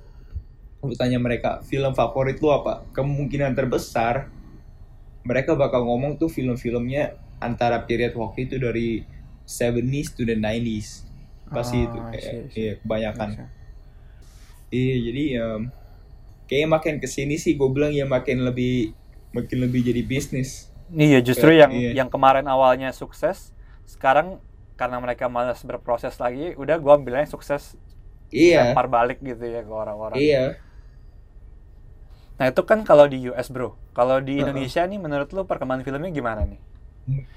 lu 0.82 0.94
tanya 0.98 1.22
mereka 1.22 1.62
film 1.62 1.94
favorit 1.94 2.42
lu 2.42 2.50
apa? 2.50 2.82
Kemungkinan 2.90 3.54
terbesar 3.54 4.26
mereka 5.22 5.54
bakal 5.54 5.86
ngomong 5.86 6.18
tuh 6.18 6.26
film-filmnya 6.26 7.14
antara 7.38 7.86
period 7.86 8.18
waktu 8.18 8.50
itu 8.50 8.58
dari 8.58 9.06
70s 9.46 10.18
to 10.18 10.26
the 10.26 10.34
90s 10.34 11.06
pasti 11.52 11.78
Ah, 11.78 11.86
itu 11.86 11.98
kayak 12.10 12.22
see, 12.22 12.30
I 12.34 12.42
see. 12.50 12.58
iya 12.58 12.72
kebanyakan. 12.82 13.28
Iya 14.72 14.96
jadi 15.06 15.24
um, 15.38 15.60
kayaknya 16.48 16.68
makin 16.68 16.94
ke 16.98 17.06
sini 17.06 17.36
sih 17.38 17.54
gue 17.54 17.68
bilang 17.70 17.94
ya 17.94 18.02
makin 18.02 18.42
lebih 18.42 18.96
makin 19.30 19.58
lebih 19.62 19.86
jadi 19.86 20.02
bisnis. 20.02 20.72
Iya, 20.92 21.24
justru 21.24 21.54
Kayak- 21.56 21.60
yang 21.62 21.72
iya. 21.72 21.90
yang 22.04 22.08
kemarin 22.12 22.44
awalnya 22.44 22.92
sukses, 22.92 23.56
sekarang 23.88 24.42
karena 24.76 25.00
mereka 25.00 25.24
malas 25.30 25.64
berproses 25.64 26.20
lagi, 26.20 26.52
udah 26.52 26.76
gua 26.76 27.00
ambilnya 27.00 27.24
sukses 27.24 27.80
iya. 28.28 28.72
lempar 28.72 28.92
balik 28.92 29.24
gitu 29.24 29.40
ya 29.40 29.64
ke 29.64 29.72
orang-orang. 29.72 30.18
iya 30.20 30.60
Nah, 32.42 32.50
itu 32.50 32.62
kan 32.66 32.82
kalau 32.82 33.06
di 33.06 33.30
US, 33.30 33.54
Bro. 33.54 33.78
Kalau 33.94 34.18
di. 34.18 34.42
Indonesia 34.42 34.82
nih 34.82 34.98
menurut 34.98 35.30
lu 35.30 35.46
perkembangan 35.46 35.86
filmnya 35.86 36.10
gimana 36.10 36.42
nih? 36.42 36.58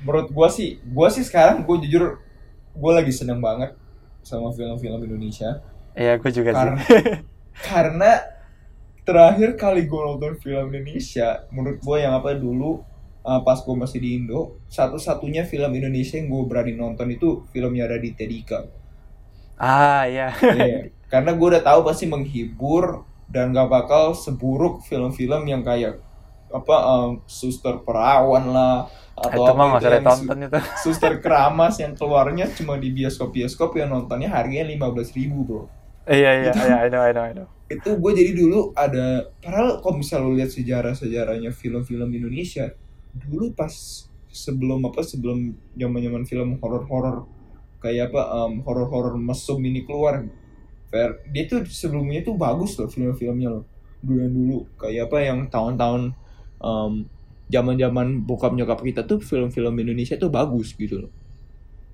Menurut 0.01 0.33
gue 0.33 0.47
sih 0.49 0.81
gue 0.81 1.07
sih 1.13 1.21
sekarang 1.21 1.61
gue 1.61 1.77
jujur 1.85 2.17
gue 2.73 2.91
lagi 2.91 3.13
seneng 3.13 3.37
banget 3.37 3.77
sama 4.25 4.49
film-film 4.49 5.05
Indonesia 5.05 5.61
Iya, 5.93 6.17
gue 6.17 6.31
juga 6.33 6.57
karena 6.57 6.81
sih. 6.81 7.21
karena 7.69 8.11
terakhir 9.05 9.53
kali 9.61 9.85
gue 9.85 10.01
nonton 10.01 10.41
film 10.41 10.73
Indonesia 10.73 11.45
menurut 11.53 11.77
gue 11.79 11.97
yang 12.01 12.17
apa 12.17 12.33
dulu 12.33 12.81
uh, 13.21 13.41
pas 13.45 13.61
gue 13.61 13.75
masih 13.77 14.01
di 14.01 14.17
Indo 14.17 14.57
satu-satunya 14.67 15.45
film 15.45 15.71
Indonesia 15.71 16.17
yang 16.17 16.33
gue 16.33 16.43
berani 16.49 16.73
nonton 16.73 17.13
itu 17.13 17.45
filmnya 17.53 17.85
Raditya 17.85 18.25
Dika 18.27 18.59
ah, 19.61 20.03
iya. 20.09 20.33
Iya. 20.33 20.89
karena 21.13 21.31
gue 21.37 21.47
udah 21.47 21.63
tahu 21.63 21.85
pasti 21.85 22.09
menghibur 22.09 23.05
dan 23.29 23.51
gak 23.51 23.69
bakal 23.69 24.13
seburuk 24.13 24.85
film-film 24.85 25.43
yang 25.49 25.65
kayak 25.65 26.01
apa 26.53 26.75
um, 26.85 27.09
suster 27.25 27.81
perawan 27.81 28.53
lah 28.53 28.87
atau 29.15 29.43
itu 29.43 29.51
apa 29.51 29.63
itu 29.79 29.85
yang 29.87 30.03
ditonton 30.03 30.37
itu. 30.45 30.59
su- 30.59 30.93
suster 30.93 31.13
keramas 31.19 31.75
yang 31.81 31.93
keluarnya 31.97 32.45
cuma 32.53 32.77
di 32.77 32.93
bioskop-bioskop 32.93 33.75
yang 33.75 33.89
nontonnya 33.91 34.29
harganya 34.31 34.69
15.000 34.71 35.19
ribu 35.19 35.39
bro 35.43 35.63
iya, 36.07 36.31
iya, 36.45 36.51
iya, 36.53 36.75
I 36.85 36.87
know, 36.91 37.01
I 37.01 37.11
know, 37.11 37.23
I 37.25 37.33
know. 37.33 37.47
itu 37.65 37.97
gue 37.97 38.11
jadi 38.13 38.31
dulu 38.37 38.71
ada 38.77 39.25
padahal 39.41 39.81
kalau 39.81 39.95
misal 39.97 40.21
lu 40.21 40.37
lihat 40.37 40.53
sejarah-sejarahnya 40.53 41.49
film-film 41.49 42.13
Indonesia 42.13 42.69
dulu 43.15 43.55
pas 43.57 43.73
sebelum 44.29 44.83
apa 44.85 45.01
sebelum 45.01 45.55
zaman-zaman 45.73 46.23
film 46.27 46.59
horor-horor 46.59 47.25
kayak 47.79 48.11
apa 48.11 48.21
um, 48.43 48.61
horor-horor 48.67 49.15
mesum 49.15 49.63
ini 49.63 49.87
keluar 49.87 50.27
Fair. 50.85 51.17
dia 51.33 51.43
tuh 51.49 51.65
sebelumnya 51.65 52.21
tuh 52.21 52.37
bagus 52.37 52.77
loh 52.77 52.87
film-filmnya 52.87 53.49
loh. 53.49 53.65
Dulu 54.05 54.17
yang 54.21 54.33
dulu. 54.33 54.57
Kayak 54.77 55.11
apa 55.11 55.17
yang 55.25 55.39
tahun-tahun 55.49 56.01
um, 56.61 56.93
zaman-zaman 57.49 58.25
bokap 58.25 58.53
nyokap 58.53 58.81
kita 58.81 59.05
tuh 59.05 59.21
film-film 59.21 59.75
Indonesia 59.81 60.15
tuh 60.17 60.29
bagus 60.29 60.73
gitu 60.77 61.07
loh. 61.07 61.11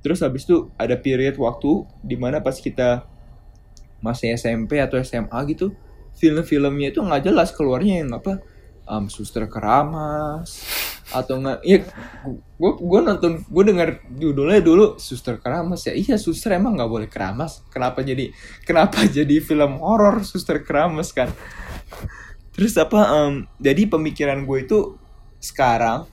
Terus 0.02 0.22
habis 0.26 0.44
itu 0.50 0.70
ada 0.76 0.98
period 0.98 1.38
waktu 1.38 1.86
di 2.02 2.18
mana 2.18 2.42
pas 2.42 2.58
kita 2.58 3.06
masih 4.02 4.34
SMP 4.34 4.82
atau 4.82 4.98
SMA 4.98 5.40
gitu 5.54 5.72
film-filmnya 6.18 6.90
itu 6.92 7.00
nggak 7.00 7.30
jelas 7.30 7.54
keluarnya 7.54 8.02
yang 8.04 8.12
apa 8.18 8.42
um, 8.90 9.06
suster 9.08 9.46
keramas 9.46 10.58
atau 11.12 11.44
nggak 11.44 11.60
ya 11.68 11.84
gue 12.58 12.72
gue 12.80 13.00
nonton 13.04 13.44
gue 13.44 13.64
dengar 13.68 14.00
judulnya 14.16 14.64
dulu 14.64 14.96
suster 14.98 15.38
keramas. 15.38 15.86
Ya 15.86 15.94
iya 15.94 16.16
suster 16.16 16.56
emang 16.56 16.80
nggak 16.80 16.92
boleh 16.92 17.08
keramas. 17.12 17.62
Kenapa 17.70 18.02
jadi 18.02 18.32
kenapa 18.64 19.06
jadi 19.18 19.40
film 19.44 19.80
horor 19.84 20.24
suster 20.24 20.64
keramas 20.64 21.12
kan? 21.12 21.30
Terus 22.52 22.76
apa 22.76 23.00
um, 23.12 23.48
jadi 23.60 23.88
pemikiran 23.88 24.44
gue 24.44 24.58
itu 24.64 24.80
sekarang 25.42 26.08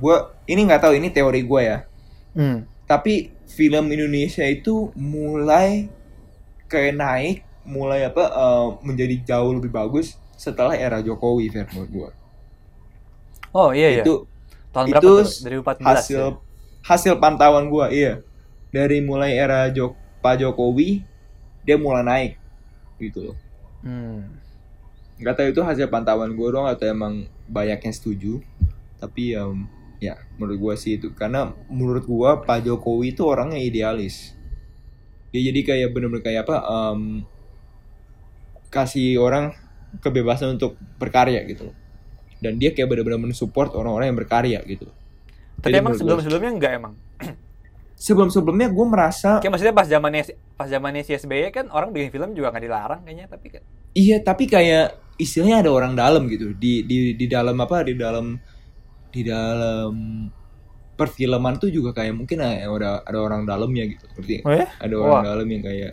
gue 0.00 0.16
ini 0.50 0.60
nggak 0.66 0.82
tahu 0.82 0.94
ini 0.98 1.08
teori 1.12 1.42
gue 1.44 1.62
ya. 1.62 1.78
Hmm. 2.34 2.66
tapi 2.90 3.30
film 3.46 3.94
Indonesia 3.94 4.42
itu 4.42 4.90
mulai 4.98 5.86
kayak 6.66 6.94
naik 6.98 7.38
mulai 7.62 8.04
apa 8.04 8.24
eh, 8.26 8.68
menjadi 8.82 9.16
jauh 9.22 9.54
lebih 9.54 9.70
bagus 9.70 10.18
setelah 10.34 10.74
era 10.74 10.98
Jokowi 10.98 11.48
menurut 11.54 11.90
gua 11.94 12.10
Oh, 13.54 13.70
iya, 13.70 13.88
iya. 13.94 14.02
itu 14.02 14.26
Tahun 14.74 14.86
itu 14.90 14.98
berapa 14.98 15.22
tuh? 15.22 15.22
2014 15.22 15.86
hasil 15.86 16.22
ya? 16.34 16.36
hasil 16.84 17.14
pantauan 17.16 17.70
gua 17.70 17.88
iya 17.88 18.20
dari 18.68 18.98
mulai 19.00 19.38
era 19.38 19.70
Jok 19.70 19.94
Pak 20.20 20.42
Jokowi 20.42 21.06
dia 21.62 21.78
mulai 21.78 22.02
naik 22.04 22.32
gitu 23.00 23.30
loh 23.32 23.36
Hmm. 23.84 24.40
nggak 25.20 25.34
tahu 25.36 25.48
itu 25.52 25.60
hasil 25.60 25.92
pantauan 25.92 26.32
gue 26.32 26.48
doang 26.50 26.64
atau 26.66 26.88
emang 26.88 27.28
banyak 27.46 27.76
yang 27.78 27.94
setuju 27.94 28.40
tapi 28.96 29.36
em, 29.36 29.68
ya 30.00 30.16
menurut 30.40 30.56
gue 30.56 30.74
sih 30.80 30.96
itu 30.96 31.12
karena 31.12 31.52
menurut 31.68 32.02
gue 32.02 32.30
Pak 32.48 32.64
Jokowi 32.64 33.12
itu 33.12 33.22
orangnya 33.28 33.60
idealis 33.60 34.32
dia 35.30 35.44
jadi 35.44 35.60
kayak 35.62 35.88
bener-bener 35.92 36.24
kayak 36.24 36.48
apa 36.48 36.56
em, 36.64 37.00
kasih 38.72 39.20
orang 39.22 39.54
kebebasan 40.02 40.58
untuk 40.58 40.74
berkarya 40.98 41.44
gitu 41.46 41.70
loh 41.70 41.76
dan 42.44 42.60
dia 42.60 42.70
kayak 42.70 42.84
bener-bener 42.86 43.16
mensupport 43.18 43.72
orang-orang 43.74 44.12
yang 44.12 44.18
berkarya 44.20 44.60
gitu 44.62 44.84
Tapi 45.58 45.72
Jadi 45.72 45.80
emang 45.80 45.94
sebelum-sebelumnya 45.96 46.50
enggak 46.52 46.72
emang. 46.76 46.94
sebelum-sebelumnya 47.96 48.68
gue 48.68 48.86
merasa 48.86 49.40
Kayak 49.40 49.52
maksudnya 49.56 49.74
pas 49.74 49.88
zamannya 49.88 50.22
pas 50.54 50.68
zamannya 50.68 51.02
si 51.02 51.16
SBY 51.16 51.48
kan 51.50 51.66
orang 51.72 51.88
bikin 51.88 52.12
film 52.12 52.36
juga 52.36 52.52
nggak 52.52 52.64
dilarang 52.64 53.00
kayaknya 53.02 53.26
tapi 53.26 53.46
kan. 53.48 53.62
Iya, 53.94 54.20
tapi 54.20 54.44
kayak 54.44 54.86
istilahnya 55.16 55.62
ada 55.64 55.70
orang 55.70 55.94
dalam 55.94 56.26
gitu 56.26 56.52
di 56.52 56.82
di 56.84 57.14
di 57.14 57.26
dalam 57.26 57.54
apa 57.56 57.86
di 57.86 57.94
dalam 57.94 58.34
di 59.08 59.22
dalam 59.22 59.94
perfilman 60.94 61.54
tuh 61.56 61.70
juga 61.70 61.90
kayak 61.90 62.14
mungkin 62.14 62.38
ada 62.42 63.02
ada 63.02 63.18
orang 63.18 63.46
dalamnya 63.46 63.86
gitu. 63.88 64.04
Berarti 64.14 64.36
Oh 64.42 64.52
ya? 64.52 64.66
ada 64.78 64.94
orang 64.94 65.22
dalam 65.24 65.46
yang 65.48 65.62
kayak 65.62 65.92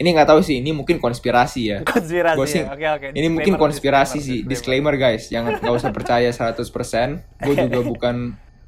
ini 0.00 0.08
nggak 0.10 0.26
tahu 0.26 0.40
sih, 0.40 0.58
ini 0.58 0.72
mungkin 0.72 0.96
konspirasi 0.96 1.60
ya. 1.62 1.78
Konspirasi. 1.84 2.34
Gua 2.34 2.46
sih- 2.48 2.64
ya. 2.64 2.72
Oke 2.72 2.86
oke. 2.88 3.06
Ini 3.12 3.28
mungkin 3.28 3.52
Disclaimer, 3.52 3.60
konspirasi 3.60 4.18
sih, 4.18 4.38
disclaimer 4.42 4.94
guys, 4.96 5.28
jangan 5.28 5.60
nggak 5.60 5.74
usah 5.76 5.92
percaya 5.92 6.28
100%. 6.28 7.20
Gue 7.38 7.54
juga 7.54 7.80
bukan 7.92 8.16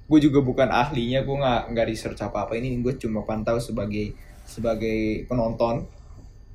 gue 0.03 0.21
juga 0.21 0.39
bukan 0.39 0.69
ahlinya, 0.69 1.25
gue 1.25 1.33
nggak 1.35 1.63
nggak 1.73 1.87
research 1.89 2.21
apa 2.21 2.45
apa 2.45 2.53
ini, 2.55 2.77
gue 2.79 2.93
cuma 2.97 3.25
pantau 3.25 3.57
sebagai 3.57 4.13
sebagai 4.45 5.25
penonton. 5.25 5.89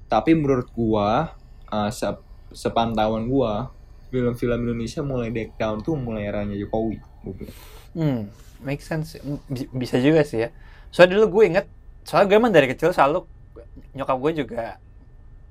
Tapi 0.06 0.32
menurut 0.32 0.70
gua 0.72 1.34
uh, 1.68 1.90
se- 1.90 2.22
sepantauan 2.50 3.26
gua 3.26 3.74
film-film 4.08 4.64
Indonesia 4.64 5.02
mulai 5.02 5.28
break 5.28 5.58
down 5.58 5.82
tuh 5.82 5.98
mulai 5.98 6.24
eranya 6.26 6.56
Jokowi. 6.56 6.96
Hmm, 7.92 8.32
make 8.62 8.80
sense. 8.80 9.20
Bi- 9.46 9.68
Bisa 9.70 9.98
juga 9.98 10.24
sih 10.24 10.46
ya. 10.46 10.50
Soalnya 10.88 11.18
dulu 11.18 11.42
gue 11.42 11.44
inget, 11.50 11.66
soalnya 12.02 12.28
gue 12.30 12.38
emang 12.38 12.54
dari 12.54 12.68
kecil 12.68 12.96
selalu 12.96 13.28
nyokap 13.98 14.18
gue 14.22 14.32
juga 14.46 14.64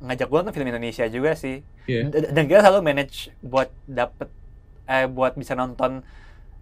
ngajak 0.05 0.29
gue 0.29 0.39
nonton 0.41 0.55
film 0.57 0.69
Indonesia 0.71 1.05
juga 1.09 1.33
sih. 1.35 1.57
D- 2.13 2.31
Dan 2.35 2.45
kita 2.51 2.61
selalu 2.67 2.83
manage 2.85 3.33
buat 3.43 3.69
dapet, 3.89 4.29
eh 4.89 5.07
buat 5.09 5.35
bisa 5.41 5.55
nonton 5.57 6.05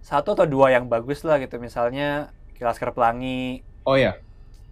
satu 0.04 0.36
atau 0.36 0.46
dua 0.48 0.72
yang 0.76 0.86
bagus 0.92 1.24
lah 1.28 1.36
gitu. 1.42 1.56
Misalnya 1.60 2.30
Kilaskar 2.56 2.94
Pelangi, 2.96 3.62
Oh 3.84 3.96
ya, 3.96 4.16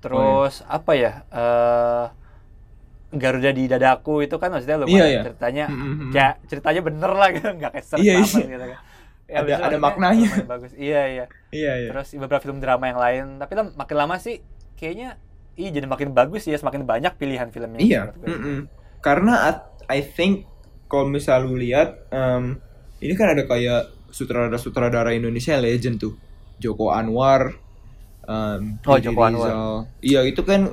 terus 0.03 0.65
apa 0.67 0.93
ya? 0.99 1.13
eh 1.31 2.07
Garuda 3.13 3.53
di 3.53 3.69
dadaku 3.69 4.25
itu 4.25 4.41
kan 4.41 4.49
maksudnya 4.49 4.81
lumayan 4.81 4.97
Iya, 4.97 5.05
iya. 5.13 5.21
ceritanya 5.21 5.65
Mm-mm. 5.69 6.09
kayak 6.17 6.35
ceritanya 6.49 6.81
bener 6.81 7.13
lah 7.13 7.29
gitu 7.37 7.49
nggak 7.53 7.71
kayak 7.77 7.87
amat 7.93 8.01
iya. 8.41 8.51
gitu 8.57 8.65
kan. 8.73 8.81
Ada- 9.33 9.45
itu 9.53 9.63
ada 9.69 9.77
maksudnya 9.77 9.79
maknanya. 9.85 10.31
bagus 10.49 10.73
iya 10.77 11.03
iya 11.13 11.25
iya 11.53 11.73
iya. 11.77 11.89
terus 11.93 12.09
beberapa 12.17 12.41
film 12.41 12.59
drama 12.65 12.85
yang 12.89 13.01
lain 13.01 13.25
tapi 13.37 13.53
makin 13.77 13.97
lama 14.01 14.17
sih 14.17 14.41
kayaknya 14.81 15.21
iya 15.55 15.71
jadi 15.71 15.85
makin 15.85 16.11
bagus 16.11 16.45
ya 16.45 16.57
semakin 16.57 16.83
banyak 16.83 17.13
pilihan 17.15 17.49
filmnya 17.49 17.79
Iya. 17.79 18.03
gue. 18.11 18.27
mm-mm. 18.27 18.59
Karena 18.99 19.47
at- 19.47 19.69
I 19.87 20.01
think 20.01 20.47
kalau 20.87 21.05
misal 21.07 21.45
lu 21.45 21.57
lihat 21.57 22.09
em, 22.09 22.57
ini 22.99 23.13
kan 23.13 23.31
ada 23.31 23.45
kayak 23.45 23.91
sutradara-sutradara 24.09 25.13
Indonesia 25.13 25.53
yang 25.53 25.65
legend 25.65 25.97
tuh. 25.99 26.15
Joko 26.57 26.91
Anwar. 26.91 27.59
em, 28.23 28.79
Oh, 28.87 28.95
Riri 28.95 29.05
Joko 29.05 29.21
Anwar. 29.21 29.49
Rizal. 29.51 29.75
Iya, 30.01 30.21
itu 30.25 30.43
kan 30.43 30.71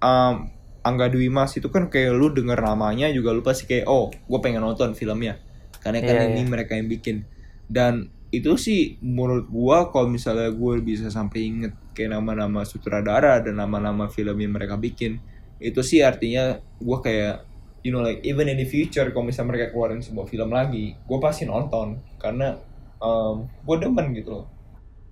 em, 0.00 0.34
Angga 0.80 1.06
Dwi 1.06 1.28
Mas 1.28 1.54
itu 1.54 1.68
kan 1.68 1.86
kayak 1.86 2.10
lu 2.10 2.28
denger 2.30 2.56
namanya 2.56 3.06
juga 3.08 3.30
lu 3.30 3.40
pasti 3.40 3.64
kayak 3.64 3.86
oh, 3.86 4.08
gue 4.10 4.38
pengen 4.40 4.60
nonton 4.60 4.92
filmnya. 4.92 5.38
Karena 5.78 6.00
kan 6.00 6.14
Iya, 6.18 6.24
ini 6.30 6.42
iya. 6.42 6.48
mereka 6.48 6.74
yang 6.74 6.88
bikin. 6.88 7.24
Dan 7.64 7.92
itu 8.30 8.54
sih 8.56 8.98
menurut 9.00 9.46
gua 9.46 9.88
kalau 9.88 10.06
misalnya 10.06 10.50
gue 10.50 10.74
bisa 10.80 11.06
sampai 11.08 11.40
inget 11.42 11.72
kayak 12.00 12.16
nama-nama 12.16 12.64
sutradara 12.64 13.44
dan 13.44 13.60
nama-nama 13.60 14.08
film 14.08 14.40
yang 14.40 14.56
mereka 14.56 14.80
bikin. 14.80 15.20
Itu 15.60 15.84
sih 15.84 16.00
artinya 16.00 16.56
gua 16.80 17.04
kayak 17.04 17.44
you 17.84 17.92
know 17.92 18.00
like 18.00 18.24
even 18.24 18.48
in 18.48 18.56
the 18.56 18.64
future 18.64 19.04
kalau 19.12 19.28
misalnya 19.28 19.52
mereka 19.52 19.76
keluarin 19.76 20.00
sebuah 20.00 20.24
film 20.32 20.48
lagi 20.48 20.96
gue 20.96 21.18
pasti 21.20 21.44
nonton. 21.44 22.00
Karena 22.16 22.56
um, 22.96 23.44
gue 23.44 23.76
demen 23.76 24.16
gitu 24.16 24.40
loh. 24.40 24.46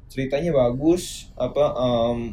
Ceritanya 0.09 0.57
bagus 0.57 1.29
apa 1.37 1.77
um, 1.77 2.33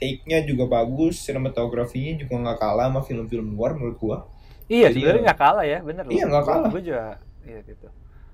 take-nya 0.00 0.42
juga 0.42 0.66
bagus 0.66 1.22
sinematografinya 1.22 2.18
juga 2.18 2.34
nggak 2.40 2.58
kalah 2.58 2.88
sama 2.88 3.00
film-film 3.04 3.54
luar 3.54 3.76
menurut 3.76 3.98
gua. 4.00 4.18
Iya 4.66 4.88
sebenarnya 4.88 5.20
eh, 5.20 5.26
nggak 5.28 5.40
kalah 5.40 5.64
ya 5.68 5.78
bener 5.84 6.04
iya, 6.08 6.24
nggak 6.26 6.44
kalah. 6.48 6.68
gue 6.72 6.82
juga 6.82 7.20
iya 7.44 7.60
gitu. 7.62 7.86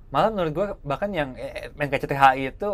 Malah 0.08 0.30
menurut 0.32 0.52
gue 0.54 0.66
bahkan 0.86 1.10
yang 1.12 1.34
eh, 1.34 1.68
main 1.74 1.90
KCTHI 1.90 2.54
itu 2.54 2.70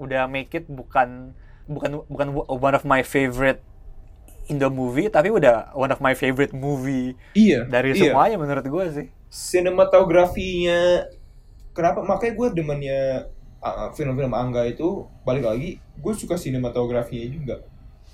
udah 0.00 0.26
make 0.26 0.52
it 0.54 0.66
bukan 0.66 1.32
bukan 1.64 2.04
bukan 2.10 2.28
one 2.46 2.74
of 2.76 2.84
my 2.84 3.00
favorite 3.00 3.62
Indo 4.44 4.68
movie 4.68 5.08
tapi 5.08 5.32
udah 5.32 5.72
one 5.72 5.88
of 5.88 6.04
my 6.04 6.12
favorite 6.12 6.52
movie 6.52 7.16
iya 7.32 7.64
dari 7.64 7.96
iya. 7.96 8.12
semuanya 8.12 8.36
menurut 8.36 8.66
gue 8.66 8.84
sih. 8.92 9.06
Sinematografinya 9.32 11.08
kenapa? 11.72 12.04
Makanya 12.04 12.32
gue 12.36 12.48
demennya 12.52 13.00
uh, 13.64 13.88
film-film 13.96 14.36
Angga 14.36 14.68
itu 14.68 15.08
balik 15.24 15.48
lagi 15.48 15.80
gue 15.80 16.12
suka 16.12 16.36
sinematografinya 16.36 17.28
juga. 17.32 17.56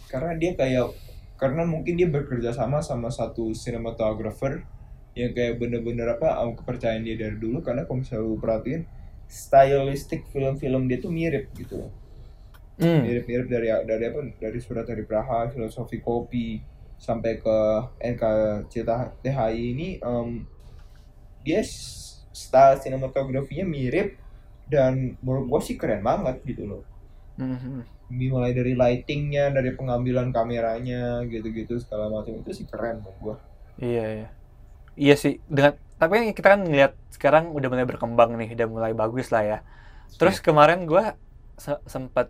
Karena 0.06 0.38
dia 0.38 0.54
kayak 0.54 0.94
karena 1.34 1.66
mungkin 1.66 1.98
dia 1.98 2.06
bekerja 2.06 2.54
sama 2.54 2.78
sama 2.84 3.10
satu 3.10 3.50
sinematografer 3.50 4.62
yang 5.18 5.34
kayak 5.34 5.58
bener-bener 5.58 6.14
apa 6.14 6.38
um, 6.44 6.54
kepercayaan 6.54 7.02
dia 7.02 7.18
dari 7.18 7.34
dulu 7.34 7.64
karena 7.64 7.82
kalau 7.88 7.98
misalnya 7.98 8.22
lu 8.22 8.38
perhatiin 8.38 8.82
stylistik 9.30 10.26
film-film 10.34 10.90
dia 10.90 10.98
tuh 10.98 11.14
mirip 11.14 11.54
gitu 11.54 11.86
Hmm. 12.80 13.04
mirip-mirip 13.04 13.44
dari 13.44 13.68
dari 13.84 14.04
apa 14.08 14.20
dari 14.40 14.56
surat 14.56 14.88
dari 14.88 15.04
Praha 15.04 15.52
filosofi 15.52 16.00
kopi 16.00 16.64
sampai 16.96 17.36
ke 17.36 17.58
NKCTHI 18.00 19.52
ini 19.54 19.88
em, 20.00 20.48
dia 21.44 21.60
style 22.32 22.80
sinematografinya 22.80 23.68
mirip 23.68 24.16
dan 24.64 25.12
menurut 25.20 25.44
gua 25.48 25.60
sih 25.60 25.76
keren 25.76 26.00
banget 26.00 26.40
gitu 26.48 26.64
loh 26.64 26.82
Mhm. 27.36 27.84
mulai 28.32 28.56
dari 28.56 28.72
lightingnya 28.72 29.52
dari 29.52 29.76
pengambilan 29.76 30.32
kameranya 30.32 31.20
gitu-gitu 31.28 31.76
segala 31.78 32.08
macam 32.08 32.32
itu 32.32 32.50
sih 32.52 32.64
keren 32.64 33.04
menurut 33.04 33.18
gua 33.20 33.36
Iya, 33.76 34.04
iya. 34.24 34.28
Iya 34.96 35.14
sih, 35.16 35.40
dengan 35.48 35.76
tapi 36.00 36.12
kan 36.18 36.24
kita 36.38 36.48
kan 36.54 36.60
ngeliat 36.66 36.92
sekarang 37.12 37.44
udah 37.56 37.68
mulai 37.72 37.86
berkembang 37.86 38.30
nih, 38.40 38.48
udah 38.56 38.68
mulai 38.68 38.92
bagus 38.96 39.28
lah 39.34 39.42
ya. 39.44 39.58
Terus 40.20 40.38
kemarin 40.40 40.84
gua 40.90 41.16
se- 41.60 41.82
sempet 41.88 42.28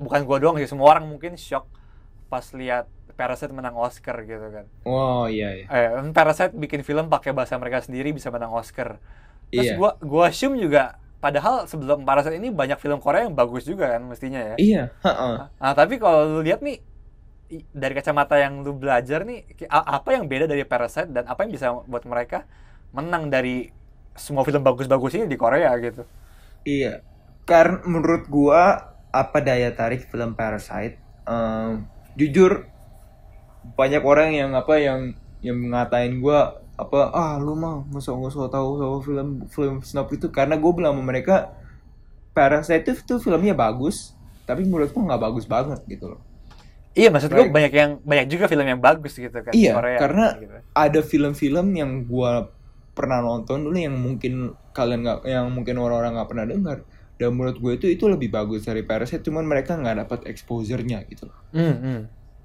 bukan 0.00 0.20
gua 0.28 0.38
doang 0.42 0.56
sih, 0.60 0.68
semua 0.70 0.88
orang 0.94 1.06
mungkin 1.08 1.34
shock 1.38 1.66
pas 2.32 2.44
lihat 2.56 2.86
Parasite 3.18 3.54
menang 3.54 3.76
Oscar 3.78 4.16
gitu 4.26 4.46
kan. 4.50 4.66
oh 4.84 5.26
iya 5.28 5.48
iya 5.56 5.66
Eh, 5.72 5.88
kan 5.96 6.06
Parasite 6.12 6.52
bikin 6.54 6.84
film 6.84 7.08
pakai 7.08 7.32
bahasa 7.32 7.56
mereka 7.56 7.80
sendiri 7.80 8.12
bisa 8.12 8.28
menang 8.28 8.52
Oscar. 8.52 9.00
Terus 9.54 9.70
Iya. 9.70 9.76
gua 9.76 9.90
gua 10.02 10.24
assume 10.32 10.56
juga 10.60 10.98
padahal 11.24 11.64
sebelum 11.70 12.04
Parasite 12.04 12.36
ini 12.36 12.52
banyak 12.52 12.78
film 12.80 13.00
Korea 13.00 13.24
yang 13.28 13.36
bagus 13.36 13.64
juga 13.64 13.96
kan 13.96 14.02
mestinya 14.04 14.40
ya. 14.40 14.58
iya 14.60 14.90
heeh. 15.02 15.48
Nah, 15.62 15.72
tapi 15.72 15.96
kalau 16.02 16.38
lu 16.38 16.40
lihat 16.44 16.60
nih 16.60 16.78
dari 17.70 17.92
kacamata 17.94 18.40
yang 18.40 18.64
lu 18.66 18.74
belajar 18.74 19.22
nih, 19.22 19.44
apa 19.70 20.08
yang 20.16 20.26
beda 20.26 20.48
dari 20.50 20.64
Parasite 20.66 21.12
dan 21.12 21.28
apa 21.28 21.44
yang 21.46 21.52
bisa 21.54 21.68
buat 21.86 22.02
mereka 22.08 22.48
menang 22.94 23.26
dari 23.26 23.68
semua 24.14 24.46
film 24.46 24.62
bagus-bagus 24.62 25.18
ini 25.18 25.26
di 25.26 25.34
Korea 25.34 25.74
gitu. 25.76 26.06
Iya, 26.62 27.02
karena 27.44 27.82
menurut 27.84 28.24
gua 28.26 28.62
apa 29.10 29.38
daya 29.38 29.68
tarik 29.70 30.06
film 30.06 30.32
Parasite? 30.32 30.96
Em, 31.24 31.82
jujur 32.14 32.64
banyak 33.74 34.00
orang 34.00 34.30
yang 34.30 34.50
apa 34.52 34.76
yang 34.76 35.12
yang 35.40 35.58
ngatain 35.68 36.20
gua 36.20 36.54
apa 36.74 37.10
ah 37.10 37.38
lu 37.38 37.54
mah 37.54 37.86
masa 37.86 38.10
nggak 38.10 38.30
usah 38.30 38.50
tahu 38.50 38.68
soal 38.76 38.98
film 39.00 39.28
film 39.46 39.74
snob 39.80 40.10
itu 40.10 40.26
karena 40.28 40.58
gue 40.58 40.72
bilang 40.74 40.98
sama 40.98 41.06
mereka 41.06 41.54
Parasite 42.30 42.82
itu 42.90 43.18
filmnya 43.18 43.54
bagus 43.54 44.10
tapi 44.42 44.66
menurut 44.66 44.90
gua 44.90 45.14
nggak 45.14 45.22
bagus 45.22 45.46
banget 45.46 45.80
gitu 45.86 46.14
loh 46.14 46.20
Iya, 46.94 47.10
maksud 47.10 47.26
gue 47.26 47.50
banyak 47.50 47.72
yang 47.74 47.90
banyak 48.02 48.26
juga 48.30 48.46
film 48.46 48.62
yang 48.64 48.78
bagus 48.78 49.18
gitu 49.18 49.34
kan 49.34 49.50
di 49.50 49.66
Iya, 49.66 49.74
Korea. 49.74 49.98
karena- 49.98 50.34
gitu. 50.38 50.54
ada 50.70 51.00
film-film 51.02 51.66
yang 51.74 51.90
gua 52.06 52.46
pernah 52.94 53.18
nonton 53.20 53.66
dulu 53.66 53.74
yang 53.74 53.98
mungkin 53.98 54.54
kalian 54.70 55.02
nggak 55.02 55.18
yang 55.26 55.50
mungkin 55.50 55.76
orang-orang 55.82 56.14
nggak 56.14 56.30
pernah 56.30 56.46
dengar 56.46 56.78
dan 57.14 57.30
menurut 57.34 57.58
gue 57.62 57.72
itu 57.78 57.86
itu 57.94 58.04
lebih 58.10 58.30
bagus 58.30 58.66
dari 58.66 58.82
Parasite 58.82 59.22
cuman 59.22 59.46
mereka 59.46 59.78
nggak 59.78 60.06
dapat 60.06 60.20
exposure-nya 60.30 61.06
gitu 61.06 61.30
loh. 61.30 61.38
Hmm, 61.54 61.76
hmm. 61.78 62.00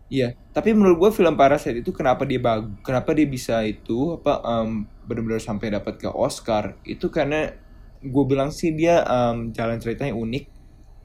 Iya, 0.09 0.33
tapi 0.53 0.73
menurut 0.73 0.97
gue 0.97 1.11
film 1.13 1.37
Parasite 1.37 1.85
itu 1.85 1.93
kenapa 1.93 2.25
dia 2.25 2.41
bag, 2.41 2.65
kenapa 2.81 3.13
dia 3.13 3.29
bisa 3.29 3.61
itu 3.61 4.17
apa 4.17 4.41
em, 4.41 4.89
benar-benar 5.05 5.37
sampai 5.37 5.69
dapat 5.69 6.01
ke 6.01 6.09
Oscar 6.09 6.73
itu 6.81 7.13
karena 7.13 7.53
gue 8.01 8.23
bilang 8.25 8.49
sih 8.49 8.73
dia 8.73 9.05
em, 9.05 9.53
jalan 9.53 9.77
ceritanya 9.77 10.17
unik 10.17 10.45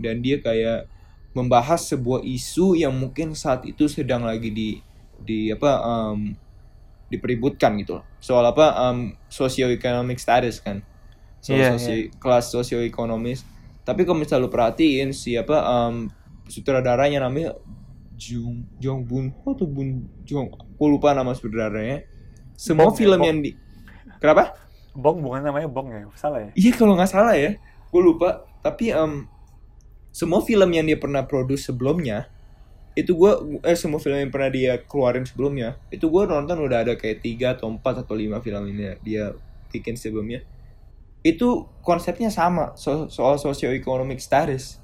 dan 0.01 0.25
dia 0.25 0.41
kayak 0.41 0.89
membahas 1.37 1.85
sebuah 1.85 2.25
isu 2.25 2.81
yang 2.81 2.97
mungkin 2.97 3.37
saat 3.37 3.69
itu 3.69 3.93
sedang 3.93 4.25
lagi 4.25 4.49
di 4.49 4.81
di 5.21 5.53
apa 5.53 5.73
em, 5.85 6.33
dipeributkan 7.15 7.79
gitu 7.79 8.01
loh. 8.01 8.05
Soal 8.19 8.45
apa 8.45 8.91
em, 8.91 9.15
socio-economic 9.29 10.19
status 10.19 10.59
kan. 10.59 10.83
Soal 11.39 11.59
Iya, 11.61 11.71
sosio- 11.77 12.11
kelas 12.17 12.51
socio-ekonomis. 12.51 13.45
Tapi 13.85 14.03
kalau 14.03 14.17
misalnya 14.17 14.47
lu 14.47 14.53
perhatiin 14.53 15.13
siapa 15.13 15.61
em, 15.61 16.09
sutradaranya 16.49 17.25
namanya 17.25 17.55
Jung 18.15 18.65
Jong 18.79 19.05
Bun 19.05 19.27
Ho 19.43 19.53
atau 19.53 19.67
Bun 19.67 20.07
Jong 20.23 20.49
aku 20.55 20.85
lupa 20.87 21.13
nama 21.13 21.35
sutradaranya. 21.35 22.07
Semua 22.55 22.87
Bong 22.87 22.95
ya, 22.95 22.99
film 22.99 23.19
Bong. 23.19 23.27
yang 23.27 23.39
di 23.41 23.51
Kenapa? 24.23 24.57
Bong 24.95 25.21
bukan 25.21 25.43
namanya 25.43 25.67
Bong 25.67 25.91
ya? 25.91 26.07
Salah 26.15 26.39
ya? 26.41 26.51
Iya 26.55 26.73
kalau 26.73 26.95
nggak 26.95 27.11
salah 27.11 27.35
ya, 27.35 27.59
gue 27.91 28.03
lupa. 28.03 28.47
Tapi 28.63 28.89
em, 28.89 29.27
semua 30.09 30.39
film 30.41 30.71
yang 30.71 30.87
dia 30.87 30.95
pernah 30.97 31.27
produce 31.27 31.67
sebelumnya, 31.67 32.31
itu 32.95 33.11
gue 33.19 33.61
eh 33.67 33.75
semua 33.75 33.99
film 33.99 34.15
yang 34.15 34.31
pernah 34.31 34.51
dia 34.55 34.79
keluarin 34.87 35.27
sebelumnya, 35.27 35.75
itu 35.91 36.07
gue 36.07 36.23
nonton 36.31 36.63
udah 36.63 36.87
ada 36.87 36.95
kayak 36.95 37.19
tiga 37.27 37.59
atau 37.59 37.67
empat 37.67 38.07
atau 38.07 38.15
lima 38.15 38.39
film 38.39 38.71
ini 38.71 38.95
dia 39.03 39.35
bikin 39.75 39.99
sebelumnya. 39.99 40.47
Itu 41.27 41.67
konsepnya 41.83 42.31
sama 42.31 42.79
so- 42.79 43.11
soal 43.11 43.35
socio-economic 43.43 44.23
status. 44.23 44.79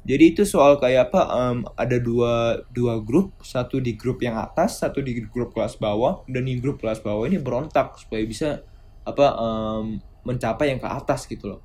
Jadi 0.00 0.32
itu 0.32 0.42
soal 0.48 0.80
kayak 0.80 1.12
apa? 1.12 1.22
em, 1.28 1.58
ada 1.76 2.00
dua 2.00 2.64
dua 2.72 2.96
grup, 3.04 3.36
satu 3.44 3.76
di 3.84 4.00
grup 4.00 4.24
yang 4.24 4.40
atas, 4.40 4.80
satu 4.80 5.04
di 5.04 5.20
grup 5.28 5.52
kelas 5.52 5.76
bawah, 5.76 6.24
dan 6.24 6.48
di 6.48 6.56
grup 6.56 6.80
kelas 6.80 7.04
bawah 7.04 7.28
ini 7.28 7.36
berontak 7.36 8.00
supaya 8.00 8.24
bisa 8.24 8.64
apa 9.04 9.36
em, 9.36 10.00
mencapai 10.24 10.72
yang 10.72 10.80
ke 10.80 10.88
atas 10.88 11.28
gitu 11.28 11.52
loh. 11.52 11.60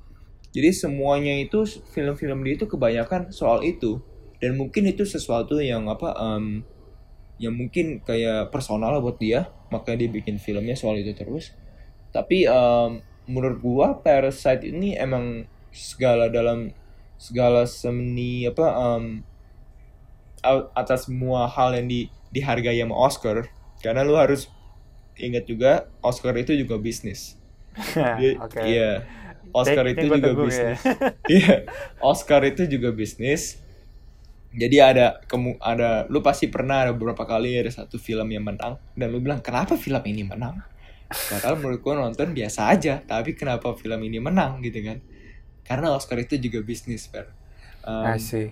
Jadi 0.52 0.68
semuanya 0.76 1.32
itu 1.40 1.64
film-film 1.96 2.44
dia 2.44 2.60
itu 2.60 2.68
kebanyakan 2.68 3.32
soal 3.32 3.64
itu 3.64 4.04
dan 4.42 4.56
mungkin 4.60 4.84
itu 4.88 5.02
sesuatu 5.04 5.58
yang 5.60 5.88
apa 5.88 6.12
em, 6.16 6.62
yang 7.36 7.52
mungkin 7.52 8.00
kayak 8.00 8.48
personal 8.48 8.96
buat 9.04 9.20
dia 9.20 9.48
makanya 9.68 10.06
dia 10.06 10.10
bikin 10.12 10.36
filmnya 10.40 10.76
soal 10.78 10.96
itu 11.00 11.12
terus. 11.12 11.52
Tapi 12.12 12.48
em, 12.48 12.90
menurut 13.28 13.58
gua 13.60 13.86
Parasite 14.00 14.64
ini 14.68 14.94
emang 14.96 15.44
segala 15.74 16.28
dalam 16.32 16.72
segala 17.20 17.64
seni 17.64 18.44
apa 18.48 18.66
a- 20.44 20.68
atas 20.76 21.08
semua 21.08 21.48
hal 21.48 21.74
yang 21.76 21.88
di, 21.88 22.00
dihargai 22.32 22.78
sama 22.80 22.96
Oscar 22.96 23.48
karena 23.82 24.04
lu 24.06 24.14
harus 24.16 24.48
ingat 25.16 25.48
juga 25.48 25.88
Oscar 26.04 26.36
itu 26.36 26.52
juga 26.56 26.76
bisnis. 26.76 27.36
Dia- 28.20 28.36
Oke. 28.40 28.60
Iya. 28.62 28.90
Oscar 29.52 29.84
Take- 29.88 29.96
itu 29.96 30.06
juga 30.12 30.28
ya. 30.28 30.36
bisnis. 30.36 30.78
Iya. 31.36 31.56
Oscar 32.00 32.40
itu 32.44 32.62
juga 32.68 32.88
bisnis. 32.92 33.42
Jadi 34.54 34.76
ada 34.78 35.18
kemu 35.26 35.58
ada 35.58 36.04
lu 36.06 36.22
pasti 36.22 36.46
pernah 36.48 36.86
ada 36.86 36.92
beberapa 36.94 37.26
kali 37.26 37.58
ada 37.58 37.72
satu 37.72 37.96
film 37.98 38.28
yang 38.30 38.44
menang 38.46 38.78
dan 38.94 39.10
lu 39.10 39.18
bilang 39.20 39.42
kenapa 39.42 39.74
film 39.74 40.00
ini 40.06 40.22
menang? 40.22 40.62
Padahal 41.06 41.54
menurut 41.58 41.80
gua 41.82 41.94
nonton 41.98 42.34
biasa 42.34 42.70
aja, 42.70 42.98
tapi 43.02 43.34
kenapa 43.38 43.74
film 43.78 44.00
ini 44.02 44.18
menang 44.18 44.58
gitu 44.60 44.82
kan? 44.82 44.98
Karena 45.62 45.94
Oscar 45.94 46.18
itu 46.18 46.38
juga 46.38 46.62
bisnis, 46.62 47.06
Fer. 47.06 47.30
Um, 47.82 48.06
I 48.06 48.18
see. 48.18 48.50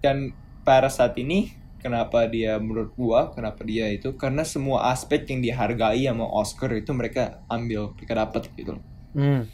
dan 0.00 0.32
Parasite 0.64 1.18
ini 1.20 1.52
kenapa 1.78 2.24
dia 2.30 2.56
menurut 2.56 2.94
gua 2.94 3.34
kenapa 3.34 3.66
dia 3.66 3.90
itu 3.90 4.14
karena 4.14 4.46
semua 4.46 4.88
aspek 4.94 5.26
yang 5.28 5.42
dihargai 5.42 6.06
sama 6.06 6.24
Oscar 6.24 6.70
itu 6.72 6.94
mereka 6.94 7.42
ambil 7.50 7.92
mereka 7.98 8.14
dapat 8.16 8.48
gitu 8.54 8.78
loh 8.78 8.84
Hmm. 9.12 9.44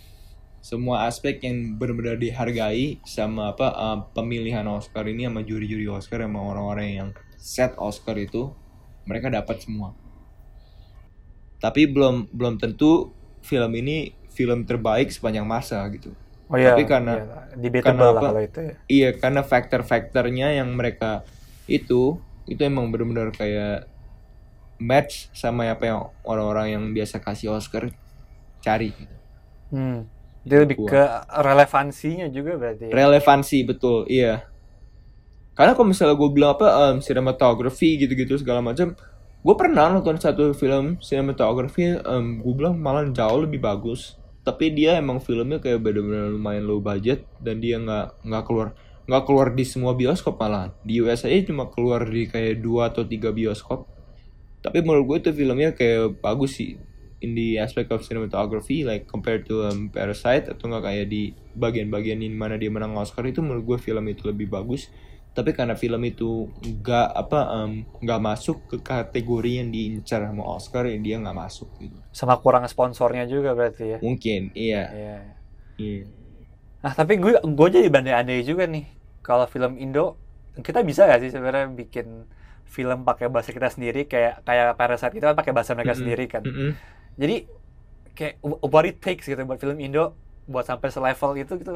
Semua 0.58 1.06
aspek 1.06 1.38
yang 1.42 1.78
benar-benar 1.78 2.18
dihargai 2.18 2.98
sama 3.06 3.54
apa 3.54 3.68
uh, 3.70 3.98
pemilihan 4.12 4.66
Oscar 4.66 5.06
ini 5.06 5.24
sama 5.24 5.40
juri-juri 5.46 5.86
Oscar 5.86 6.22
sama 6.24 6.42
orang-orang 6.42 6.88
yang 6.92 7.08
set 7.38 7.72
Oscar 7.78 8.18
itu 8.18 8.50
mereka 9.06 9.30
dapat 9.30 9.62
semua 9.62 9.94
tapi 11.58 11.86
belum 11.90 12.30
belum 12.30 12.58
tentu 12.58 13.10
film 13.42 13.72
ini 13.74 14.14
film 14.30 14.62
terbaik 14.66 15.10
sepanjang 15.10 15.46
masa 15.46 15.82
gitu 15.90 16.14
Oh 16.48 16.56
iya. 16.56 16.72
Tapi 16.72 16.88
karena- 16.88 17.44
iya, 17.60 17.80
karena 17.84 18.08
lah 18.08 18.12
apa? 18.16 18.20
kalau 18.32 18.40
itu 18.40 18.60
ya. 18.64 18.74
Iya, 18.88 19.08
karena 19.20 19.42
faktor-faktornya 19.44 20.56
yang 20.56 20.72
mereka 20.72 21.20
itu 21.68 22.16
itu 22.48 22.60
emang 22.64 22.88
benar-benar 22.88 23.36
kayak 23.36 23.84
match 24.80 25.28
sama 25.36 25.68
apa 25.68 25.84
yang 25.84 26.00
orang-orang 26.24 26.66
yang 26.72 26.84
biasa 26.96 27.20
kasih 27.20 27.52
Oscar 27.52 27.92
cari. 28.64 28.96
gitu. 28.96 29.16
Hmm. 29.76 30.08
Dia 30.48 30.64
lebih 30.64 30.80
Gua. 30.80 30.88
ke 30.88 31.02
relevansinya 31.44 32.26
juga 32.32 32.56
berarti. 32.56 32.88
ya? 32.88 32.92
Relevansi 32.96 33.58
betul, 33.68 34.08
iya. 34.08 34.48
Karena 35.52 35.76
kalau 35.76 35.92
misalnya 35.92 36.16
gue 36.16 36.30
bilang 36.32 36.56
apa 36.56 36.68
um, 36.88 36.96
cinematography 37.04 38.00
gitu-gitu 38.00 38.40
segala 38.40 38.64
macam, 38.64 38.96
gue 39.44 39.54
pernah 39.60 39.92
nonton 39.92 40.16
satu 40.16 40.56
film 40.56 40.96
cinematography, 41.04 42.00
um, 42.00 42.40
gue 42.40 42.54
bilang 42.56 42.80
malah 42.80 43.04
jauh 43.12 43.44
lebih 43.44 43.60
bagus. 43.60 44.16
Tapi 44.40 44.72
dia 44.72 44.96
emang 44.96 45.20
filmnya 45.20 45.60
kayak 45.60 45.84
bener-bener 45.84 46.32
lumayan 46.32 46.64
low 46.64 46.80
budget 46.80 47.28
dan 47.44 47.60
dia 47.60 47.76
nggak 47.76 48.24
nggak 48.24 48.44
keluar 48.48 48.72
nggak 49.08 49.24
keluar 49.24 49.48
di 49.56 49.64
semua 49.64 49.96
bioskop 49.96 50.36
malah 50.36 50.68
di 50.84 51.00
US 51.00 51.24
aja 51.24 51.48
cuma 51.48 51.72
keluar 51.72 52.04
di 52.04 52.28
kayak 52.28 52.60
dua 52.60 52.88
atau 52.88 53.04
tiga 53.04 53.28
bioskop. 53.28 53.84
Tapi 54.64 54.80
menurut 54.80 55.04
gue 55.04 55.16
itu 55.28 55.30
filmnya 55.44 55.76
kayak 55.76 56.24
bagus 56.24 56.56
sih 56.56 56.80
in 57.24 57.34
the 57.34 57.58
aspect 57.58 57.90
of 57.90 58.00
cinematography 58.06 58.86
like 58.86 59.04
compared 59.10 59.42
to 59.48 59.66
um, 59.66 59.90
Parasite 59.90 60.46
atau 60.52 60.64
nggak 60.70 60.84
kayak 60.86 61.06
di 61.10 61.22
bagian-bagian 61.58 62.18
ini 62.22 62.34
mana 62.34 62.54
dia 62.60 62.70
menang 62.70 62.94
Oscar 62.94 63.26
itu 63.26 63.42
menurut 63.42 63.64
gue 63.66 63.78
film 63.82 64.04
itu 64.06 64.22
lebih 64.30 64.46
bagus 64.46 64.86
tapi 65.36 65.54
karena 65.54 65.74
film 65.78 66.02
itu 66.02 66.50
nggak 66.82 67.08
apa 67.14 67.40
nggak 68.02 68.20
masuk 68.22 68.56
ke 68.70 68.76
kategori 68.82 69.52
yang 69.62 69.68
diincar 69.70 70.20
sama 70.26 70.42
Oscar 70.56 70.86
ya 70.90 70.98
dia 70.98 71.16
nggak 71.22 71.36
masuk 71.36 71.68
gitu 71.78 71.98
Sama 72.18 72.34
kurang 72.42 72.64
sponsornya 72.72 73.24
juga 73.34 73.50
berarti 73.58 73.84
ya. 73.94 73.98
mungkin 74.02 74.50
iya 74.54 74.82
Iya. 74.90 75.18
iya 75.78 76.04
Nah, 76.84 76.92
tapi 76.94 77.18
gue 77.18 77.32
gue 77.42 77.68
jadi 77.74 77.88
bandai-andai 77.90 78.40
juga 78.46 78.64
nih. 78.70 78.86
Kalau 79.26 79.44
film 79.50 79.76
Indo, 79.82 80.14
kita 80.66 80.80
bisa 80.86 81.10
gak 81.10 81.20
sih 81.22 81.30
sebenarnya 81.34 81.66
bikin 81.74 82.06
film 82.68 82.98
pakai 83.08 83.26
bahasa 83.32 83.50
kita 83.56 83.68
sendiri 83.74 84.06
kayak 84.12 84.44
kayak 84.46 84.76
Parasite 84.78 85.14
itu 85.18 85.24
kan 85.26 85.36
pakai 85.40 85.52
bahasa 85.56 85.72
mereka 85.74 85.94
Mm-mm. 85.94 86.00
sendiri 86.00 86.24
kan. 86.30 86.44
Mm-mm. 86.46 86.70
Jadi 87.18 87.36
kayak 88.14 88.38
what 88.42 88.86
it 88.86 88.98
takes 88.98 89.26
gitu 89.26 89.38
buat 89.42 89.58
film 89.58 89.78
Indo 89.78 90.14
buat 90.46 90.64
sampai 90.64 90.88
selevel 90.88 91.34
itu 91.36 91.54
gitu. 91.58 91.74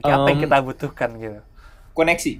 Kayak 0.00 0.16
apa 0.16 0.28
yang 0.32 0.40
Um, 0.40 0.44
kita 0.48 0.56
butuhkan 0.64 1.10
gitu. 1.20 1.40
koneksi 1.92 2.32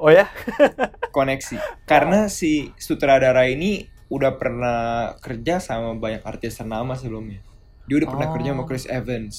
Oh 0.00 0.08
ya? 0.10 0.26
koneksi 1.16 1.56
karena 1.84 2.26
si 2.32 2.72
sutradara 2.80 3.46
ini 3.46 3.84
udah 4.10 4.34
pernah 4.40 4.78
kerja 5.22 5.60
sama 5.62 5.94
banyak 5.94 6.24
artis 6.24 6.58
ternama 6.58 6.96
sebelumnya 6.98 7.40
dia 7.86 7.96
udah 8.00 8.08
pernah 8.10 8.28
Oh. 8.28 8.34
kerja 8.34 8.50
sama 8.54 8.64
Chris 8.66 8.86
Evans 8.88 9.36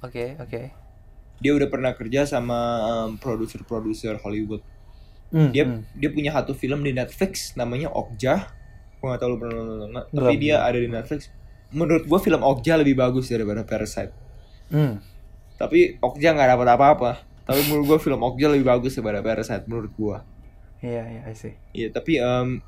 Oke, 0.00 0.34
oke. 0.40 0.60
dia 1.38 1.52
udah 1.56 1.68
pernah 1.68 1.92
kerja 1.96 2.24
sama 2.28 2.58
em, 3.08 3.10
produser-produser 3.16 4.18
Hollywood 4.20 4.62
Hmm, 5.30 5.54
dia 5.54 5.62
hmm. 5.62 5.86
dia 5.94 6.10
punya 6.10 6.34
satu 6.34 6.58
film 6.58 6.82
di 6.82 6.90
Netflix 6.90 7.54
namanya 7.54 7.86
Okja 7.94 8.50
gue 9.00 9.06
gak 9.08 9.20
tau 9.20 9.32
lu 9.32 9.40
pernah 9.40 9.64
nonton 9.64 9.88
nggak. 9.96 10.06
Tapi 10.12 10.34
dia 10.36 10.60
ada 10.60 10.76
di 10.76 10.88
Netflix. 10.88 11.32
Menurut 11.72 12.04
gue 12.04 12.20
film 12.20 12.44
Okja 12.44 12.76
lebih 12.76 13.00
bagus 13.00 13.32
daripada 13.32 13.64
Parasite. 13.64 14.12
Hmm. 14.70 15.02
tapi 15.58 15.98
Okja 16.00 16.30
nggak 16.36 16.56
dapat 16.56 16.68
apa-apa. 16.76 17.10
Tapi 17.48 17.60
menurut 17.68 17.96
gue 17.96 17.98
film 18.00 18.20
Okja 18.20 18.52
lebih 18.52 18.68
bagus 18.68 18.96
daripada 18.96 19.24
Parasite 19.24 19.66
menurut 19.66 19.92
gue 19.96 20.18
Iya, 20.80 21.04
iya, 21.04 21.20
I 21.28 21.36
see. 21.36 21.56
Iya 21.76 21.88
tapi 21.92 22.16
em, 22.16 22.64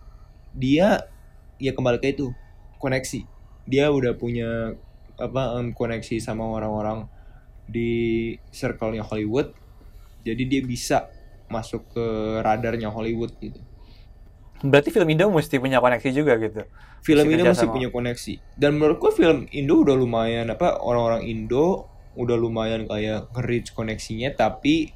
dia 0.53 1.09
ya 1.57 1.73
kembali 1.73 2.01
ke 2.01 2.13
itu 2.13 2.33
koneksi. 2.77 3.25
Dia 3.65 3.89
udah 3.89 4.17
punya 4.17 4.77
apa 5.17 5.61
em, 5.61 5.73
koneksi 5.73 6.21
sama 6.21 6.45
orang-orang 6.49 7.09
di 7.65 8.35
circle-nya 8.53 9.05
Hollywood. 9.05 9.57
Jadi 10.25 10.43
dia 10.45 10.61
bisa 10.61 11.09
masuk 11.49 11.85
ke 11.93 12.05
radarnya 12.41 12.89
Hollywood 12.89 13.37
gitu 13.41 13.61
Berarti 14.63 14.89
film 14.89 15.09
Indo 15.09 15.27
mesti 15.27 15.59
punya 15.59 15.79
koneksi 15.79 16.09
juga 16.11 16.39
gitu. 16.39 16.63
film 17.03 17.27
Mesti 17.27 17.43
masih 17.43 17.67
sama- 17.67 17.75
punya 17.75 17.91
koneksi 17.91 18.35
dan 18.55 18.79
menurut 18.79 18.97
gua 18.97 19.11
film 19.11 19.51
Indo 19.51 19.83
udah 19.83 19.93
lumayan 19.93 20.47
apa 20.49 20.79
orang-orang 20.79 21.27
Indo 21.27 21.91
udah 22.15 22.37
lumayan 22.37 22.87
kayak 22.87 23.27
nge-reach 23.35 23.75
koneksinya 23.75 24.31
tapi 24.31 24.95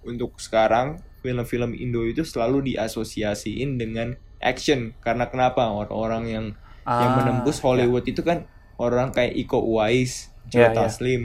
untuk 0.00 0.40
sekarang 0.40 0.96
film-film 1.20 1.76
Indo 1.76 2.02
itu 2.02 2.24
selalu 2.24 2.72
diasosiasiin 2.72 3.76
dengan 3.76 4.14
action 4.38 4.96
karena 4.98 5.28
kenapa 5.28 5.68
orang-orang 5.68 6.24
yang 6.26 6.46
yang 6.82 7.10
Ah, 7.10 7.20
menembus 7.20 7.60
ya. 7.60 7.68
Hollywood 7.68 8.02
itu 8.02 8.24
kan 8.24 8.48
orang 8.74 9.12
kayak 9.12 9.36
Iko 9.38 9.60
Uwais, 9.60 10.32
Joe 10.48 10.66
Iya, 10.66 10.68
iya. 10.72 10.76
Taslim 10.78 11.22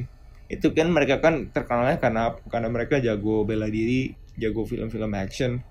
itu 0.47 0.67
kan 0.69 0.87
mereka 0.87 1.17
kan 1.17 1.49
terkenalnya 1.49 1.97
karena 1.97 2.35
karena 2.45 2.67
mereka 2.67 2.99
jago 2.99 3.41
bela 3.41 3.65
diri 3.67 4.11
jago 4.35 4.63
film-film 4.63 5.11
action 5.13 5.63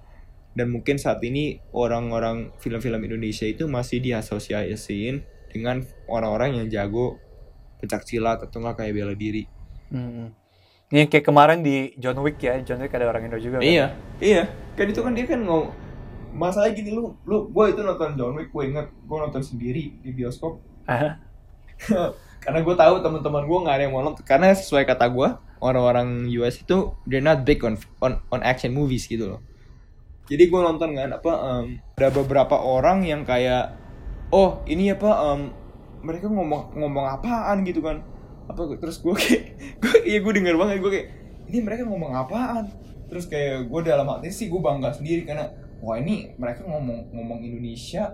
dan 0.57 0.73
mungkin 0.73 0.97
saat 0.97 1.21
ini 1.21 1.61
orang-orang 1.77 2.57
film-film 2.57 3.05
Indonesia 3.05 3.45
itu 3.45 3.69
masih 3.69 4.01
diasosiasiin 4.01 5.21
dengan 5.53 5.85
orang-orang 6.09 6.57
yang 6.65 6.67
jago 6.73 7.21
pencak 7.77 8.09
silat 8.09 8.41
atau 8.41 8.65
nggak 8.65 8.81
kayak 8.81 8.93
bela 8.97 9.13
diri. 9.13 9.45
Hmm. 9.93 10.33
Ini 10.89 11.13
kayak 11.13 11.29
kemarin 11.29 11.61
di 11.61 11.93
John 12.01 12.17
Wick 12.25 12.41
ya, 12.41 12.57
John 12.65 12.81
Wick 12.81 12.95
ada 12.97 13.11
orang 13.11 13.29
Indo 13.29 13.37
juga 13.37 13.61
kan? 13.61 13.67
Iya, 13.67 13.93
iya. 14.23 14.49
Kan 14.79 14.87
itu 14.89 15.01
kan 15.05 15.13
dia 15.13 15.29
kan 15.29 15.45
ngom 15.45 15.69
masalah 16.37 16.69
gini 16.77 16.93
lu 16.93 17.17
lu 17.25 17.49
gue 17.49 17.65
itu 17.73 17.81
nonton 17.81 18.13
John 18.15 18.37
Wick 18.37 18.53
gue 18.53 18.65
inget 18.69 18.93
gue 18.93 19.19
nonton 19.19 19.41
sendiri 19.41 19.97
di 20.05 20.11
bioskop 20.13 20.61
karena 22.45 22.61
gue 22.61 22.75
tahu 22.77 22.95
teman-teman 23.01 23.49
gue 23.49 23.59
nggak 23.65 23.77
ada 23.81 23.83
yang 23.89 23.95
mau 23.97 24.05
nonton 24.05 24.21
karena 24.23 24.53
sesuai 24.53 24.85
kata 24.85 25.09
gue 25.09 25.29
orang-orang 25.65 26.29
US 26.37 26.61
itu 26.61 26.93
they're 27.09 27.25
not 27.25 27.43
big 27.49 27.65
on 27.65 27.81
on 28.05 28.21
on 28.29 28.45
action 28.45 28.77
movies 28.77 29.09
gitu 29.09 29.33
loh 29.33 29.41
jadi 30.27 30.51
gue 30.51 30.61
nonton 30.61 30.91
kan 30.99 31.11
apa 31.15 31.33
em, 31.39 31.67
ada 31.99 32.09
beberapa 32.11 32.59
orang 32.59 33.07
yang 33.07 33.23
kayak 33.23 33.79
oh 34.35 34.63
ini 34.67 34.91
apa 34.91 35.11
em, 35.35 35.41
mereka 36.03 36.27
ngomong 36.27 36.75
ngomong 36.75 37.07
apaan 37.07 37.63
gitu 37.63 37.83
kan. 37.83 38.03
Apa 38.47 38.79
terus 38.79 39.03
gue 39.03 39.15
kayak 39.15 39.43
gue 39.83 39.97
iya 40.07 40.19
gue 40.23 40.33
denger 40.35 40.55
banget 40.59 40.83
gue 40.83 40.91
kayak 40.91 41.09
ini 41.47 41.59
mereka 41.63 41.83
ngomong 41.87 42.13
apaan? 42.15 42.67
Terus 43.07 43.31
kayak 43.31 43.71
gue 43.71 43.81
dalam 43.87 44.07
hati 44.11 44.35
sih 44.35 44.51
gue 44.51 44.59
bangga 44.59 44.91
sendiri 44.91 45.23
karena 45.23 45.47
wah 45.79 45.95
ini 45.95 46.35
mereka 46.35 46.67
ngomong 46.67 47.15
ngomong 47.15 47.39
Indonesia 47.43 48.11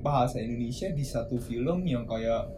bahasa 0.00 0.40
Indonesia 0.40 0.88
di 0.88 1.04
satu 1.04 1.36
film 1.36 1.84
yang 1.84 2.08
kayak 2.08 2.48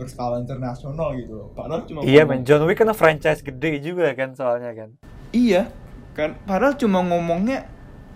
berskala 0.00 0.40
internasional 0.40 1.12
gitu 1.20 1.36
loh. 1.36 1.48
Padahal 1.52 1.84
cuma 1.84 2.00
iya 2.06 2.24
men 2.24 2.48
John 2.48 2.64
Wick 2.64 2.80
kan 2.80 2.88
franchise 2.96 3.44
gede 3.44 3.84
juga 3.84 4.08
kan 4.16 4.32
soalnya 4.32 4.72
kan. 4.72 4.96
Iya, 5.36 5.68
kan 6.16 6.38
padahal 6.48 6.80
cuma 6.80 7.04
ngomongnya 7.04 7.68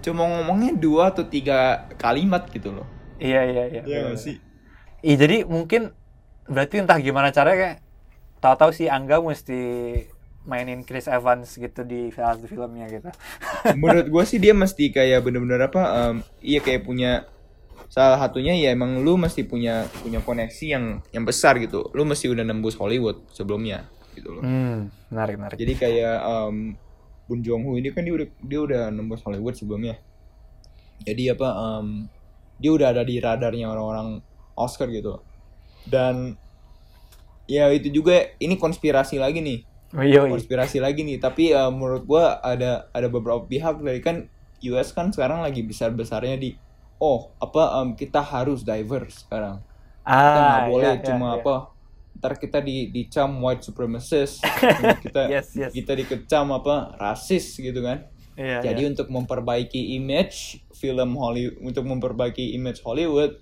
cuma 0.03 0.27
ngomongnya 0.27 0.75
dua 0.77 1.15
atau 1.15 1.25
tiga 1.25 1.87
kalimat 1.97 2.47
gitu 2.51 2.75
loh. 2.75 2.87
iya 3.23 3.47
iya 3.47 3.65
iya 3.71 3.83
Iya 3.87 3.99
nggak 4.11 4.19
sih? 4.19 4.37
Iya 5.03 5.17
jadi 5.27 5.37
mungkin 5.47 5.95
berarti 6.47 6.83
entah 6.83 6.99
gimana 6.99 7.31
caranya 7.31 7.59
kayak 7.59 7.79
tahu-tahu 8.43 8.71
si 8.75 8.91
Angga 8.91 9.23
mesti 9.23 9.61
mainin 10.43 10.83
Chris 10.83 11.07
Evans 11.07 11.55
gitu 11.55 11.87
di 11.87 12.11
salah 12.11 12.35
satu 12.35 12.51
filmnya 12.51 12.91
gitu. 12.91 13.07
Menurut 13.81 14.11
gue 14.11 14.25
sih 14.27 14.43
dia 14.43 14.51
mesti 14.51 14.91
kayak 14.91 15.23
bener-bener 15.23 15.71
apa? 15.71 15.83
em, 16.11 16.17
iya 16.43 16.59
kayak 16.59 16.83
punya 16.83 17.31
salah 17.87 18.19
satunya 18.19 18.57
ya 18.59 18.75
emang 18.75 19.05
lu 19.07 19.15
mesti 19.15 19.47
punya 19.47 19.87
punya 20.03 20.19
koneksi 20.19 20.67
yang 20.67 20.85
yang 21.15 21.23
besar 21.23 21.63
gitu. 21.63 21.87
Lu 21.95 22.03
mesti 22.03 22.27
udah 22.27 22.43
nembus 22.43 22.75
Hollywood 22.75 23.23
sebelumnya 23.31 23.87
gitu 24.19 24.35
loh. 24.35 24.43
Hmm, 24.43 24.91
menarik 25.15 25.39
menarik. 25.39 25.57
Jadi 25.63 25.73
kayak 25.79 26.17
em 26.27 26.57
Bun 27.33 27.41
Jong 27.47 27.65
Ho 27.67 27.73
ini 27.81 27.89
kan 27.97 28.05
dia 28.07 28.15
udah 28.19 28.29
dia 28.51 28.61
udah 28.69 28.83
nembus 28.97 29.25
Hollywood 29.27 29.57
sebelumnya. 29.61 29.97
Jadi 31.03 31.23
apa 31.35 31.49
em, 31.81 31.87
dia 32.61 32.71
udah 32.77 32.89
ada 32.95 33.03
di 33.11 33.17
radarnya 33.19 33.67
orang-orang 33.73 34.09
Oscar 34.59 34.89
gitu. 34.93 35.23
Dan 35.87 36.37
ya 37.51 37.69
itu 37.75 37.89
juga 37.93 38.33
ini 38.43 38.55
konspirasi 38.59 39.19
lagi 39.21 39.41
nih. 39.43 39.59
Oh, 39.95 40.03
iya, 40.03 40.27
iya. 40.29 40.39
Konspirasi 40.39 40.79
lagi 40.83 41.03
nih, 41.07 41.19
tapi 41.23 41.53
eh, 41.55 41.71
menurut 41.73 42.05
gua 42.09 42.41
ada 42.43 42.89
ada 42.97 43.09
beberapa 43.13 43.45
pihak 43.47 43.83
dari 43.85 44.01
kan 44.05 44.17
US 44.71 44.91
kan 44.97 45.11
sekarang 45.15 45.43
lagi 45.45 45.63
besar-besarnya 45.67 46.37
di 46.41 46.51
oh, 47.03 47.35
apa 47.43 47.83
em, 47.85 47.89
kita 47.99 48.23
harus 48.25 48.63
diverse 48.67 49.27
sekarang. 49.27 49.63
Kita 50.27 50.39
nggak 50.45 50.63
Ah, 50.63 50.67
boleh 50.67 50.93
iya, 50.93 50.95
iya, 51.03 51.03
cuma 51.07 51.27
iya. 51.29 51.43
apa 51.43 51.72
ntar 52.23 52.39
kita 52.39 52.63
di 52.63 52.87
dicam 52.87 53.35
white 53.43 53.67
supremacist 53.67 54.47
kita 55.05 55.27
Yes, 55.27 55.51
yes. 55.59 55.75
kita 55.75 55.99
dikecam 55.99 56.55
apa 56.55 56.95
rasis 56.95 57.59
gitu 57.59 57.83
kan 57.83 58.07
Iya, 58.33 58.65
jadi 58.65 58.87
iya. 58.87 58.91
untuk 58.95 59.13
memperbaiki 59.13 59.99
image 59.99 60.63
film 60.73 61.19
Hollywood 61.21 61.59
untuk 61.61 61.85
memperbaiki 61.85 62.55
image 62.57 62.81
Hollywood 62.81 63.37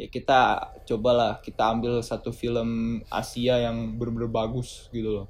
ya 0.00 0.06
kita 0.08 0.40
cobalah 0.88 1.42
kita 1.44 1.60
ambil 1.74 2.00
satu 2.00 2.32
film 2.32 3.02
Asia 3.12 3.60
yang 3.60 3.98
bener-bener 3.98 4.30
bagus 4.30 4.88
gitu 4.94 5.10
loh 5.22 5.26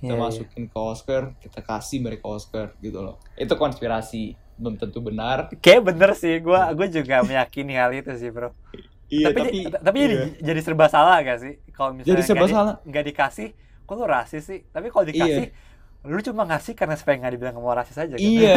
kita 0.00 0.10
Iya, 0.10 0.18
iya. 0.18 0.24
masukin 0.24 0.64
ke 0.66 0.78
Oscar 0.80 1.22
kita 1.38 1.60
kasih 1.62 2.02
mereka 2.02 2.26
Oscar 2.26 2.72
gitu 2.82 3.04
loh 3.04 3.20
itu 3.38 3.54
konspirasi 3.54 4.34
belum 4.54 4.78
tentu 4.78 5.02
benar 5.02 5.50
Kayak 5.58 5.82
bener 5.94 6.10
sih, 6.14 6.38
gua 6.38 6.70
gua 6.74 6.86
juga 6.86 7.26
meyakini 7.26 7.74
hal 7.74 7.90
itu 7.90 8.14
sih, 8.14 8.30
Bro. 8.30 8.54
iya 9.12 9.28
tapi 9.30 9.40
tapi 9.40 9.58
tapi, 9.84 9.98
jadi, 10.00 10.14
iya. 10.16 10.26
jadi 10.40 10.60
serba 10.64 10.86
salah 10.88 11.20
gak 11.20 11.38
sih? 11.40 11.54
Kalau 11.74 11.90
misalnya 11.92 12.10
Jadi 12.14 12.22
serba 12.22 12.46
di- 12.46 12.54
salah. 12.54 12.74
nggak 12.86 13.04
dikasih, 13.10 13.48
kok 13.84 13.94
lu 13.98 14.04
rasis 14.06 14.42
sih? 14.46 14.60
Tapi 14.70 14.86
kalau 14.88 15.04
dikasih, 15.04 15.44
Iya. 15.50 16.06
lu 16.06 16.20
cuma 16.22 16.42
ngasih 16.46 16.72
karena 16.78 16.94
supaya 16.94 17.18
nggak 17.18 17.32
dibilang 17.34 17.54
kamu 17.58 17.74
rasis 17.74 17.96
aja 17.98 18.14
kan? 18.14 18.22
Iya. 18.22 18.56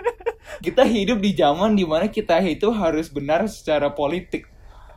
kita 0.66 0.82
hidup 0.86 1.18
di 1.18 1.34
zaman 1.34 1.74
di 1.74 1.82
mana 1.82 2.06
kita 2.08 2.38
itu 2.44 2.68
harus 2.70 3.10
benar 3.10 3.44
secara 3.50 3.90
politik. 3.90 4.46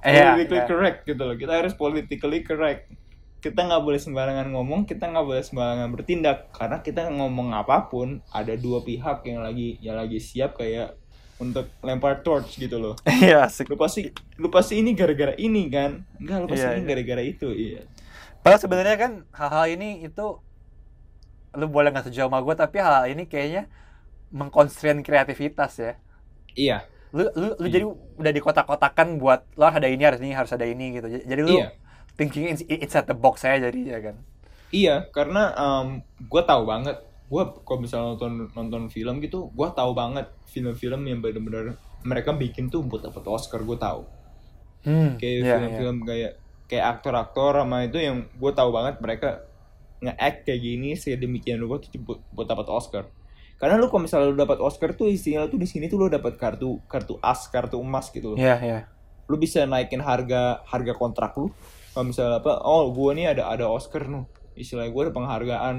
Iya, 0.06 0.38
politically 0.38 0.62
iya. 0.62 0.68
correct 0.70 1.00
gitu 1.04 1.22
loh. 1.26 1.36
Kita 1.36 1.54
harus 1.58 1.74
politically 1.74 2.40
correct. 2.46 2.94
Kita 3.38 3.60
nggak 3.66 3.82
boleh 3.82 4.00
sembarangan 4.02 4.48
ngomong, 4.54 4.86
kita 4.86 5.10
nggak 5.10 5.26
boleh 5.26 5.44
sembarangan 5.44 5.90
bertindak. 5.94 6.38
Karena 6.54 6.78
kita 6.80 7.10
ngomong 7.10 7.54
apa 7.54 7.90
pun, 7.90 8.22
ada 8.30 8.54
dua 8.54 8.86
pihak 8.86 9.26
yang 9.26 9.42
lagi 9.42 9.78
yang 9.82 9.98
lagi 9.98 10.22
siap 10.22 10.58
kayak 10.58 10.94
untuk 11.38 11.70
lempar 11.86 12.26
torch 12.26 12.58
gitu 12.58 12.82
loh. 12.82 12.96
Iya. 13.22 13.46
Lu 13.70 13.78
pasti 13.78 14.10
lu 14.38 14.48
pasti 14.50 14.82
ini 14.82 14.98
gara-gara 14.98 15.34
ini 15.38 15.70
kan? 15.70 16.02
Enggak, 16.18 16.38
lu 16.42 16.48
pasti 16.50 16.66
Iya, 16.66 16.74
ini 16.74 16.82
iya. 16.82 16.90
gara-gara 16.90 17.22
itu. 17.24 17.48
Iya. 17.54 17.82
Padahal 18.42 18.62
sebenarnya 18.62 18.98
kan 18.98 19.12
hal-hal 19.34 19.66
ini 19.70 19.90
itu 20.06 20.26
lu 21.58 21.66
boleh 21.68 21.90
nggak 21.90 22.06
setuju 22.10 22.30
sama 22.30 22.42
gue 22.44 22.54
tapi 22.54 22.78
hal, 22.78 23.10
ini 23.10 23.26
kayaknya 23.26 23.66
mengkonstrain 24.30 25.02
kreativitas 25.02 25.74
ya. 25.78 25.94
Iya. 26.54 26.78
Lu 27.16 27.30
lu, 27.34 27.56
lu 27.58 27.68
jadi 27.70 27.86
udah 28.20 28.32
dikotak-kotakan 28.34 29.18
buat 29.18 29.48
lo 29.56 29.66
harus 29.70 29.80
ada 29.80 29.90
ini 29.90 30.04
harus 30.04 30.20
ini 30.22 30.34
harus 30.36 30.52
ada 30.54 30.66
ini 30.68 31.00
gitu. 31.00 31.08
Jadi 31.08 31.42
lu 31.42 31.58
Iya. 31.58 31.70
thinking 32.18 32.50
it's, 32.50 32.64
it's 32.68 32.96
at 32.98 33.06
the 33.06 33.16
box 33.16 33.46
saya 33.46 33.62
jadi 33.70 33.80
ya 33.98 34.00
kan. 34.12 34.16
Iya, 34.68 34.96
karena 35.16 35.54
gue 36.20 36.42
tahu 36.44 36.68
banget. 36.68 36.98
Gue 37.28 37.44
kalau 37.68 37.80
misalnya 37.84 38.16
nonton 38.16 38.48
nonton 38.56 38.84
film 38.88 39.20
gitu, 39.20 39.52
gue 39.52 39.68
tahu 39.76 39.92
banget 39.92 40.32
film-film 40.48 41.04
yang 41.08 41.20
bener-bener 41.20 41.76
mereka 42.08 42.32
bikin 42.32 42.72
tuh 42.72 42.84
buat 42.88 43.04
dapat 43.04 43.24
Oscar. 43.28 43.62
Gue 43.68 43.76
tahu. 43.76 44.08
Hmm. 44.88 45.20
Kayak 45.20 45.36
iya, 45.36 45.54
film-film 45.60 45.98
kayak 46.08 46.32
kayak 46.68 46.86
aktor-aktor 47.00 47.64
sama 47.64 47.88
itu 47.88 48.00
yang 48.00 48.28
gue 48.28 48.52
tahu 48.52 48.70
banget 48.72 49.00
mereka 49.00 49.30
nge-act 49.98 50.46
kayak 50.46 50.62
gini 50.62 50.90
sedemikian 50.94 51.58
rupa 51.58 51.82
tuh 51.82 51.90
buat, 52.00 52.20
buat 52.32 52.48
dapat 52.48 52.68
Oscar. 52.70 53.04
Karena 53.58 53.82
lu 53.82 53.90
kalau 53.90 54.06
misalnya 54.06 54.30
lu 54.30 54.38
dapat 54.38 54.62
Oscar 54.62 54.94
tuh 54.94 55.10
istilah 55.10 55.50
tuh 55.50 55.58
di 55.58 55.66
sini 55.66 55.90
tuh 55.90 55.98
lu 55.98 56.08
dapat 56.14 56.38
kartu 56.38 56.78
kartu 56.86 57.18
as, 57.26 57.50
kartu 57.50 57.82
emas 57.82 58.14
gitu 58.14 58.38
loh. 58.38 58.38
Iya, 58.38 58.56
iya. 58.62 58.80
Lu 59.26 59.42
bisa 59.42 59.66
naikin 59.66 60.00
harga 60.00 60.62
harga 60.70 60.94
kontrak 60.94 61.34
lu. 61.36 61.50
Kalau 61.98 62.06
misalnya 62.06 62.38
apa, 62.38 62.62
oh 62.62 62.94
gua 62.94 63.18
nih 63.18 63.34
ada 63.34 63.50
ada 63.50 63.66
Oscar 63.66 64.06
nih. 64.06 64.30
Istilahnya 64.54 64.94
gua 64.94 65.10
ada 65.10 65.14
penghargaan 65.18 65.76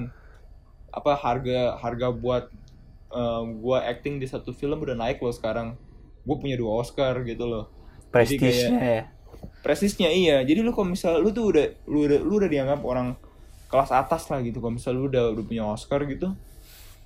apa 0.99 1.15
harga 1.15 1.79
harga 1.79 2.09
buat 2.11 2.45
eh, 3.15 3.43
gua 3.63 3.87
acting 3.87 4.19
di 4.19 4.27
satu 4.27 4.51
film 4.51 4.83
udah 4.83 4.99
naik 4.99 5.23
loh 5.23 5.33
sekarang. 5.33 5.79
Gue 6.29 6.37
punya 6.37 6.61
dua 6.61 6.85
Oscar 6.85 7.25
gitu 7.25 7.49
loh. 7.49 7.73
Prestisnya 8.13 8.81
ya. 8.83 9.03
Prestisnya 9.65 10.13
iya. 10.13 10.45
Jadi 10.45 10.61
lu 10.61 10.77
kalau 10.77 10.93
misalnya 10.93 11.25
lu 11.25 11.33
tuh 11.33 11.57
udah 11.57 11.67
lu 11.89 12.05
udah 12.05 12.21
lu 12.21 12.33
udah 12.37 12.51
dianggap 12.53 12.81
orang 12.85 13.17
kelas 13.73 13.89
atas 13.95 14.29
lah 14.29 14.45
gitu. 14.45 14.61
Kalau 14.61 14.77
misalnya 14.77 14.99
lu 15.01 15.07
udah 15.09 15.25
udah 15.33 15.45
punya 15.49 15.65
Oscar 15.65 16.05
gitu. 16.05 16.37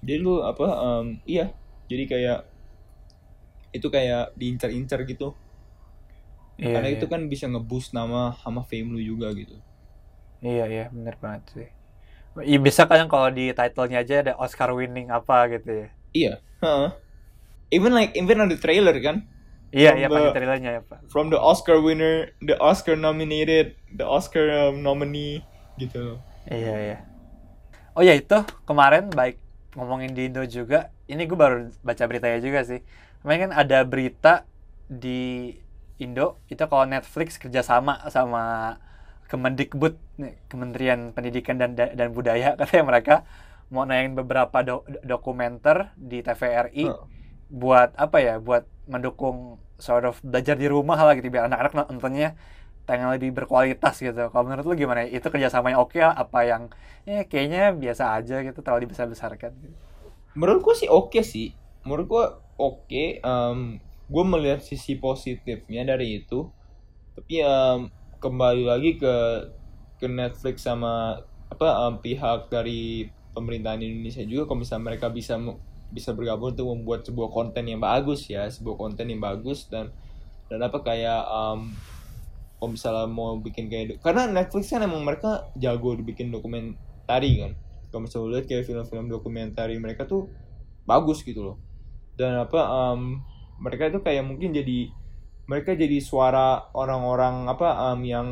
Jadi 0.03 0.19
lu 0.19 0.43
apa 0.43 0.67
em, 0.67 1.23
iya. 1.23 1.55
Jadi 1.87 2.05
kayak 2.11 2.41
itu 3.73 3.87
kayak 3.89 4.35
diincar-incar 4.35 5.07
gitu. 5.07 5.39
Iya, 6.61 6.79
Karena 6.79 6.89
iya. 6.93 6.97
itu 7.01 7.07
kan 7.09 7.27
bisa 7.27 7.49
nge-boost 7.49 7.97
nama 7.97 8.37
sama 8.43 8.63
fame 8.67 8.93
lu 8.93 9.01
juga 9.01 9.33
gitu. 9.33 9.57
Iya, 10.43 10.67
iya, 10.69 10.85
bener 10.93 11.17
banget 11.23 11.43
sih. 11.55 11.69
Iya, 12.41 12.59
bisa 12.65 12.89
kan 12.89 13.05
kalau 13.13 13.29
di 13.29 13.53
title-nya 13.53 14.01
aja 14.01 14.15
ada 14.25 14.33
Oscar 14.41 14.73
winning 14.73 15.13
apa 15.13 15.53
gitu 15.53 15.69
ya. 15.69 15.89
Iya. 16.17 16.33
Heeh. 16.65 16.89
Even 17.73 17.93
like 17.93 18.17
even 18.17 18.41
on 18.41 18.49
the 18.49 18.57
trailer 18.57 18.97
kan. 19.05 19.29
Iya, 19.73 19.97
iya, 19.97 20.09
pakai 20.13 20.37
trailernya 20.37 20.71
ya, 20.77 20.83
Pak. 20.85 21.09
From 21.09 21.33
the 21.33 21.41
Oscar 21.41 21.81
winner, 21.81 22.37
the 22.45 22.57
Oscar 22.61 22.93
nominated, 22.93 23.73
the 23.89 24.05
Oscar 24.05 24.69
um, 24.69 24.85
nominee 24.85 25.41
gitu. 25.81 26.21
Iya, 26.49 26.75
iya. 26.77 26.99
Oh 27.97 28.01
ya 28.05 28.17
itu 28.17 28.37
kemarin 28.65 29.13
baik 29.13 29.37
ngomongin 29.77 30.13
di 30.17 30.29
Indo 30.29 30.45
juga. 30.49 30.93
Ini 31.09 31.25
gue 31.29 31.37
baru 31.37 31.69
baca 31.85 32.05
beritanya 32.09 32.41
juga 32.41 32.65
sih. 32.65 32.81
Kemarin 33.21 33.49
kan 33.49 33.53
ada 33.65 33.79
berita 33.85 34.35
di 34.89 35.53
Indo 36.01 36.41
itu 36.49 36.61
kalau 36.69 36.89
Netflix 36.89 37.37
kerjasama 37.37 38.01
sama 38.09 38.77
Kemendikbud, 39.33 39.95
Kementerian 40.53 41.17
Pendidikan 41.17 41.57
dan 41.57 41.73
dan 41.73 42.09
Budaya 42.13 42.53
katanya 42.61 42.85
mereka 42.85 43.15
mau 43.73 43.89
nayangin 43.89 44.15
beberapa 44.21 44.61
do- 44.61 44.85
dokumenter 45.01 45.97
di 45.97 46.21
TVRI 46.21 46.87
Heeh. 46.93 47.05
buat 47.49 47.97
apa 47.97 48.19
ya? 48.21 48.35
Buat 48.37 48.69
mendukung 48.85 49.57
sort 49.81 50.05
of 50.05 50.21
belajar 50.21 50.55
di 50.61 50.69
rumah 50.69 50.99
lah 51.01 51.17
gitu 51.17 51.33
biar 51.33 51.49
anak-anak 51.49 51.89
nontonnya 51.89 52.37
pengen 52.89 53.09
lebih 53.15 53.31
berkualitas 53.33 53.97
gitu. 54.05 54.29
Kalau 54.33 54.45
menurut 54.45 54.65
lu 54.69 54.75
gimana? 54.77 55.07
Itu 55.09 55.33
kerjasamanya 55.33 55.79
oke 55.81 55.99
apa 56.03 56.41
yang 56.45 56.63
ya 57.09 57.25
kayaknya 57.31 57.73
biasa 57.75 58.05
aja 58.19 58.37
gitu 58.47 58.59
terlalu 58.63 58.87
dibesar-besarkan 58.91 59.53
gitu. 59.65 59.79
Menurut 60.39 60.61
gua 60.65 60.75
sih 60.77 60.89
oke 60.89 61.21
sih. 61.25 61.57
Menurut 61.85 62.07
gua 62.09 62.25
oke. 62.57 63.05
Em, 63.21 63.59
gua 64.13 64.25
melihat 64.29 64.61
sisi 64.65 64.97
positifnya 64.97 65.83
dari 65.97 66.23
itu. 66.25 66.49
Tapi 67.17 67.35
em, 67.45 67.81
kembali 68.23 68.63
lagi 68.63 69.03
ke 69.03 69.15
ke 69.99 70.07
Netflix 70.07 70.63
sama 70.63 71.19
apa 71.51 71.69
em, 71.91 71.95
pihak 71.99 72.49
dari 72.49 73.11
pemerintahan 73.35 73.83
Indonesia 73.83 74.23
juga 74.23 74.47
kalau 74.47 74.63
misalnya 74.63 74.95
mereka 74.95 75.11
bisa 75.11 75.35
bisa 75.93 76.15
bergabung 76.15 76.55
untuk 76.55 76.67
membuat 76.71 77.01
sebuah 77.05 77.29
konten 77.35 77.67
yang 77.67 77.83
bagus 77.83 78.31
ya 78.31 78.47
sebuah 78.47 78.79
konten 78.79 79.11
yang 79.11 79.21
bagus 79.21 79.67
dan 79.69 79.93
dan 80.49 80.63
apa 80.63 80.81
kayak 80.81 81.27
um, 81.29 81.75
kalau 82.63 82.79
misalnya 82.79 83.11
mau 83.11 83.35
bikin 83.43 83.67
kayak 83.67 83.99
karena 83.99 84.31
Netflix 84.31 84.71
kan 84.71 84.87
emang 84.87 85.03
mereka 85.03 85.51
jago 85.59 85.99
dibikin 85.99 86.31
dokumentari 86.31 87.43
kan. 87.43 87.59
Kalau 87.91 88.07
misalnya 88.07 88.39
lihat 88.39 88.47
kayak 88.47 88.71
film-film 88.71 89.11
dokumentari 89.11 89.75
mereka 89.83 90.07
tuh 90.07 90.31
bagus 90.87 91.27
gitu 91.27 91.43
loh. 91.43 91.57
Dan 92.15 92.39
apa 92.39 92.63
um, 92.71 93.19
mereka 93.59 93.91
itu 93.91 93.99
kayak 93.99 94.23
mungkin 94.23 94.55
jadi 94.55 94.95
mereka 95.45 95.73
jadi 95.73 95.99
suara 95.99 96.71
orang-orang 96.71 97.47
apa 97.47 97.69
um, 97.91 98.01
yang 98.03 98.29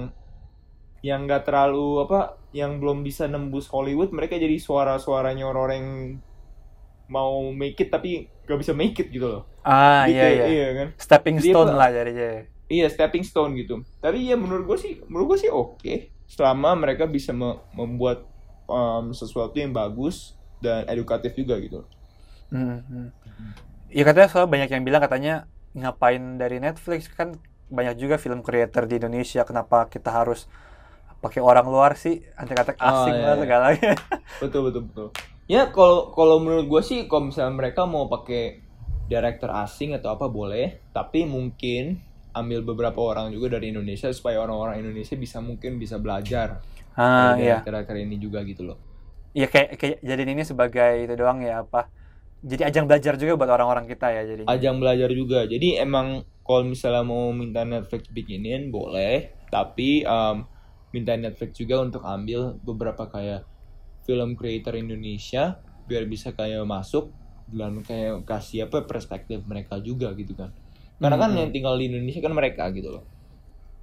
yang 1.01 1.25
nggak 1.25 1.45
terlalu 1.45 2.05
apa 2.05 2.21
yang 2.53 2.77
belum 2.77 3.01
bisa 3.01 3.25
nembus 3.25 3.67
Hollywood 3.67 4.11
mereka 4.11 4.37
jadi 4.37 4.57
suara-suaranya 4.57 5.45
orang-orang 5.45 5.77
yang 5.77 5.91
mau 7.07 7.43
make 7.51 7.79
it 7.79 7.91
tapi 7.91 8.31
gak 8.45 8.55
bisa 8.57 8.71
make 8.71 8.95
it 8.97 9.09
gitu 9.09 9.27
loh 9.27 9.43
Ah 9.61 10.05
Jadi 10.05 10.13
iya 10.13 10.23
kayak- 10.23 10.37
iya. 10.37 10.47
iya 10.49 10.69
kan 10.73 10.89
Stepping 10.97 11.37
Jadi 11.37 11.49
stone 11.49 11.69
apa- 11.69 11.79
lah 11.79 11.89
jadinya. 11.91 12.31
iya 12.67 12.87
stepping 12.87 13.25
stone 13.25 13.53
gitu 13.55 13.75
tapi 13.99 14.25
ya 14.25 14.37
menurut 14.37 14.65
gue 14.65 14.79
sih 14.79 14.93
menurut 15.05 15.35
gue 15.35 15.39
sih 15.41 15.51
oke 15.51 15.95
selama 16.25 16.77
mereka 16.77 17.05
bisa 17.05 17.33
me- 17.33 17.59
membuat 17.73 18.23
um, 18.65 19.11
sesuatu 19.11 19.55
yang 19.55 19.71
bagus 19.71 20.33
dan 20.59 20.87
edukatif 20.87 21.35
juga 21.35 21.59
gitu 21.59 21.83
Hmm, 22.47 22.83
hmm. 22.83 23.09
Ya 23.89 24.03
katanya 24.03 24.27
soal 24.27 24.47
banyak 24.47 24.67
yang 24.69 24.83
bilang 24.83 24.99
katanya 24.99 25.47
ngapain 25.75 26.39
dari 26.39 26.59
Netflix 26.59 27.07
kan 27.11 27.39
banyak 27.71 27.97
juga 27.97 28.18
film 28.18 28.43
creator 28.43 28.85
di 28.91 28.99
Indonesia 28.99 29.47
kenapa 29.47 29.87
kita 29.87 30.11
harus 30.11 30.51
pakai 31.23 31.39
orang 31.45 31.66
luar 31.68 31.95
sih 31.95 32.25
antek-antek 32.35 32.81
Oh, 32.81 32.89
asing 32.91 33.14
iya, 33.14 33.27
lah 33.27 33.37
iya. 33.37 33.43
segalanya. 33.43 33.93
betul 34.43 34.61
betul 34.68 34.83
betul 34.91 35.09
ya 35.47 35.68
kalau 35.71 36.11
kalau 36.16 36.41
menurut 36.43 36.66
gue 36.66 36.83
sih 36.83 36.99
kalau 37.07 37.31
misalnya 37.31 37.55
mereka 37.55 37.85
mau 37.87 38.09
pakai 38.09 38.62
director 39.11 39.51
asing 39.53 39.95
atau 39.99 40.14
apa 40.14 40.27
boleh 40.31 40.81
tapi 40.91 41.27
mungkin 41.27 41.99
ambil 42.33 42.62
beberapa 42.62 43.01
orang 43.03 43.35
juga 43.35 43.59
dari 43.59 43.75
Indonesia 43.75 44.09
supaya 44.14 44.39
orang-orang 44.39 44.83
Indonesia 44.83 45.18
bisa 45.18 45.39
mungkin 45.43 45.79
bisa 45.83 45.99
belajar 45.99 46.62
Ah 46.97 47.35
dari 47.35 47.43
iya. 47.47 47.57
director 47.66 47.97
ini 47.99 48.16
juga 48.18 48.43
gitu 48.47 48.62
loh 48.68 48.79
Iya 49.31 49.47
kayak 49.47 49.68
kayak 49.79 49.99
jadiin 50.03 50.31
ini 50.35 50.43
sebagai 50.43 50.91
itu 51.07 51.14
doang 51.14 51.39
ya 51.47 51.62
apa? 51.62 51.87
Jadi 52.41 52.62
ajang 52.64 52.88
belajar 52.88 53.20
juga 53.20 53.36
buat 53.36 53.51
orang-orang 53.53 53.84
kita 53.84 54.07
ya 54.11 54.22
jadinya. 54.24 54.49
ajang 54.49 54.80
belajar 54.80 55.11
juga 55.12 55.45
jadi 55.45 55.84
emang 55.84 56.24
kalau 56.41 56.64
misalnya 56.64 57.05
mau 57.05 57.28
minta 57.36 57.68
Netflix 57.68 58.09
bikinin 58.09 58.72
boleh 58.72 59.36
tapi 59.53 60.03
um, 60.09 60.49
minta 60.91 61.12
Netflix 61.14 61.55
juga 61.55 61.84
untuk 61.84 62.01
ambil 62.01 62.57
beberapa 62.64 63.05
kayak 63.07 63.45
film 64.03 64.34
creator 64.34 64.72
Indonesia 64.74 65.61
biar 65.84 66.09
bisa 66.09 66.32
kayak 66.32 66.64
masuk 66.64 67.12
dan 67.53 67.82
kayak 67.84 68.24
kasih 68.24 68.66
apa 68.66 68.88
perspektif 68.88 69.45
mereka 69.45 69.76
juga 69.78 70.09
gitu 70.16 70.32
kan 70.32 70.49
karena 70.97 71.16
kan 71.18 71.30
Hmm. 71.36 71.38
yang 71.45 71.51
tinggal 71.53 71.76
di 71.76 71.93
Indonesia 71.93 72.24
kan 72.24 72.32
mereka 72.32 72.72
gitu 72.72 72.88
loh 72.88 73.05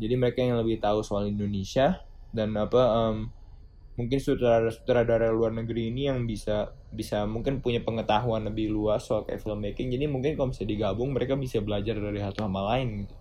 jadi 0.02 0.18
mereka 0.18 0.42
yang 0.42 0.58
lebih 0.58 0.82
tahu 0.82 1.06
soal 1.06 1.30
Indonesia 1.30 2.02
dan 2.34 2.58
apa 2.58 2.82
um, 2.90 3.30
mungkin 4.00 4.20
sutradara-sutradara 4.26 5.28
luar 5.38 5.52
negeri 5.60 5.82
ini 5.92 6.02
yang 6.10 6.20
bisa 6.32 6.56
bisa 7.00 7.18
mungkin 7.34 7.54
punya 7.66 7.82
pengetahuan 7.88 8.44
lebih 8.50 8.68
luas 8.76 9.02
soal 9.08 9.22
kayak 9.28 9.42
filmmaking 9.44 9.88
jadi 9.96 10.06
mungkin 10.14 10.32
kalau 10.38 10.50
bisa 10.54 10.64
digabung 10.72 11.10
mereka 11.16 11.34
bisa 11.46 11.58
belajar 11.68 11.96
dari 12.06 12.20
satu 12.26 12.40
sama 12.46 12.62
lain 12.76 12.88
gitu 13.06 13.16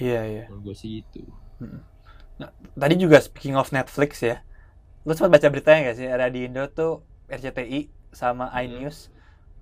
Iya 0.00 0.22
iya. 0.26 0.44
menurut 0.46 0.60
gue 0.66 0.74
sih 0.80 0.92
itu 1.02 1.22
Nah, 2.40 2.50
tadi 2.74 2.94
juga 2.96 3.18
speaking 3.20 3.56
of 3.60 3.70
Netflix 3.76 4.24
ya. 4.24 4.40
Lu 5.06 5.12
sempat 5.16 5.32
baca 5.40 5.48
beritanya 5.52 5.92
gak 5.92 5.96
sih? 6.00 6.08
Ada 6.08 6.26
di 6.32 6.40
Indo 6.48 6.64
tuh 6.72 6.92
RCTI 7.30 7.80
sama 8.12 8.50
Hmm. 8.64 8.64
iNews. 8.64 9.10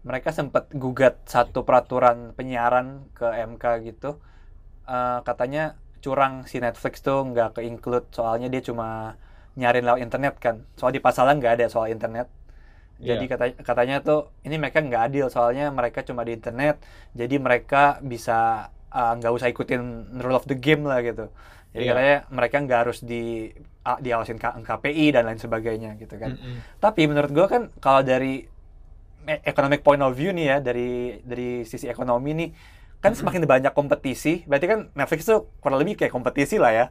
Mereka 0.06 0.30
sempat 0.34 0.70
gugat 0.74 1.24
satu 1.28 1.64
peraturan 1.68 2.32
penyiaran 2.38 3.08
ke 3.16 3.26
MK 3.50 3.64
gitu. 3.88 4.18
Eh, 4.88 5.20
katanya 5.28 5.76
curang 6.04 6.46
si 6.50 6.58
Netflix 6.62 7.02
tuh 7.02 7.18
nggak 7.30 7.58
ke 7.58 7.62
include 7.66 8.06
soalnya 8.14 8.48
dia 8.52 8.62
cuma 8.62 9.18
nyarin 9.60 9.84
lewat 9.86 10.00
internet 10.06 10.34
kan. 10.38 10.56
Soal 10.78 10.92
di 10.96 11.00
pasalnya 11.02 11.34
nggak 11.40 11.52
ada 11.58 11.66
soal 11.74 11.88
internet. 11.90 12.26
Jadi 12.98 13.24
Iya. 13.26 13.30
kata, 13.30 13.44
katanya 13.62 13.96
tuh 14.02 14.20
ini 14.42 14.58
mereka 14.58 14.78
nggak 14.82 15.02
adil 15.10 15.26
soalnya 15.30 15.70
mereka 15.70 16.02
cuma 16.08 16.26
di 16.26 16.34
internet. 16.34 16.82
Jadi 17.14 17.36
mereka 17.38 18.02
bisa 18.02 18.70
uh, 18.90 19.12
nggak 19.18 19.32
usah 19.36 19.48
ikutin 19.52 19.82
rule 20.22 20.36
of 20.38 20.46
the 20.50 20.58
game 20.58 20.82
lah 20.82 20.98
gitu. 21.02 21.30
Jadi 21.74 21.84
Iya. 21.84 21.90
katanya 21.94 22.16
mereka 22.32 22.56
nggak 22.64 22.80
harus 22.86 22.98
di 23.02 23.52
a- 23.86 24.00
diawasin 24.02 24.38
K- 24.42 24.58
KPI 24.66 25.06
dan 25.14 25.22
lain 25.30 25.38
sebagainya 25.38 25.94
gitu 26.02 26.14
kan. 26.18 26.34
Mm-mm. 26.34 26.58
Tapi 26.82 27.06
menurut 27.06 27.30
gua 27.30 27.46
kan 27.46 27.62
kalau 27.78 28.02
dari 28.02 28.46
e- 29.28 29.42
economic 29.46 29.80
point 29.86 30.02
of 30.02 30.12
view 30.14 30.30
nih 30.34 30.46
ya 30.52 30.58
dari 30.58 31.20
dari 31.22 31.62
sisi 31.68 31.86
ekonomi 31.86 32.30
nih 32.34 32.50
kan 32.98 33.14
semakin 33.14 33.46
banyak 33.46 33.72
kompetisi, 33.78 34.42
berarti 34.50 34.66
kan 34.66 34.80
Netflix 34.98 35.22
tuh 35.22 35.46
kurang 35.62 35.78
lebih 35.78 35.94
kayak 35.94 36.10
kompetisi 36.10 36.58
lah 36.58 36.74
ya. 36.74 36.86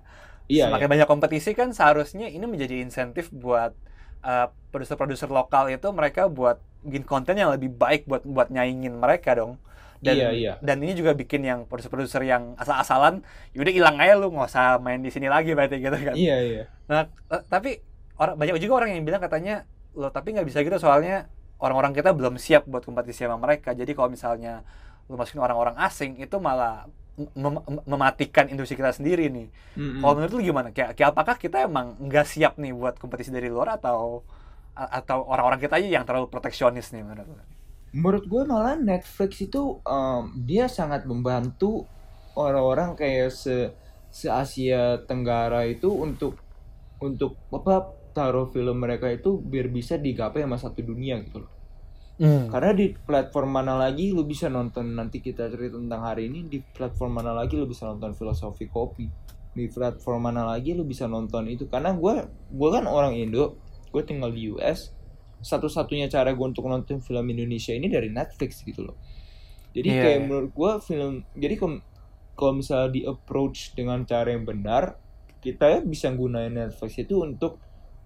Iya 0.48 0.68
Semakin 0.72 0.88
iya. 0.88 0.94
banyak 0.98 1.08
kompetisi 1.08 1.52
kan 1.54 1.72
seharusnya 1.76 2.28
ini 2.32 2.44
menjadi 2.48 2.80
insentif 2.80 3.30
buat 3.32 3.76
uh, 4.24 4.48
produser-produser 4.72 5.30
lokal 5.32 5.70
itu 5.72 5.88
mereka 5.92 6.28
buat 6.32 6.60
bikin 6.84 7.04
konten 7.04 7.36
yang 7.36 7.52
lebih 7.52 7.74
baik 7.74 8.08
buat 8.08 8.24
buat 8.24 8.48
nyaingin 8.52 8.96
mereka 8.98 9.36
dong. 9.36 9.60
Dan 9.98 10.14
Iya, 10.14 10.30
iya. 10.30 10.54
dan 10.62 10.78
ini 10.78 10.94
juga 10.94 11.18
bikin 11.18 11.42
yang 11.42 11.66
produser-produser 11.66 12.22
yang 12.22 12.54
asal-asalan 12.62 13.26
yaudah 13.58 13.74
hilang 13.74 13.98
aja 13.98 14.14
lu 14.14 14.30
nggak 14.30 14.46
usah 14.46 14.78
main 14.78 15.02
di 15.02 15.10
sini 15.10 15.26
lagi 15.26 15.58
berarti 15.58 15.82
gitu 15.82 15.98
kan. 15.98 16.14
iya 16.14 16.38
iya 16.38 16.64
Nah, 16.86 17.10
eh, 17.34 17.42
tapi 17.50 17.82
orang 18.22 18.38
banyak 18.38 18.62
juga 18.62 18.86
orang 18.86 18.94
yang 18.94 19.02
bilang 19.10 19.22
katanya 19.22 19.66
lo 19.98 20.14
tapi 20.14 20.38
nggak 20.38 20.46
bisa 20.46 20.62
gitu 20.62 20.78
soalnya 20.78 21.26
orang-orang 21.58 21.98
kita 21.98 22.14
belum 22.14 22.38
siap 22.38 22.70
buat 22.70 22.86
kompetisi 22.86 23.26
sama 23.26 23.42
mereka. 23.42 23.74
Jadi 23.74 23.98
kalau 23.98 24.14
misalnya 24.14 24.62
lo 25.10 25.18
masukin 25.18 25.42
orang-orang 25.42 25.74
asing 25.82 26.22
itu 26.22 26.38
malah 26.38 26.86
mem- 27.18 27.64
mem- 27.66 27.86
mematikan 27.92 28.46
industri 28.54 28.76
kita 28.80 28.94
sendiri 28.94 29.30
nih. 29.34 29.48
Mm-mm. 29.78 30.02
Kalau 30.02 30.14
menurut 30.18 30.34
lu 30.38 30.42
gimana? 30.46 30.70
Kayak, 30.76 30.94
kayak 30.98 31.10
apakah 31.14 31.36
kita 31.42 31.58
emang 31.70 31.98
nggak 31.98 32.26
siap 32.30 32.54
nih 32.62 32.72
buat 32.76 32.96
kompetisi 33.02 33.30
dari 33.34 33.50
luar 33.50 33.78
atau 33.82 34.24
atau 34.78 35.26
orang-orang 35.26 35.58
kita 35.58 35.82
aja 35.82 35.90
yang 35.90 36.06
terlalu 36.06 36.30
proteksionis 36.30 36.94
nih 36.94 37.02
menurut 37.02 37.28
lu? 37.34 37.44
menurut 37.96 38.26
gue 38.28 38.44
malah 38.46 38.76
Netflix 38.78 39.42
itu 39.42 39.80
um, 39.82 40.24
dia 40.50 40.68
sangat 40.68 41.08
membantu 41.08 41.88
orang-orang 42.38 42.94
kayak 43.00 43.34
se 43.34 43.74
se 44.12 44.28
Asia 44.30 45.02
Tenggara 45.10 45.66
itu 45.68 45.90
untuk 45.90 46.38
untuk 47.02 47.32
apa 47.54 47.76
taruh 48.14 48.50
film 48.54 48.78
mereka 48.82 49.08
itu 49.10 49.38
biar 49.42 49.68
bisa 49.70 49.96
digapai 49.98 50.46
sama 50.46 50.58
satu 50.58 50.82
dunia 50.82 51.22
gitu 51.26 51.46
loh. 51.46 51.52
Hmm. 52.18 52.50
Karena 52.50 52.74
di 52.74 52.98
platform 52.98 53.62
mana 53.62 53.78
lagi 53.78 54.10
lu 54.10 54.26
bisa 54.26 54.50
nonton 54.50 54.98
nanti 54.98 55.22
kita 55.22 55.54
cerita 55.54 55.78
tentang 55.78 56.02
hari 56.02 56.34
ini 56.34 56.50
di 56.50 56.58
platform 56.58 57.22
mana 57.22 57.30
lagi 57.30 57.54
lu 57.54 57.70
bisa 57.70 57.86
nonton 57.86 58.18
filosofi 58.18 58.66
kopi 58.66 59.06
di 59.58 59.66
platform 59.70 60.30
mana 60.30 60.46
lagi 60.46 60.78
lu 60.78 60.86
bisa 60.86 61.10
nonton 61.10 61.50
itu 61.50 61.66
karena 61.66 61.94
gue 61.98 62.14
gue 62.30 62.70
kan 62.70 62.86
orang 62.86 63.18
Indo 63.18 63.58
gue 63.90 64.02
tinggal 64.06 64.30
di 64.30 64.54
US 64.54 64.94
satu-satunya 65.42 66.10
cara 66.10 66.34
gue 66.34 66.46
untuk 66.46 66.70
nonton 66.70 67.02
film 67.02 67.26
Indonesia 67.30 67.74
ini 67.74 67.90
dari 67.90 68.14
Netflix 68.14 68.62
gitu 68.62 68.86
loh 68.86 68.98
jadi 69.74 69.90
Iya, 69.90 70.02
kayak 70.06 70.20
iya. 70.22 70.26
menurut 70.26 70.52
gue 70.54 70.72
film 70.86 71.14
jadi 71.34 71.56
kalau 72.38 72.54
misalnya 72.54 72.90
di 72.94 73.02
approach 73.06 73.74
dengan 73.74 74.06
cara 74.06 74.30
yang 74.30 74.46
benar 74.46 74.98
kita 75.42 75.82
bisa 75.86 76.14
gunain 76.14 76.54
Netflix 76.54 76.98
itu 77.02 77.22
untuk 77.22 77.58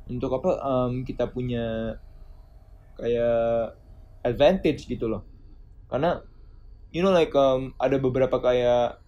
untuk 0.07 0.31
apa 0.39 0.51
em, 0.59 1.03
kita 1.03 1.27
punya 1.31 1.95
kayak 2.95 3.75
advantage 4.23 4.87
gitu 4.87 5.09
loh. 5.09 5.23
Karena 5.91 6.21
you 6.93 7.03
know 7.03 7.13
like 7.13 7.33
um, 7.35 7.75
ada 7.77 7.97
beberapa 7.97 8.37
kayak 8.39 9.01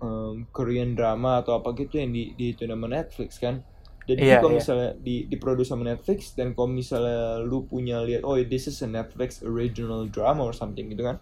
um, 0.00 0.48
Korean 0.50 0.96
drama 0.96 1.44
atau 1.44 1.60
apa 1.60 1.74
gitu 1.76 2.00
yang 2.00 2.10
di 2.14 2.32
di 2.34 2.52
itu 2.54 2.64
nama 2.64 2.86
Netflix 2.88 3.38
kan? 3.38 3.62
Jadi 4.06 4.22
Iya, 4.22 4.38
kalau 4.38 4.54
iya. 4.54 4.58
misalnya 4.62 4.90
di 5.02 5.26
diproduksi 5.26 5.74
sama 5.74 5.82
Netflix 5.82 6.38
dan 6.38 6.54
kalau 6.54 6.70
misalnya 6.70 7.42
lu 7.42 7.66
punya 7.66 8.06
lihat 8.06 8.22
oh 8.22 8.38
this 8.38 8.70
is 8.70 8.78
a 8.82 8.86
Netflix 8.86 9.42
original 9.42 10.06
drama 10.06 10.46
or 10.46 10.54
something 10.54 10.86
gitu 10.94 11.02
kan 11.02 11.18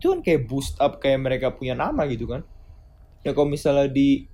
itu 0.00 0.08
kan 0.08 0.24
kayak 0.24 0.48
boost 0.48 0.80
up 0.80 0.96
kayak 0.96 1.20
mereka 1.20 1.52
punya 1.52 1.76
nama 1.76 2.08
gitu 2.08 2.24
kan? 2.24 2.40
Ya 3.20 3.36
kalau 3.36 3.52
misalnya 3.52 3.92
di 3.92 4.24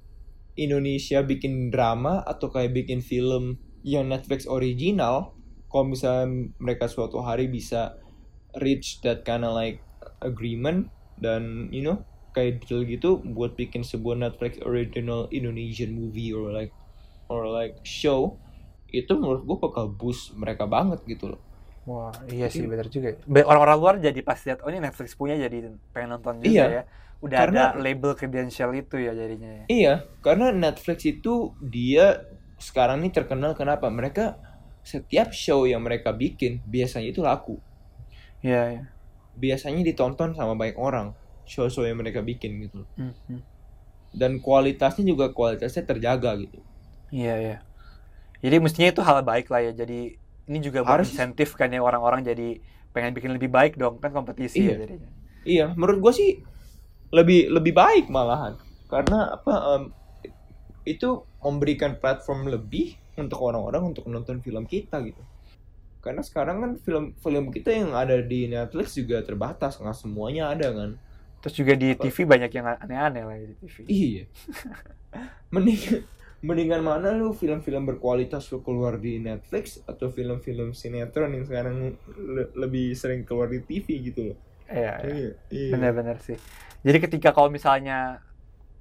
Indonesia 0.55 1.27
bikin 1.27 1.75
drama 1.75 2.23
atau 2.23 2.55
kayak 2.55 2.71
bikin 2.71 3.03
film 3.03 3.59
yang 3.83 4.07
Netflix 4.07 4.47
original 4.47 5.36
kalau 5.67 5.85
misalnya 5.87 6.27
mereka 6.57 6.87
suatu 6.87 7.19
hari 7.19 7.47
bisa 7.47 7.99
reach 8.57 9.01
that 9.01 9.23
kind 9.23 9.43
of 9.43 9.53
like 9.53 9.83
agreement 10.21 10.89
dan 11.17 11.69
you 11.71 11.81
know 11.81 12.01
kayak 12.33 12.61
deal 12.63 12.85
gitu 12.85 13.19
buat 13.23 13.55
bikin 13.55 13.81
sebuah 13.81 14.17
Netflix 14.17 14.61
original 14.61 15.25
Indonesian 15.29 15.93
movie 15.93 16.31
or 16.31 16.53
like 16.53 16.73
or 17.29 17.49
like 17.49 17.81
show 17.83 18.37
itu 18.89 19.09
menurut 19.13 19.43
gue 19.43 19.57
bakal 19.59 19.89
boost 19.89 20.33
mereka 20.33 20.65
banget 20.65 21.01
gitu 21.05 21.35
loh 21.35 21.41
Wah, 21.87 22.11
iya 22.27 22.51
sih 22.51 22.67
benar 22.67 22.91
juga. 22.91 23.15
Orang-orang 23.47 23.77
luar 23.79 23.95
jadi 24.03 24.19
pas 24.19 24.35
lihat 24.43 24.59
oh 24.59 24.71
ini 24.75 24.83
Netflix 24.83 25.15
punya 25.15 25.39
jadi 25.39 25.71
pengen 25.95 26.19
nonton 26.19 26.43
juga 26.43 26.51
Iya. 26.51 26.67
ya. 26.67 26.83
Udah 27.23 27.39
Karena- 27.39 27.71
ada 27.71 27.79
label 27.79 28.13
credential 28.19 28.75
itu 28.75 28.99
ya 28.99 29.15
jadinya 29.15 29.63
ya. 29.63 29.65
Iya, 29.71 29.95
karena 30.19 30.51
Netflix 30.51 31.07
itu 31.07 31.55
dia 31.63 32.27
sekarang 32.59 33.07
ini 33.07 33.15
terkenal 33.15 33.55
kenapa? 33.55 33.87
Mereka 33.87 34.35
setiap 34.87 35.35
show 35.35 35.67
yang 35.67 35.83
mereka 35.83 36.15
bikin 36.15 36.63
biasanya 36.63 37.11
itu 37.11 37.21
laku. 37.21 37.59
Iya, 38.41 38.63
iya. 38.71 38.83
biasanya 39.35 39.83
ditonton 39.83 40.33
sama 40.33 40.55
banyak 40.55 40.79
orang 40.79 41.13
show-show 41.45 41.83
yang 41.83 41.99
mereka 41.99 42.23
bikin 42.23 42.57
gitu 42.65 42.87
Hmm, 42.97 43.13
hmm. 43.29 43.43
dan 44.15 44.41
kualitasnya 44.41 45.05
juga 45.05 45.29
kualitasnya 45.29 45.85
terjaga 45.85 46.33
gitu 46.39 46.63
Iya, 47.11 47.35
iya. 47.37 47.57
Jadi 48.41 48.57
mestinya 48.59 48.89
itu 48.89 49.03
hal 49.03 49.23
baik 49.23 49.47
lah 49.47 49.61
ya. 49.61 49.73
Jadi 49.73 50.15
ini 50.47 50.59
juga 50.59 50.83
Harus. 50.83 51.11
insentif 51.11 51.55
kan 51.55 51.69
ya 51.69 51.83
orang-orang 51.83 52.23
jadi 52.23 52.59
pengen 52.91 53.13
bikin 53.13 53.31
lebih 53.35 53.51
baik 53.51 53.75
dong 53.75 53.99
kan 53.99 54.09
kompetisi 54.11 54.63
ya 54.63 54.73
Iya. 54.73 54.77
jadinya. 54.87 55.11
iya 55.45 55.67
menurut 55.75 55.99
gue 56.01 56.13
sih 56.15 56.31
lebih 57.11 57.51
lebih 57.51 57.73
baik 57.73 58.09
malahan 58.09 58.57
karena 58.87 59.37
apa 59.37 59.55
em, 59.75 59.83
itu 60.87 61.09
memberikan 61.39 61.99
platform 61.99 62.49
lebih 62.49 62.95
untuk 63.17 63.41
orang-orang 63.41 63.93
untuk 63.97 64.05
menonton 64.07 64.39
film 64.45 64.65
kita 64.69 65.01
gitu 65.03 65.23
karena 66.05 66.23
sekarang 66.23 66.57
kan 66.63 66.73
film-film 66.79 67.51
kita 67.51 67.75
yang 67.75 67.91
ada 67.97 68.21
di 68.23 68.47
Netflix 68.47 68.95
juga 68.95 69.25
terbatas 69.27 69.81
nggak 69.81 69.97
semuanya 69.97 70.55
ada 70.55 70.71
kan 70.71 70.91
Terus 71.47 71.63
juga 71.63 71.79
di 71.79 71.95
TV 71.95 72.27
banyak 72.27 72.51
yang 72.59 72.67
aneh-aneh 72.75 73.23
lah 73.23 73.37
di 73.39 73.55
TV. 73.63 73.77
Iya. 73.87 74.25
Mending 75.55 76.03
mendingan 76.43 76.83
mana 76.83 77.15
lu 77.15 77.31
film-film 77.31 77.87
berkualitas 77.87 78.51
lu 78.51 78.67
keluar 78.67 78.99
di 78.99 79.23
Netflix 79.23 79.79
atau 79.87 80.11
film-film 80.11 80.75
sinetron 80.75 81.33
yang 81.33 81.47
sekarang 81.47 81.95
le- 82.19 82.53
lebih 82.59 82.99
sering 82.99 83.23
keluar 83.23 83.47
di 83.47 83.63
TV 83.63 84.11
gitu 84.11 84.35
loh. 84.35 84.39
Iya, 84.67 85.07
iya. 85.07 85.15
Iya. 85.15 85.31
iya. 85.55 85.71
Bener-bener 85.71 86.19
sih. 86.19 86.35
Jadi 86.83 86.99
ketika 86.99 87.31
kalau 87.31 87.47
misalnya 87.47 88.19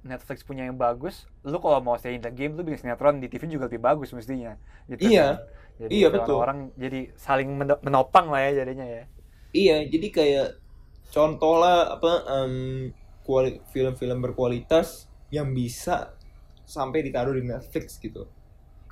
Netflix 0.06 0.46
punya 0.46 0.64
yang 0.64 0.78
bagus, 0.78 1.26
lu 1.42 1.58
kalau 1.58 1.82
mau 1.82 1.98
stay 1.98 2.14
in 2.14 2.22
the 2.22 2.30
game, 2.30 2.54
lu 2.54 2.62
bikin 2.62 2.86
sinetron 2.86 3.18
di 3.18 3.26
TV 3.26 3.50
juga 3.50 3.66
lebih 3.66 3.82
bagus 3.82 4.14
mestinya. 4.14 4.54
Gitu 4.86 5.10
Iya. 5.10 5.26
kan. 5.26 5.36
Jadi 5.76 5.92
Iya, 5.92 6.08
betul. 6.08 6.36
Orang 6.40 6.58
jadi 6.74 7.12
saling 7.20 7.52
men- 7.52 7.82
menopang 7.84 8.32
lah 8.32 8.40
ya 8.48 8.64
jadinya 8.64 8.86
ya. 8.86 9.04
Iya, 9.52 9.76
jadi 9.90 10.06
kayak 10.08 10.48
contoh 11.12 11.60
lah 11.60 12.00
apa 12.00 12.24
kuali- 13.22 13.60
film-film 13.74 14.22
berkualitas 14.22 15.04
yang 15.28 15.50
bisa 15.52 16.14
sampai 16.64 17.02
ditaruh 17.02 17.34
di 17.34 17.44
Netflix 17.44 17.98
gitu. 17.98 18.26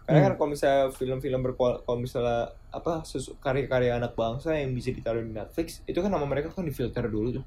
Karena 0.05 0.21
Hmm. 0.21 0.27
kan 0.29 0.33
kalau 0.37 0.49
misalnya 0.53 0.85
film-film 0.93 1.41
berkualitas, 1.41 1.83
kalau 1.89 1.99
misalnya 1.99 2.41
apa 2.69 3.01
karya-karya 3.41 3.97
anak 3.97 4.13
bangsa 4.13 4.53
yang 4.53 4.77
bisa 4.77 4.93
ditaruh 4.93 5.25
di 5.25 5.33
Netflix, 5.33 5.81
itu 5.89 5.97
kan 6.03 6.13
nama 6.13 6.27
mereka 6.29 6.53
kan 6.53 6.67
difilter 6.67 7.09
dulu 7.09 7.41
tuh. 7.41 7.45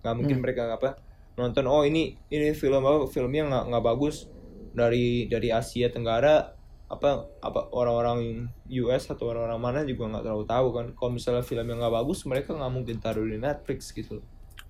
Gak 0.00 0.14
mungkin 0.16 0.40
Hmm. 0.40 0.44
mereka 0.46 0.72
apa 0.72 0.96
nonton 1.38 1.70
oh 1.70 1.86
ini 1.86 2.18
ini 2.34 2.50
film 2.50 2.82
apa 2.82 3.06
filmnya 3.06 3.46
nggak 3.46 3.64
nggak 3.70 3.84
bagus. 3.86 4.26
Dari 4.74 5.30
dari 5.30 5.48
Asia 5.54 5.88
Tenggara 5.88 6.58
apa 6.88 7.28
apa 7.44 7.68
orang-orang 7.70 8.48
US 8.82 9.12
atau 9.12 9.28
orang-orang 9.28 9.60
mana 9.60 9.80
juga 9.86 10.10
nggak 10.10 10.24
terlalu 10.26 10.44
tahu 10.50 10.66
kan. 10.74 10.86
Kalau 10.98 11.10
misalnya 11.14 11.46
film 11.46 11.64
yang 11.70 11.78
nggak 11.78 11.94
bagus 11.94 12.26
mereka 12.26 12.58
nggak 12.58 12.72
mungkin 12.74 12.96
taruh 12.98 13.24
di 13.24 13.38
Netflix 13.38 13.94
gitu. 13.94 14.18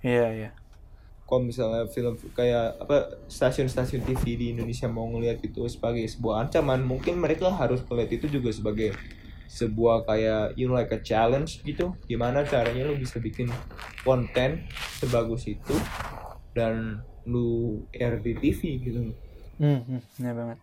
Iya, 0.05 0.29
iya. 0.31 0.51
kalau 1.29 1.45
misalnya 1.45 1.85
film 1.93 2.17
kayak 2.33 2.81
apa 2.81 3.21
stasiun-stasiun 3.29 4.01
TV 4.01 4.23
di 4.41 4.47
Indonesia 4.57 4.89
mau 4.89 5.05
ngelihat 5.13 5.45
itu 5.45 5.61
sebagai 5.69 6.01
sebuah 6.09 6.49
ancaman 6.49 6.81
mungkin 6.81 7.21
mereka 7.21 7.53
harus 7.53 7.85
melihat 7.85 8.17
itu 8.17 8.41
juga 8.41 8.49
sebagai 8.49 8.97
sebuah 9.49 10.09
kayak 10.09 10.57
you 10.57 10.69
know 10.69 10.77
like 10.77 10.89
a 10.89 11.01
challenge 11.05 11.61
gitu. 11.69 11.93
Gimana 12.09 12.49
caranya 12.49 12.89
lu 12.89 12.97
bisa 12.97 13.21
bikin 13.21 13.53
konten 14.05 14.65
sebagus 15.01 15.45
itu 15.53 15.77
dan 16.59 16.75
lu 17.25 17.47
air 17.93 18.19
di 18.19 18.35
TV 18.35 18.61
gitu 18.81 19.15
Hmm, 19.59 19.81
hmm, 19.81 20.01
iya 20.17 20.33
banget. 20.33 20.59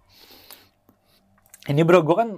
Ini 1.66 1.82
bro, 1.82 2.00
gue 2.00 2.16
kan 2.16 2.30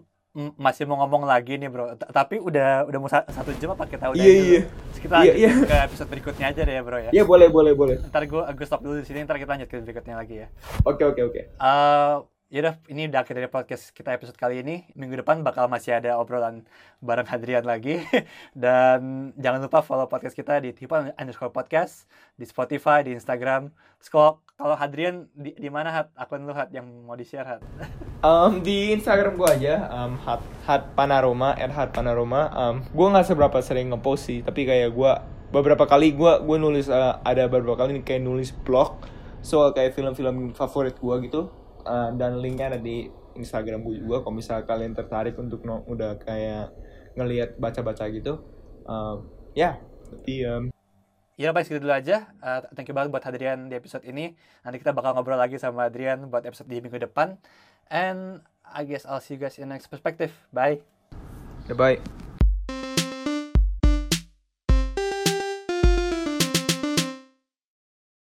masih 0.55 0.85
mau 0.85 0.97
ngomong 0.97 1.23
lagi 1.23 1.53
nih 1.53 1.65
bro. 1.65 1.93
T- 1.93 2.07
Tapi 2.07 2.37
udah 2.37 2.85
udah 2.85 2.99
mau 2.99 3.05
sa- 3.07 3.25
satu 3.27 3.49
jam 3.53 3.73
apa 3.73 3.85
kita 3.85 4.07
udah 4.07 4.17
Iya, 4.17 4.29
iya. 4.31 4.41
dulu? 4.61 4.61
Terus 4.87 4.99
kita 4.99 5.13
Iya, 5.15 5.21
lanjut 5.23 5.37
iya. 5.37 5.51
ke 5.65 5.75
episode 5.83 6.09
berikutnya 6.09 6.45
aja 6.47 6.61
deh 6.61 6.73
ya 6.73 6.81
bro 6.81 6.97
ya. 6.99 7.09
ya 7.11 7.23
boleh 7.23 7.47
boleh 7.47 7.73
boleh 7.73 7.95
Ntar 8.03 8.23
gue 8.23 8.41
gue 8.47 8.65
stop 8.65 8.81
dulu 8.81 8.95
di 8.95 9.05
sini, 9.05 9.21
ntar 9.21 9.35
kita 9.35 9.51
lanjut 9.51 9.65
ke 9.65 9.77
berikutnya 9.79 10.15
lagi 10.15 10.35
ya. 10.39 10.47
oke 10.83 11.03
oke 11.03 11.21
oke 11.23 11.41
Eh, 11.41 12.15
yaudah, 12.47 12.79
ini 12.87 13.11
udah 13.11 13.27
akhir 13.27 13.35
dari 13.35 13.51
podcast 13.51 13.91
kita 13.91 14.15
episode 14.15 14.39
kali 14.39 14.63
ini. 14.63 14.87
Minggu 14.95 15.19
depan 15.19 15.43
bakal 15.43 15.67
masih 15.67 15.99
ada 15.99 16.15
obrolan 16.15 16.63
bareng 17.03 17.27
Hadrian 17.27 17.67
lagi. 17.67 17.99
Dan 18.55 19.31
jangan 19.35 19.67
lupa 19.67 19.83
follow 19.83 20.07
podcast 20.07 20.31
kita 20.31 20.63
di 20.63 20.71
tipe 20.71 20.95
underscore 20.95 21.51
podcast, 21.51 22.07
di 22.39 22.47
Spotify, 22.47 23.03
di 23.03 23.11
Instagram. 23.11 23.67
Kalau 24.07 24.39
kalau 24.55 24.79
Hadrian 24.79 25.27
di, 25.35 25.59
di 25.59 25.67
mana 25.67 25.91
hat 25.91 26.07
akun 26.15 26.47
lu 26.47 26.55
hat 26.55 26.71
yang 26.71 26.87
mau 27.03 27.19
di 27.19 27.27
share 27.27 27.57
hat? 27.57 27.61
Um, 28.17 28.65
di 28.65 28.97
Instagram 28.97 29.37
gue 29.37 29.45
aja, 29.45 29.93
um, 29.93 30.17
hat, 30.25 30.41
hat 30.65 30.89
panorama, 30.97 31.53
at 31.53 31.69
hat 31.69 31.93
panorama. 31.93 32.49
Um, 32.49 32.81
gue 32.81 33.07
nggak 33.13 33.29
seberapa 33.29 33.61
sering 33.61 33.93
ngepost 33.93 34.25
sih, 34.25 34.41
tapi 34.41 34.65
kayak 34.65 34.89
gue 34.89 35.11
beberapa 35.53 35.85
kali 35.85 36.17
gue 36.17 36.41
gue 36.41 36.57
nulis 36.57 36.89
uh, 36.89 37.21
ada 37.21 37.45
beberapa 37.45 37.77
kali 37.77 38.01
nih 38.01 38.03
kayak 38.09 38.25
nulis 38.25 38.49
blog 38.65 39.05
soal 39.45 39.69
kayak 39.69 39.93
film-film 39.93 40.57
favorit 40.57 40.97
gue 40.97 41.15
gitu. 41.29 41.53
Uh, 41.87 42.11
dan 42.19 42.43
linknya 42.43 42.75
ada 42.75 42.79
di 42.83 43.07
Instagram 43.39 43.87
gue 43.87 44.03
juga. 44.03 44.27
Kalau 44.27 44.35
misalnya 44.35 44.67
kalian 44.67 44.91
tertarik 44.91 45.39
untuk 45.39 45.63
no, 45.63 45.87
udah 45.87 46.19
kayak 46.19 46.75
ngelihat 47.15 47.55
baca-baca 47.55 48.03
gitu, 48.11 48.43
um, 48.83 49.23
ya. 49.55 49.79
Tapi 50.11 50.43
um, 50.43 50.67
Ya 51.37 51.53
baik 51.53 51.69
segitu 51.69 51.85
dulu 51.85 51.93
aja. 51.93 52.33
Eh, 52.41 52.59
thank 52.73 52.89
you 52.89 52.97
banget 52.97 53.13
buat 53.13 53.21
Hadrian 53.21 53.69
di 53.69 53.77
episode 53.77 54.01
ini. 54.09 54.33
Nanti 54.65 54.81
kita 54.81 54.89
bakal 54.89 55.13
ngobrol 55.13 55.37
lagi 55.37 55.61
sama 55.61 55.85
Hadrian 55.85 56.33
buat 56.33 56.41
episode 56.41 56.65
di 56.65 56.81
minggu 56.81 56.97
depan. 56.97 57.37
And 57.93 58.41
I 58.65 58.89
guess 58.89 59.05
I'll 59.05 59.21
see 59.21 59.37
you 59.37 59.41
guys 59.45 59.61
in 59.61 59.69
the 59.69 59.77
next 59.77 59.93
perspective. 59.93 60.33
Bye. 60.49 60.81
ya 61.69 61.77
bye. 61.77 62.26